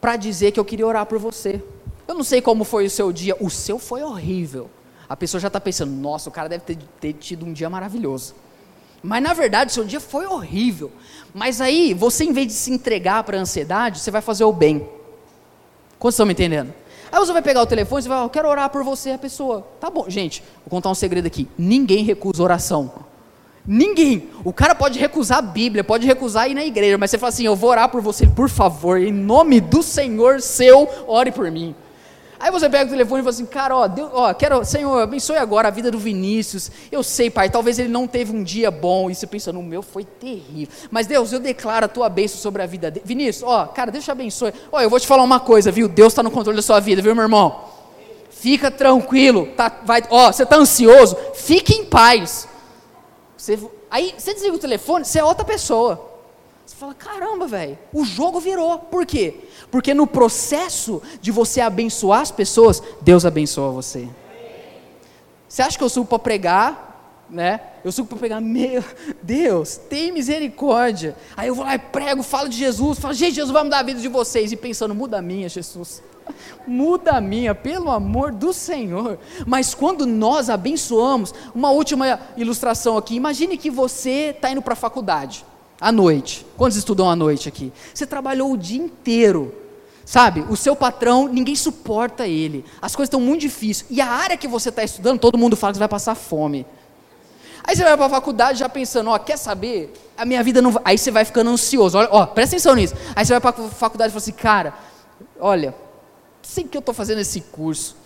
para 0.00 0.16
dizer 0.16 0.52
que 0.52 0.60
eu 0.60 0.64
queria 0.64 0.86
orar 0.86 1.06
por 1.06 1.18
você. 1.18 1.62
Eu 2.06 2.14
não 2.14 2.24
sei 2.24 2.40
como 2.40 2.64
foi 2.64 2.86
o 2.86 2.90
seu 2.90 3.12
dia, 3.12 3.36
o 3.40 3.50
seu 3.50 3.78
foi 3.78 4.02
horrível. 4.02 4.70
A 5.08 5.16
pessoa 5.16 5.40
já 5.40 5.48
está 5.48 5.60
pensando, 5.60 5.92
nossa, 5.92 6.28
o 6.28 6.32
cara 6.32 6.48
deve 6.48 6.64
ter, 6.64 6.78
ter, 7.00 7.12
tido 7.12 7.46
um 7.46 7.52
dia 7.52 7.70
maravilhoso. 7.70 8.34
Mas 9.02 9.22
na 9.22 9.32
verdade, 9.32 9.72
seu 9.72 9.84
dia 9.84 10.00
foi 10.00 10.26
horrível. 10.26 10.90
Mas 11.34 11.60
aí, 11.60 11.94
você 11.94 12.24
em 12.24 12.32
vez 12.32 12.48
de 12.48 12.52
se 12.52 12.72
entregar 12.72 13.22
para 13.24 13.36
a 13.36 13.40
ansiedade, 13.40 14.00
você 14.00 14.10
vai 14.10 14.20
fazer 14.20 14.44
o 14.44 14.52
bem. 14.52 14.88
Quantos 15.98 16.14
estão 16.14 16.26
me 16.26 16.32
entendendo? 16.32 16.72
Aí 17.10 17.18
você 17.18 17.32
vai 17.32 17.42
pegar 17.42 17.62
o 17.62 17.66
telefone 17.66 18.04
e 18.04 18.08
vai, 18.08 18.24
eu 18.24 18.28
quero 18.28 18.48
orar 18.48 18.68
por 18.68 18.82
você, 18.82 19.10
a 19.10 19.18
pessoa. 19.18 19.66
Tá 19.80 19.88
bom, 19.88 20.06
gente, 20.08 20.42
vou 20.64 20.70
contar 20.70 20.90
um 20.90 20.94
segredo 20.94 21.26
aqui. 21.26 21.48
Ninguém 21.56 22.04
recusa 22.04 22.42
oração. 22.42 22.92
Ninguém. 23.66 24.28
O 24.44 24.52
cara 24.52 24.74
pode 24.74 24.98
recusar 24.98 25.38
a 25.38 25.42
Bíblia, 25.42 25.82
pode 25.82 26.06
recusar 26.06 26.50
ir 26.50 26.54
na 26.54 26.64
igreja, 26.64 26.98
mas 26.98 27.10
você 27.10 27.18
fala 27.18 27.30
assim: 27.30 27.46
eu 27.46 27.56
vou 27.56 27.70
orar 27.70 27.88
por 27.88 28.00
você, 28.00 28.26
por 28.26 28.48
favor, 28.48 29.00
em 29.00 29.12
nome 29.12 29.60
do 29.60 29.82
Senhor 29.82 30.40
seu, 30.40 30.88
ore 31.06 31.32
por 31.32 31.50
mim. 31.50 31.74
Aí 32.38 32.50
você 32.50 32.68
pega 32.68 32.86
o 32.86 32.90
telefone 32.90 33.20
e 33.20 33.22
fala 33.22 33.34
assim, 33.34 33.46
cara, 33.46 33.76
ó, 33.76 33.86
Deus, 33.88 34.10
ó, 34.12 34.34
quero, 34.34 34.64
Senhor, 34.64 35.00
abençoe 35.00 35.36
agora 35.36 35.68
a 35.68 35.70
vida 35.70 35.90
do 35.90 35.98
Vinícius. 35.98 36.70
Eu 36.92 37.02
sei, 37.02 37.30
pai, 37.30 37.48
talvez 37.48 37.78
ele 37.78 37.88
não 37.88 38.06
teve 38.06 38.36
um 38.36 38.42
dia 38.42 38.70
bom. 38.70 39.10
E 39.10 39.14
você 39.14 39.26
pensa, 39.26 39.52
no 39.52 39.62
meu 39.62 39.82
foi 39.82 40.04
terrível. 40.04 40.74
Mas 40.90 41.06
Deus, 41.06 41.32
eu 41.32 41.40
declaro 41.40 41.86
a 41.86 41.88
tua 41.88 42.08
bênção 42.08 42.38
sobre 42.38 42.62
a 42.62 42.66
vida 42.66 42.90
dele. 42.90 43.06
Vinícius, 43.06 43.48
ó, 43.48 43.66
cara, 43.66 43.90
Deus 43.90 44.04
te 44.04 44.10
abençoe. 44.10 44.52
Ó, 44.70 44.80
eu 44.80 44.90
vou 44.90 45.00
te 45.00 45.06
falar 45.06 45.22
uma 45.22 45.40
coisa, 45.40 45.72
viu? 45.72 45.88
Deus 45.88 46.12
está 46.12 46.22
no 46.22 46.30
controle 46.30 46.56
da 46.56 46.62
sua 46.62 46.78
vida, 46.80 47.00
viu, 47.00 47.14
meu 47.14 47.24
irmão? 47.24 47.76
Fica 48.30 48.70
tranquilo, 48.70 49.48
tá, 49.56 49.80
vai, 49.82 50.02
ó, 50.10 50.30
você 50.30 50.42
está 50.42 50.56
ansioso? 50.56 51.16
Fique 51.34 51.72
em 51.72 51.86
paz. 51.86 52.46
Você, 53.36 53.58
aí 53.90 54.14
você 54.16 54.34
desliga 54.34 54.56
o 54.56 54.58
telefone, 54.58 55.04
você 55.04 55.18
é 55.18 55.24
outra 55.24 55.44
pessoa. 55.44 56.15
Você 56.66 56.74
fala, 56.74 56.94
caramba, 56.94 57.46
velho, 57.46 57.78
o 57.94 58.04
jogo 58.04 58.40
virou. 58.40 58.76
Por 58.76 59.06
quê? 59.06 59.36
Porque 59.70 59.94
no 59.94 60.04
processo 60.04 61.00
de 61.20 61.30
você 61.30 61.60
abençoar 61.60 62.22
as 62.22 62.32
pessoas, 62.32 62.82
Deus 63.00 63.24
abençoa 63.24 63.70
você. 63.70 64.08
Você 65.48 65.62
acha 65.62 65.78
que 65.78 65.84
eu 65.84 65.88
subo 65.88 66.08
para 66.08 66.18
pregar, 66.18 67.24
né? 67.30 67.60
Eu 67.84 67.92
subo 67.92 68.08
para 68.08 68.18
pregar, 68.18 68.40
meu 68.40 68.82
Deus, 69.22 69.76
tem 69.76 70.10
misericórdia. 70.10 71.16
Aí 71.36 71.46
eu 71.46 71.54
vou 71.54 71.64
lá 71.64 71.76
e 71.76 71.78
prego, 71.78 72.24
falo 72.24 72.48
de 72.48 72.56
Jesus, 72.56 72.98
falo, 72.98 73.14
gente, 73.14 73.36
Jesus 73.36 73.52
vai 73.52 73.62
mudar 73.62 73.78
a 73.78 73.84
vida 73.84 74.00
de 74.00 74.08
vocês. 74.08 74.50
E 74.50 74.56
pensando, 74.56 74.92
muda 74.92 75.18
a 75.18 75.22
minha, 75.22 75.48
Jesus. 75.48 76.02
Muda 76.66 77.12
a 77.12 77.20
minha, 77.20 77.54
pelo 77.54 77.92
amor 77.92 78.32
do 78.32 78.52
Senhor. 78.52 79.20
Mas 79.46 79.72
quando 79.72 80.04
nós 80.04 80.50
abençoamos, 80.50 81.32
uma 81.54 81.70
última 81.70 82.18
ilustração 82.36 82.96
aqui. 82.96 83.14
Imagine 83.14 83.56
que 83.56 83.70
você 83.70 84.34
está 84.34 84.50
indo 84.50 84.60
para 84.60 84.72
a 84.72 84.76
faculdade 84.76 85.44
à 85.80 85.92
noite. 85.92 86.46
Quantos 86.56 86.76
estudam 86.76 87.08
à 87.08 87.16
noite 87.16 87.48
aqui? 87.48 87.72
Você 87.92 88.06
trabalhou 88.06 88.52
o 88.52 88.56
dia 88.56 88.80
inteiro. 88.80 89.54
Sabe, 90.04 90.44
o 90.48 90.56
seu 90.56 90.76
patrão, 90.76 91.26
ninguém 91.26 91.56
suporta 91.56 92.28
ele. 92.28 92.64
As 92.80 92.94
coisas 92.94 93.08
estão 93.08 93.20
muito 93.20 93.40
difíceis. 93.40 93.90
E 93.90 94.00
a 94.00 94.06
área 94.06 94.36
que 94.36 94.46
você 94.46 94.68
está 94.68 94.84
estudando, 94.84 95.18
todo 95.18 95.36
mundo 95.36 95.56
fala 95.56 95.72
que 95.72 95.78
você 95.78 95.80
vai 95.80 95.88
passar 95.88 96.14
fome. 96.14 96.64
Aí 97.64 97.74
você 97.74 97.82
vai 97.82 97.96
para 97.96 98.06
a 98.06 98.10
faculdade 98.10 98.60
já 98.60 98.68
pensando, 98.68 99.10
ó, 99.10 99.18
quer 99.18 99.36
saber? 99.36 99.92
A 100.16 100.24
minha 100.24 100.44
vida 100.44 100.62
não 100.62 100.70
vai. 100.70 100.82
Aí 100.84 100.96
você 100.96 101.10
vai 101.10 101.24
ficando 101.24 101.50
ansioso. 101.50 101.98
Olha, 101.98 102.08
ó, 102.12 102.24
presta 102.24 102.54
atenção 102.54 102.76
nisso. 102.76 102.94
Aí 103.16 103.26
você 103.26 103.32
vai 103.32 103.40
para 103.40 103.64
a 103.64 103.68
faculdade 103.68 104.10
e 104.10 104.12
fala 104.12 104.22
assim, 104.22 104.32
cara, 104.32 104.74
olha, 105.40 105.74
sei 106.40 106.62
que 106.62 106.76
eu 106.76 106.78
estou 106.78 106.94
fazendo 106.94 107.18
esse 107.18 107.40
curso. 107.40 107.96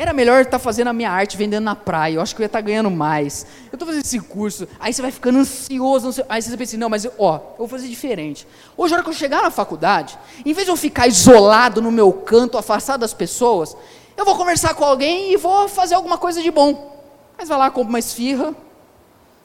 Era 0.00 0.12
melhor 0.12 0.42
estar 0.42 0.52
tá 0.52 0.58
fazendo 0.60 0.86
a 0.86 0.92
minha 0.92 1.10
arte 1.10 1.36
vendendo 1.36 1.64
na 1.64 1.74
praia. 1.74 2.14
Eu 2.14 2.20
acho 2.20 2.32
que 2.32 2.40
eu 2.40 2.44
ia 2.44 2.46
estar 2.46 2.60
tá 2.60 2.64
ganhando 2.64 2.88
mais. 2.88 3.44
Eu 3.64 3.74
estou 3.74 3.84
fazendo 3.84 4.04
esse 4.04 4.20
curso. 4.20 4.68
Aí 4.78 4.92
você 4.92 5.02
vai 5.02 5.10
ficando 5.10 5.40
ansioso. 5.40 6.06
ansioso. 6.06 6.28
Aí 6.28 6.40
você 6.40 6.50
pensa 6.50 6.70
assim, 6.70 6.76
não, 6.76 6.88
mas 6.88 7.04
eu, 7.04 7.12
ó, 7.18 7.34
eu 7.34 7.58
vou 7.58 7.66
fazer 7.66 7.88
diferente. 7.88 8.46
Hoje, 8.76 8.92
na 8.92 8.98
hora 8.98 9.02
que 9.02 9.10
eu 9.10 9.14
chegar 9.14 9.42
na 9.42 9.50
faculdade, 9.50 10.16
em 10.46 10.52
vez 10.52 10.64
de 10.66 10.70
eu 10.70 10.76
ficar 10.76 11.08
isolado 11.08 11.82
no 11.82 11.90
meu 11.90 12.12
canto, 12.12 12.56
afastado 12.56 13.00
das 13.00 13.12
pessoas, 13.12 13.76
eu 14.16 14.24
vou 14.24 14.36
conversar 14.36 14.72
com 14.72 14.84
alguém 14.84 15.32
e 15.32 15.36
vou 15.36 15.68
fazer 15.68 15.96
alguma 15.96 16.16
coisa 16.16 16.40
de 16.40 16.50
bom. 16.52 17.04
Mas 17.36 17.48
vai 17.48 17.58
lá, 17.58 17.68
compra 17.68 17.88
uma 17.88 17.98
esfirra, 17.98 18.54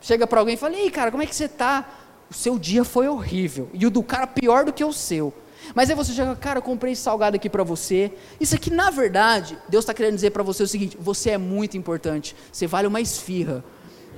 chega 0.01 0.27
para 0.27 0.39
alguém 0.39 0.53
e 0.53 0.57
fala, 0.57 0.75
ei, 0.75 0.91
cara, 0.91 1.09
como 1.09 1.23
é 1.23 1.25
que 1.25 1.35
você 1.35 1.45
está? 1.45 1.83
O 2.29 2.33
seu 2.33 2.59
dia 2.59 2.83
foi 2.83 3.07
horrível. 3.07 3.71
E 3.73 3.87
o 3.87 3.89
do 3.89 4.03
cara 4.03 4.27
pior 4.27 4.65
do 4.65 4.73
que 4.73 4.85
o 4.85 4.93
seu. 4.93 5.33
Mas 5.73 5.89
aí 5.89 5.95
você 5.95 6.13
chega, 6.13 6.36
cara, 6.36 6.60
eu 6.60 6.63
comprei 6.63 6.93
esse 6.93 7.02
salgado 7.02 7.36
aqui 7.36 7.49
para 7.49 7.63
você. 7.63 8.12
Isso 8.39 8.56
aqui, 8.56 8.69
na 8.69 8.89
verdade, 8.89 9.58
Deus 9.67 9.84
está 9.84 9.93
querendo 9.93 10.15
dizer 10.15 10.32
para 10.32 10.43
você 10.43 10.63
o 10.63 10.67
seguinte: 10.67 10.97
você 10.99 11.32
é 11.32 11.38
muito 11.38 11.78
importante. 11.78 12.36
Você 12.52 12.67
vale 12.67 12.88
uma 12.88 13.02
esfirra. 13.02 13.63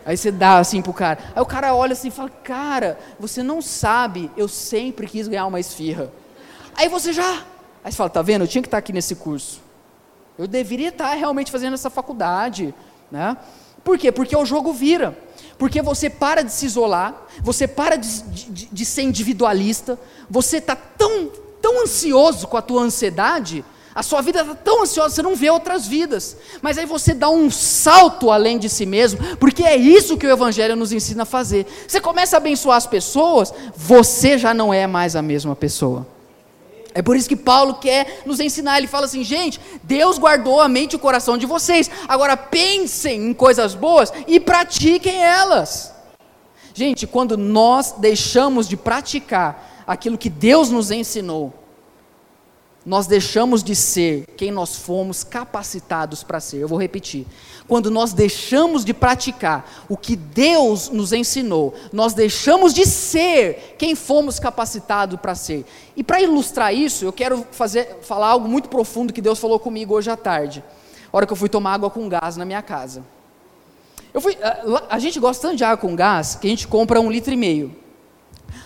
Aí 0.06 0.16
você 0.16 0.32
dá 0.32 0.60
assim 0.60 0.82
pro 0.82 0.94
cara. 0.94 1.20
Aí 1.36 1.42
o 1.42 1.46
cara 1.46 1.74
olha 1.74 1.94
assim 1.94 2.10
e 2.10 2.12
fala: 2.12 2.30
Cara, 2.30 3.00
você 3.20 3.42
não 3.42 3.62
sabe, 3.62 4.30
eu 4.38 4.48
sempre 4.48 5.08
quis 5.08 5.28
ganhar 5.28 5.46
uma 5.46 5.60
esfirra. 5.60 6.12
Aí 6.76 6.88
você 6.88 7.14
já. 7.14 7.44
Aí 7.84 7.92
você 7.92 7.98
fala: 7.98 8.10
Tá 8.10 8.22
vendo? 8.22 8.44
Eu 8.44 8.48
tinha 8.48 8.62
que 8.62 8.68
estar 8.68 8.78
tá 8.78 8.80
aqui 8.80 8.94
nesse 8.94 9.16
curso. 9.16 9.62
Eu 10.38 10.48
deveria 10.48 10.90
estar 10.90 11.10
tá 11.10 11.16
realmente 11.16 11.52
fazendo 11.52 11.74
essa 11.74 11.90
faculdade. 11.90 12.74
Né? 13.12 13.38
Por 13.84 13.98
quê? 13.98 14.12
Porque 14.12 14.36
o 14.36 14.46
jogo 14.46 14.74
vira. 14.74 15.18
Porque 15.58 15.82
você 15.82 16.10
para 16.10 16.42
de 16.42 16.52
se 16.52 16.66
isolar, 16.66 17.28
você 17.42 17.68
para 17.68 17.96
de, 17.96 18.22
de, 18.24 18.66
de 18.72 18.86
ser 18.86 19.04
individualista, 19.04 19.98
você 20.30 20.58
está 20.58 20.76
tão, 20.76 21.30
tão 21.62 21.82
ansioso 21.82 22.48
com 22.48 22.58
a 22.58 22.62
tua 22.62 22.82
ansiedade, 22.82 23.64
a 23.94 24.04
sua 24.04 24.22
vida 24.22 24.42
está 24.42 24.56
tão 24.56 24.84
ansiosa, 24.84 25.16
você 25.16 25.22
não 25.22 25.36
vê 25.36 25.50
outras 25.50 25.88
vidas. 25.88 26.36
Mas 26.62 26.78
aí 26.78 26.86
você 26.86 27.14
dá 27.14 27.30
um 27.30 27.50
salto 27.50 28.30
além 28.30 28.60
de 28.60 28.68
si 28.68 28.86
mesmo, 28.86 29.38
porque 29.38 29.64
é 29.64 29.78
isso 29.78 30.18
que 30.18 30.28
o 30.28 30.30
Evangelho 30.30 30.76
nos 30.76 30.92
ensina 30.92 31.24
a 31.24 31.26
fazer. 31.26 31.66
Você 31.88 32.02
começa 32.02 32.36
a 32.36 32.40
abençoar 32.40 32.76
as 32.76 32.86
pessoas, 32.86 33.54
você 33.74 34.38
já 34.38 34.54
não 34.54 34.74
é 34.74 34.86
mais 34.86 35.16
a 35.16 35.22
mesma 35.22 35.56
pessoa. 35.56 36.15
É 36.96 37.02
por 37.02 37.18
isso 37.18 37.28
que 37.28 37.36
Paulo 37.36 37.74
quer 37.76 38.22
nos 38.26 38.40
ensinar. 38.40 38.78
Ele 38.78 38.88
fala 38.88 39.06
assim: 39.06 39.22
gente, 39.22 39.60
Deus 39.84 40.18
guardou 40.18 40.62
a 40.62 40.70
mente 40.70 40.94
e 40.94 40.96
o 40.96 41.00
coração 41.00 41.38
de 41.38 41.46
vocês. 41.46 41.92
Agora 42.08 42.38
pensem 42.38 43.28
em 43.28 43.34
coisas 43.34 43.76
boas 43.76 44.14
e 44.26 44.40
pratiquem 44.40 45.22
elas. 45.22 45.94
Gente, 46.74 47.06
quando 47.06 47.38
nós 47.38 47.96
deixamos 47.98 48.68
de 48.68 48.78
praticar 48.78 49.84
aquilo 49.86 50.18
que 50.18 50.30
Deus 50.30 50.70
nos 50.70 50.90
ensinou, 50.90 51.54
nós 52.86 53.08
deixamos 53.08 53.64
de 53.64 53.76
ser 53.76 54.26
quem 54.38 54.52
nós 54.52 54.76
fomos 54.76 55.24
capacitados 55.24 56.24
para 56.24 56.40
ser. 56.40 56.58
Eu 56.58 56.68
vou 56.68 56.80
repetir. 56.80 57.26
Quando 57.68 57.90
nós 57.90 58.14
deixamos 58.14 58.86
de 58.86 58.94
praticar 58.94 59.86
o 59.90 59.98
que 59.98 60.16
Deus 60.16 60.90
nos 60.90 61.12
ensinou, 61.12 61.74
nós 61.92 62.14
deixamos 62.14 62.74
de 62.74 62.86
ser 62.86 63.76
quem 63.80 63.96
fomos 63.96 64.40
capacitados 64.40 65.20
para 65.20 65.34
ser. 65.34 65.66
E 65.96 66.04
para 66.04 66.22
ilustrar 66.22 66.74
isso, 66.76 67.06
eu 67.06 67.12
quero 67.12 67.46
fazer, 67.52 67.98
falar 68.02 68.28
algo 68.28 68.48
muito 68.48 68.70
profundo 68.70 69.12
que 69.12 69.22
Deus 69.22 69.40
falou 69.40 69.60
comigo 69.60 69.96
hoje 69.96 70.12
à 70.12 70.18
tarde, 70.18 70.64
hora 71.12 71.26
que 71.26 71.34
eu 71.34 71.38
fui 71.38 71.50
tomar 71.50 71.74
água 71.74 71.90
com 71.90 72.08
gás 72.08 72.38
na 72.38 72.46
minha 72.46 72.62
casa. 72.62 73.04
Eu 74.14 74.22
fui, 74.22 74.38
a, 74.42 74.96
a 74.96 75.00
gente 75.00 75.20
gosta 75.20 75.48
tanto 75.48 75.58
de 75.58 75.64
água 75.64 75.78
com 75.78 75.96
gás 75.96 76.36
que 76.36 76.46
a 76.46 76.50
gente 76.50 76.68
compra 76.68 77.02
um 77.02 77.10
litro 77.10 77.34
e 77.34 77.38
meio. 77.38 77.85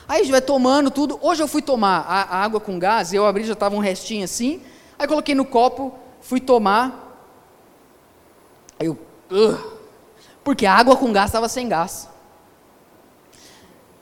Aí 0.10 0.22
a 0.22 0.24
gente 0.24 0.32
vai 0.32 0.42
tomando 0.42 0.90
tudo. 0.90 1.20
Hoje 1.22 1.44
eu 1.44 1.48
fui 1.48 1.62
tomar 1.62 2.00
a, 2.00 2.38
a 2.38 2.44
água 2.44 2.60
com 2.60 2.80
gás, 2.80 3.14
eu 3.14 3.28
abri, 3.28 3.44
já 3.44 3.54
estava 3.54 3.76
um 3.76 3.80
restinho 3.80 4.24
assim. 4.24 4.60
Aí 4.98 5.08
coloquei 5.08 5.36
no 5.36 5.46
copo, 5.46 5.94
fui 6.20 6.40
tomar. 6.40 7.16
Aí 8.80 8.88
eu. 8.88 8.98
Uh, 9.32 9.78
porque 10.44 10.66
a 10.66 10.74
água 10.74 10.98
com 10.98 11.14
gás 11.14 11.28
estava 11.28 11.48
sem 11.48 11.70
gás. 11.70 12.10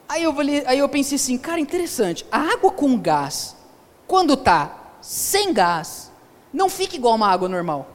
Aí 0.08 0.24
eu, 0.24 0.34
falei, 0.34 0.64
aí 0.66 0.80
eu 0.80 0.88
pensei 0.88 1.18
assim, 1.18 1.38
cara, 1.38 1.60
interessante. 1.60 2.26
A 2.32 2.54
água 2.54 2.72
com 2.72 2.98
gás, 2.98 3.58
quando 4.08 4.36
está 4.36 4.78
sem 5.02 5.52
gás, 5.52 6.10
não 6.54 6.70
fica 6.70 6.96
igual 6.96 7.16
uma 7.16 7.28
água 7.28 7.50
normal. 7.50 7.86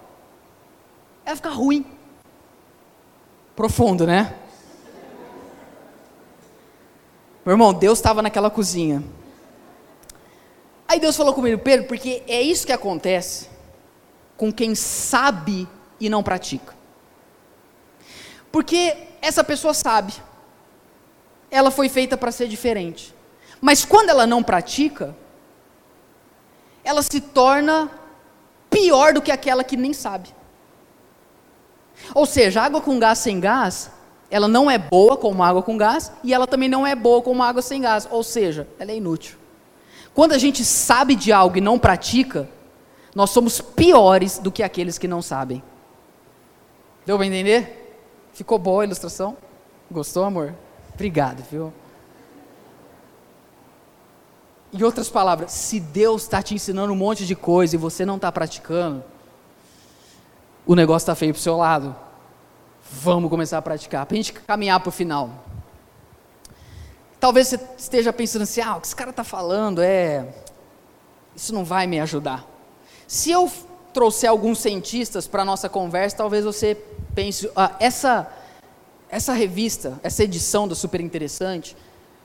Ela 1.24 1.36
fica 1.36 1.48
ruim. 1.48 1.86
Profundo, 3.56 4.06
né? 4.06 4.34
Meu 7.44 7.54
irmão, 7.54 7.74
Deus 7.74 7.98
estava 7.98 8.22
naquela 8.22 8.50
cozinha. 8.50 9.02
Aí 10.86 11.00
Deus 11.00 11.16
falou 11.16 11.34
comigo, 11.34 11.60
Pedro, 11.60 11.86
porque 11.86 12.22
é 12.28 12.40
isso 12.40 12.66
que 12.66 12.72
acontece 12.72 13.48
com 14.36 14.52
quem 14.52 14.74
sabe 14.74 15.66
e 15.98 16.08
não 16.08 16.22
pratica. 16.22 16.74
Porque 18.50 18.96
essa 19.20 19.42
pessoa 19.42 19.72
sabe, 19.72 20.12
ela 21.50 21.70
foi 21.70 21.88
feita 21.88 22.16
para 22.16 22.30
ser 22.30 22.46
diferente. 22.46 23.14
Mas 23.60 23.84
quando 23.84 24.10
ela 24.10 24.26
não 24.26 24.42
pratica, 24.42 25.16
ela 26.84 27.02
se 27.02 27.20
torna 27.20 27.90
pior 28.68 29.14
do 29.14 29.22
que 29.22 29.32
aquela 29.32 29.64
que 29.64 29.76
nem 29.76 29.92
sabe. 29.92 30.34
Ou 32.14 32.26
seja, 32.26 32.62
água 32.62 32.80
com 32.80 32.98
gás 32.98 33.18
sem 33.18 33.40
gás 33.40 33.90
ela 34.32 34.48
não 34.48 34.70
é 34.70 34.78
boa 34.78 35.14
como 35.14 35.42
água 35.42 35.62
com 35.62 35.76
gás 35.76 36.10
e 36.24 36.32
ela 36.32 36.46
também 36.46 36.66
não 36.66 36.86
é 36.86 36.94
boa 36.94 37.20
como 37.20 37.42
água 37.42 37.60
sem 37.60 37.82
gás, 37.82 38.08
ou 38.10 38.22
seja, 38.22 38.66
ela 38.78 38.90
é 38.90 38.96
inútil. 38.96 39.36
Quando 40.14 40.32
a 40.32 40.38
gente 40.38 40.64
sabe 40.64 41.14
de 41.14 41.30
algo 41.30 41.58
e 41.58 41.60
não 41.60 41.78
pratica, 41.78 42.48
nós 43.14 43.28
somos 43.28 43.60
piores 43.60 44.38
do 44.38 44.50
que 44.50 44.62
aqueles 44.62 44.96
que 44.96 45.06
não 45.06 45.20
sabem. 45.20 45.62
Deu 47.04 47.18
para 47.18 47.26
entender? 47.26 47.98
Ficou 48.32 48.58
boa 48.58 48.82
a 48.82 48.86
ilustração? 48.86 49.36
Gostou, 49.90 50.24
amor? 50.24 50.54
Obrigado, 50.94 51.44
viu? 51.50 51.70
Em 54.72 54.82
outras 54.82 55.10
palavras, 55.10 55.52
se 55.52 55.78
Deus 55.78 56.22
está 56.22 56.42
te 56.42 56.54
ensinando 56.54 56.90
um 56.90 56.96
monte 56.96 57.26
de 57.26 57.36
coisa 57.36 57.76
e 57.76 57.78
você 57.78 58.06
não 58.06 58.16
está 58.16 58.32
praticando, 58.32 59.04
o 60.64 60.74
negócio 60.74 61.04
está 61.04 61.14
feio 61.14 61.34
para 61.34 61.38
o 61.38 61.42
seu 61.42 61.58
lado. 61.58 61.94
Vamos 62.94 63.30
começar 63.30 63.56
a 63.56 63.62
praticar, 63.62 64.04
para 64.04 64.14
a 64.14 64.16
gente 64.16 64.34
caminhar 64.34 64.78
para 64.78 64.90
o 64.90 64.92
final. 64.92 65.44
Talvez 67.18 67.48
você 67.48 67.60
esteja 67.78 68.12
pensando 68.12 68.42
assim: 68.42 68.60
ah, 68.60 68.76
o 68.76 68.80
que 68.80 68.86
esse 68.86 68.94
cara 68.94 69.10
está 69.10 69.24
falando 69.24 69.80
é. 69.80 70.28
Isso 71.34 71.54
não 71.54 71.64
vai 71.64 71.86
me 71.86 71.98
ajudar. 71.98 72.46
Se 73.08 73.30
eu 73.30 73.50
trouxer 73.94 74.28
alguns 74.28 74.58
cientistas 74.58 75.26
para 75.26 75.40
a 75.40 75.44
nossa 75.44 75.70
conversa, 75.70 76.18
talvez 76.18 76.44
você 76.44 76.76
pense: 77.14 77.50
ah, 77.56 77.74
essa, 77.80 78.30
essa 79.08 79.32
revista, 79.32 79.98
essa 80.02 80.22
edição 80.22 80.68
do 80.68 80.74
Super 80.74 81.00
Interessante, 81.00 81.74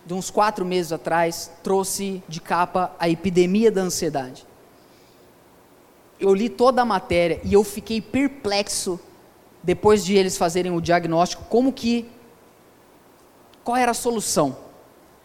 de 0.06 0.14
uns 0.14 0.30
quatro 0.30 0.66
meses 0.66 0.92
atrás, 0.92 1.50
trouxe 1.64 2.22
de 2.28 2.42
capa 2.42 2.94
a 3.00 3.08
epidemia 3.08 3.72
da 3.72 3.82
ansiedade. 3.82 4.46
Eu 6.20 6.34
li 6.34 6.50
toda 6.50 6.82
a 6.82 6.86
matéria 6.86 7.40
e 7.44 7.54
eu 7.54 7.64
fiquei 7.64 8.02
perplexo 8.02 9.00
depois 9.68 10.06
de 10.06 10.16
eles 10.16 10.38
fazerem 10.38 10.72
o 10.72 10.80
diagnóstico, 10.80 11.44
como 11.50 11.74
que 11.74 12.10
qual 13.66 13.76
era 13.76 13.92
a 13.92 13.94
solução 13.94 14.56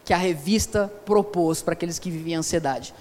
que 0.05 0.13
a 0.13 0.17
revista 0.17 0.93
propôs 1.07 1.63
para 1.63 1.75
aqueles 1.75 2.01
que 2.01 2.11
viviam 2.11 2.41
ansiedade. 2.41 2.93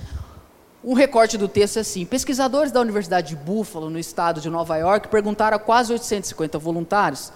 Um 0.83 0.93
recorte 0.93 1.39
do 1.39 1.47
texto 1.47 1.77
é 1.77 1.79
assim: 1.79 2.05
pesquisadores 2.05 2.71
da 2.71 2.79
Universidade 2.79 3.29
de 3.29 3.35
Buffalo, 3.35 3.89
no 3.89 3.97
estado 3.97 4.39
de 4.39 4.51
Nova 4.51 4.77
York, 4.77 5.07
perguntaram 5.07 5.57
a 5.57 5.59
quase 5.59 5.91
850 5.91 6.59
voluntários 6.59 7.33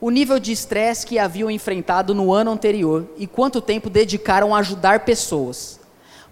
o 0.00 0.10
nível 0.10 0.40
de 0.40 0.50
estresse 0.50 1.06
que 1.06 1.16
haviam 1.16 1.48
enfrentado 1.48 2.16
no 2.16 2.32
ano 2.32 2.50
anterior 2.50 3.08
e 3.16 3.28
quanto 3.28 3.60
tempo 3.60 3.88
dedicaram 3.88 4.56
a 4.56 4.58
ajudar 4.58 5.04
pessoas. 5.04 5.78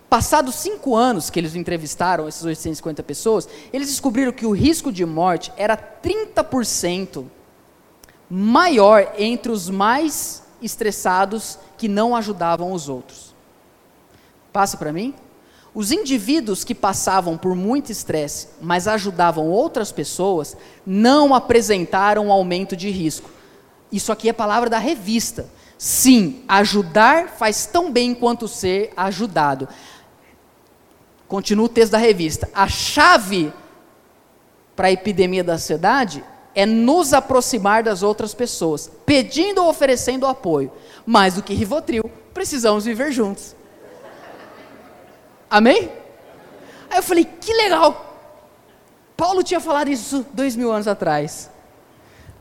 Passados 0.09 0.57
cinco 0.57 0.95
anos 0.95 1.31
que 1.31 1.41
eles 1.41 1.55
entrevistaram, 1.55 2.29
essas 2.29 2.45
850 2.45 3.03
pessoas, 3.03 3.49
eles 3.73 3.89
descobriram 3.89 4.33
que 4.33 4.47
o 4.47 4.53
risco 4.53 4.93
de 4.93 5.05
morte 5.05 5.53
era 5.57 5.77
30% 5.77 7.25
maior 8.31 9.13
entre 9.19 9.51
os 9.51 9.69
mais 9.69 10.43
estressados 10.63 11.59
que 11.77 11.89
não 11.89 12.15
ajudavam 12.15 12.73
os 12.73 12.89
outros. 12.89 13.35
Passa 14.53 14.77
para 14.77 14.93
mim? 14.93 15.15
Os 15.75 15.91
indivíduos 15.91 16.63
que 16.63 16.75
passavam 16.75 17.37
por 17.37 17.57
muito 17.57 17.91
estresse, 17.91 18.49
mas 18.63 18.87
ajudavam 18.87 19.49
outras 19.49 19.91
pessoas, 19.91 20.57
não 20.87 21.35
apresentaram 21.35 22.31
aumento 22.31 22.77
de 22.77 22.91
risco. 22.91 23.29
Isso 23.91 24.13
aqui 24.13 24.29
é 24.29 24.33
palavra 24.33 24.71
da 24.71 24.79
revista. 24.79 25.47
Sim, 25.77 26.45
ajudar 26.47 27.29
faz 27.31 27.67
tão 27.67 27.91
bem 27.91 28.15
quanto 28.15 28.47
ser 28.47 28.93
ajudado. 28.97 29.69
Continua 31.29 31.67
o 31.67 31.69
texto 31.69 31.93
da 31.93 31.99
revista. 31.99 32.49
A 32.55 32.69
chave 32.69 33.53
para 34.77 34.89
a 34.89 34.93
epidemia 34.93 35.43
da 35.43 35.55
ansiedade 35.55 36.25
é 36.55 36.65
nos 36.65 37.13
aproximar 37.13 37.83
das 37.83 38.03
outras 38.03 38.35
pessoas, 38.35 38.91
pedindo 39.05 39.63
ou 39.63 39.69
oferecendo 39.69 40.27
apoio. 40.27 40.71
Mais 41.05 41.35
do 41.35 41.43
que 41.43 41.55
Rivotril, 41.55 42.11
precisamos 42.33 42.85
viver 42.85 43.13
juntos. 43.13 43.57
Amém? 45.51 45.91
Aí 46.91 46.99
eu 46.99 47.03
falei, 47.03 47.25
que 47.25 47.53
legal. 47.53 48.13
Paulo 49.17 49.43
tinha 49.43 49.61
falado 49.61 49.89
isso 49.89 50.25
dois 50.33 50.57
mil 50.57 50.73
anos 50.73 50.89
atrás. 50.89 51.51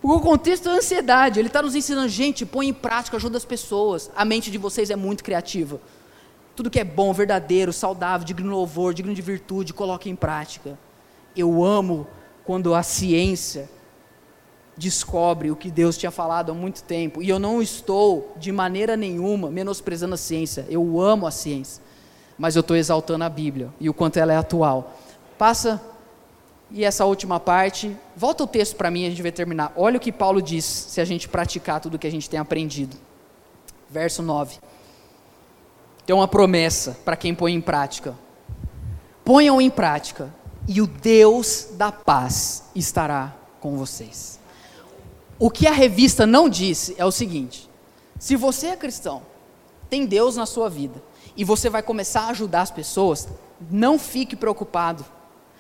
O 0.02 0.20
contexto 0.20 0.70
é 0.70 0.74
ansiedade. 0.74 1.40
Ele 1.40 1.48
está 1.48 1.62
nos 1.62 1.76
ensinando, 1.76 2.10
gente, 2.10 2.46
põe 2.46 2.68
em 2.68 2.74
prática, 2.74 3.16
ajuda 3.16 3.38
as 3.38 3.46
pessoas. 3.46 4.12
A 4.16 4.26
mente 4.26 4.52
de 4.52 4.58
vocês 4.58 4.90
é 4.90 4.96
muito 4.96 5.24
criativa. 5.24 5.80
Tudo 6.56 6.70
que 6.70 6.80
é 6.80 6.84
bom, 6.84 7.12
verdadeiro, 7.14 7.74
saudável, 7.74 8.26
digno 8.26 8.44
de 8.44 8.50
louvor, 8.50 8.94
digno 8.94 9.14
de 9.14 9.22
virtude, 9.22 9.74
coloque 9.74 10.10
em 10.10 10.16
prática. 10.16 10.78
Eu 11.36 11.64
amo 11.64 12.06
quando 12.46 12.76
a 12.76 12.84
ciência 12.84 13.70
descobre 14.76 15.52
o 15.52 15.56
que 15.56 15.70
Deus 15.72 15.98
tinha 15.98 16.12
falado 16.12 16.52
há 16.52 16.56
muito 16.56 16.84
tempo. 16.84 17.22
E 17.22 17.30
eu 17.30 17.40
não 17.40 17.62
estou, 17.62 18.34
de 18.38 18.52
maneira 18.52 18.96
nenhuma, 18.96 19.50
menosprezando 19.50 20.16
a 20.16 20.18
ciência. 20.18 20.66
Eu 20.70 21.00
amo 21.00 21.28
a 21.28 21.32
ciência. 21.32 21.82
Mas 22.38 22.56
eu 22.56 22.62
estou 22.62 22.76
exaltando 22.76 23.24
a 23.24 23.30
Bíblia 23.30 23.70
e 23.80 23.90
o 23.90 23.94
quanto 23.94 24.18
ela 24.18 24.34
é 24.34 24.38
atual. 24.38 24.94
Passa. 25.38 25.82
E 26.72 26.84
essa 26.84 27.06
última 27.06 27.40
parte, 27.40 27.96
volta 28.16 28.44
o 28.44 28.48
texto 28.48 28.76
para 28.76 28.90
mim, 28.90 29.06
a 29.06 29.10
gente 29.10 29.22
vai 29.22 29.32
terminar. 29.32 29.72
Olha 29.76 29.98
o 29.98 30.00
que 30.00 30.12
Paulo 30.12 30.42
diz 30.42 30.66
se 30.66 31.00
a 31.00 31.06
gente 31.06 31.30
praticar 31.30 31.80
tudo 31.80 31.96
o 31.96 32.00
que 32.00 32.08
a 32.08 32.12
gente 32.12 32.28
tem 32.28 32.40
aprendido. 32.40 32.98
Verso 33.90 34.24
9. 34.24 34.58
Tem 36.06 36.16
uma 36.16 36.28
promessa 36.28 36.98
para 37.06 37.16
quem 37.16 37.34
põe 37.34 37.54
em 37.54 37.62
prática. 37.62 38.16
Ponham 39.24 39.62
em 39.62 39.70
prática, 39.70 40.34
e 40.68 40.82
o 40.82 40.88
Deus 40.88 41.70
da 41.74 41.92
paz 41.92 42.66
estará 42.76 43.34
com 43.60 43.78
vocês. 43.78 44.40
O 45.40 45.50
que 45.50 45.68
a 45.68 45.72
revista 45.72 46.26
não 46.26 46.50
disse 46.50 46.96
é 46.98 47.06
o 47.06 47.12
seguinte: 47.12 47.70
se 48.20 48.36
você 48.36 48.68
é 48.68 48.76
cristão, 48.76 49.22
tem 49.90 50.06
Deus 50.06 50.36
na 50.36 50.46
sua 50.46 50.70
vida, 50.70 51.02
e 51.36 51.44
você 51.44 51.70
vai 51.70 51.82
começar 51.82 52.22
a 52.22 52.30
ajudar 52.30 52.62
as 52.62 52.72
pessoas, 52.72 53.28
não 53.72 53.98
fique 53.98 54.36
preocupado, 54.36 55.06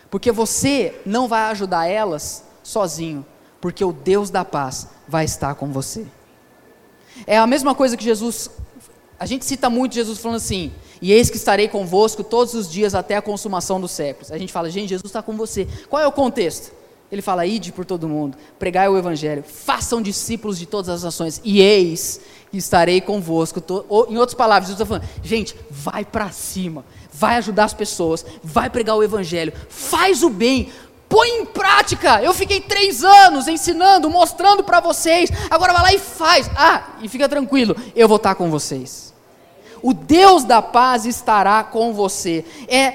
porque 0.10 0.32
você 0.32 1.02
não 1.06 1.28
vai 1.28 1.44
ajudar 1.52 1.88
elas 1.88 2.44
sozinho, 2.62 3.26
porque 3.62 3.84
o 3.84 3.94
Deus 3.94 4.30
da 4.30 4.44
paz 4.44 4.88
vai 5.08 5.26
estar 5.26 5.56
com 5.56 5.72
você. 5.72 6.06
É 7.26 7.38
a 7.38 7.48
mesma 7.48 7.74
coisa 7.76 7.96
que 7.96 8.04
Jesus 8.04 8.50
a 9.24 9.26
gente 9.26 9.46
cita 9.46 9.70
muito 9.70 9.96
Jesus 9.96 10.20
falando 10.20 10.36
assim: 10.36 10.70
e 11.02 11.14
eis 11.14 11.30
que 11.30 11.38
estarei 11.38 11.70
convosco 11.70 12.26
todos 12.26 12.54
os 12.54 12.70
dias 12.70 12.94
até 12.94 13.16
a 13.16 13.22
consumação 13.22 13.80
dos 13.80 13.92
séculos. 13.92 14.34
A 14.34 14.38
gente 14.38 14.52
fala, 14.52 14.70
gente, 14.70 14.90
Jesus 14.90 15.06
está 15.06 15.24
com 15.24 15.38
você. 15.38 15.66
Qual 15.90 16.02
é 16.02 16.06
o 16.06 16.12
contexto? 16.12 16.74
Ele 17.10 17.22
fala: 17.22 17.46
ide 17.46 17.72
por 17.72 17.86
todo 17.86 18.10
mundo, 18.10 18.38
pregai 18.60 18.90
o 18.90 18.98
evangelho, 18.98 19.42
façam 19.42 20.02
discípulos 20.02 20.60
de 20.60 20.66
todas 20.66 20.90
as 20.90 21.04
nações, 21.04 21.40
e 21.42 21.62
eis 21.62 22.20
que 22.52 22.58
estarei 22.58 23.00
convosco. 23.00 23.64
Ou, 23.88 24.12
em 24.12 24.18
outras 24.18 24.36
palavras, 24.36 24.68
Jesus 24.68 24.82
está 24.82 24.86
falando: 24.86 25.10
gente, 25.24 25.56
vai 25.72 26.04
para 26.04 26.30
cima, 26.30 26.84
vai 27.10 27.38
ajudar 27.38 27.64
as 27.64 27.74
pessoas, 27.74 28.26
vai 28.44 28.70
pregar 28.70 28.98
o 28.98 29.04
evangelho, 29.04 29.54
faz 29.70 30.22
o 30.22 30.30
bem, 30.30 30.70
põe 31.08 31.30
em 31.30 31.46
prática. 31.46 32.22
Eu 32.22 32.34
fiquei 32.34 32.60
três 32.60 33.06
anos 33.06 33.48
ensinando, 33.48 34.10
mostrando 34.10 34.66
para 34.66 34.82
vocês. 34.82 35.30
Agora 35.50 35.72
vai 35.72 35.82
lá 35.82 35.94
e 35.94 36.00
faz. 36.00 36.52
Ah, 36.58 36.98
e 37.02 37.08
fica 37.08 37.30
tranquilo, 37.30 37.74
eu 37.96 38.10
vou 38.10 38.18
estar 38.18 38.36
com 38.36 38.52
vocês 38.52 39.13
o 39.84 39.94
Deus 39.94 40.46
da 40.46 40.62
paz 40.62 41.06
estará 41.06 41.62
com 41.62 41.94
você. 41.94 42.46
É, 42.70 42.94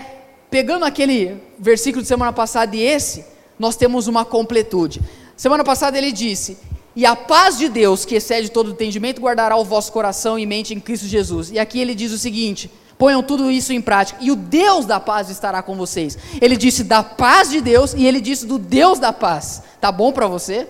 pegando 0.50 0.86
aquele 0.86 1.36
versículo 1.58 2.00
de 2.00 2.08
semana 2.08 2.32
passada 2.32 2.74
e 2.74 2.80
esse, 2.80 3.26
nós 3.58 3.76
temos 3.76 4.06
uma 4.06 4.24
completude. 4.24 5.02
Semana 5.36 5.62
passada 5.62 5.98
ele 5.98 6.10
disse: 6.10 6.56
E 6.96 7.04
a 7.04 7.14
paz 7.14 7.58
de 7.58 7.68
Deus, 7.68 8.06
que 8.06 8.14
excede 8.14 8.50
todo 8.50 8.70
entendimento, 8.70 9.20
guardará 9.20 9.54
o 9.56 9.64
vosso 9.64 9.92
coração 9.92 10.38
e 10.38 10.46
mente 10.46 10.72
em 10.72 10.80
Cristo 10.80 11.06
Jesus. 11.06 11.50
E 11.52 11.58
aqui 11.58 11.78
ele 11.78 11.94
diz 11.94 12.10
o 12.10 12.18
seguinte: 12.18 12.70
Ponham 12.96 13.22
tudo 13.22 13.50
isso 13.50 13.70
em 13.72 13.82
prática, 13.82 14.18
e 14.22 14.30
o 14.30 14.36
Deus 14.36 14.86
da 14.86 14.98
paz 14.98 15.28
estará 15.28 15.62
com 15.62 15.76
vocês. 15.76 16.16
Ele 16.40 16.56
disse 16.56 16.82
da 16.82 17.02
paz 17.02 17.50
de 17.50 17.60
Deus 17.60 17.92
e 17.92 18.06
ele 18.06 18.20
disse 18.20 18.46
do 18.46 18.58
Deus 18.58 18.98
da 18.98 19.12
paz. 19.12 19.62
Tá 19.78 19.92
bom 19.92 20.10
para 20.10 20.26
você? 20.26 20.66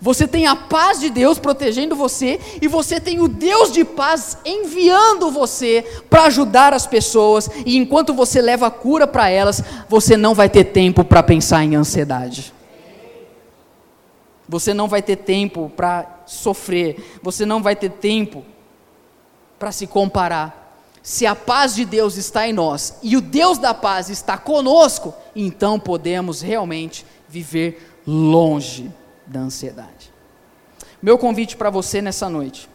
Você 0.00 0.26
tem 0.26 0.46
a 0.46 0.56
paz 0.56 0.98
de 0.98 1.10
Deus 1.10 1.38
protegendo 1.38 1.94
você 1.94 2.40
e 2.62 2.66
você 2.66 2.98
tem 2.98 3.20
o 3.20 3.28
Deus 3.28 3.70
de 3.70 3.84
paz 3.84 4.38
enviando 4.46 5.30
você 5.30 5.84
para 6.08 6.24
ajudar 6.24 6.72
as 6.72 6.86
pessoas. 6.86 7.50
E 7.66 7.76
enquanto 7.76 8.14
você 8.14 8.40
leva 8.40 8.68
a 8.68 8.70
cura 8.70 9.06
para 9.06 9.28
elas, 9.28 9.62
você 9.88 10.16
não 10.16 10.34
vai 10.34 10.48
ter 10.48 10.64
tempo 10.64 11.04
para 11.04 11.22
pensar 11.22 11.62
em 11.64 11.76
ansiedade. 11.76 12.54
Você 14.48 14.72
não 14.72 14.88
vai 14.88 15.02
ter 15.02 15.16
tempo 15.16 15.70
para 15.76 16.22
sofrer. 16.24 17.18
Você 17.22 17.44
não 17.44 17.62
vai 17.62 17.76
ter 17.76 17.90
tempo 17.90 18.42
para 19.58 19.70
se 19.70 19.86
comparar. 19.86 20.56
Se 21.02 21.26
a 21.26 21.36
paz 21.36 21.74
de 21.74 21.84
Deus 21.84 22.16
está 22.16 22.48
em 22.48 22.54
nós 22.54 22.98
e 23.02 23.18
o 23.18 23.20
Deus 23.20 23.58
da 23.58 23.74
paz 23.74 24.08
está 24.08 24.38
conosco, 24.38 25.14
então 25.36 25.78
podemos 25.78 26.40
realmente 26.40 27.04
viver 27.28 28.00
longe 28.06 28.90
da 29.30 29.40
ansiedade. 29.40 30.12
Meu 31.00 31.16
convite 31.16 31.56
para 31.56 31.70
você 31.70 32.02
nessa 32.02 32.28
noite. 32.28 32.68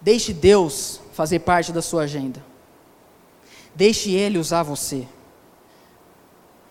Deixe 0.00 0.32
Deus 0.32 1.00
fazer 1.12 1.40
parte 1.40 1.72
da 1.72 1.82
sua 1.82 2.04
agenda. 2.04 2.42
Deixe 3.74 4.12
Ele 4.12 4.38
usar 4.38 4.62
você. 4.62 5.06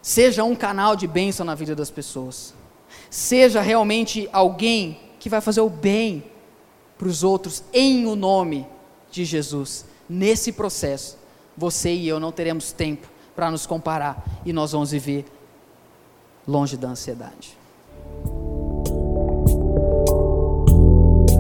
Seja 0.01 0.43
um 0.43 0.55
canal 0.55 0.95
de 0.95 1.05
bênção 1.05 1.45
na 1.45 1.53
vida 1.53 1.75
das 1.75 1.91
pessoas. 1.91 2.53
Seja 3.09 3.61
realmente 3.61 4.27
alguém 4.31 4.99
que 5.19 5.29
vai 5.29 5.41
fazer 5.41 5.61
o 5.61 5.69
bem 5.69 6.23
para 6.97 7.07
os 7.07 7.23
outros 7.23 7.63
em 7.73 8.07
o 8.07 8.15
nome 8.15 8.65
de 9.11 9.25
Jesus. 9.25 9.85
Nesse 10.07 10.53
processo, 10.53 11.17
você 11.55 11.93
e 11.93 12.07
eu 12.07 12.19
não 12.19 12.31
teremos 12.31 12.71
tempo 12.71 13.07
para 13.35 13.51
nos 13.51 13.65
comparar 13.65 14.41
e 14.45 14.53
nós 14.53 14.71
vamos 14.71 14.91
viver 14.91 15.25
longe 16.49 16.75
da 16.75 16.89
ansiedade. 16.89 17.55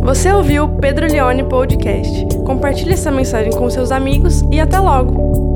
Você 0.03 0.31
ouviu 0.31 0.65
o 0.65 0.77
Pedro 0.77 1.07
Leone 1.07 1.43
Podcast. 1.43 2.25
Compartilhe 2.45 2.93
essa 2.93 3.11
mensagem 3.11 3.51
com 3.51 3.69
seus 3.69 3.91
amigos 3.91 4.41
e 4.51 4.59
até 4.59 4.79
logo! 4.79 5.48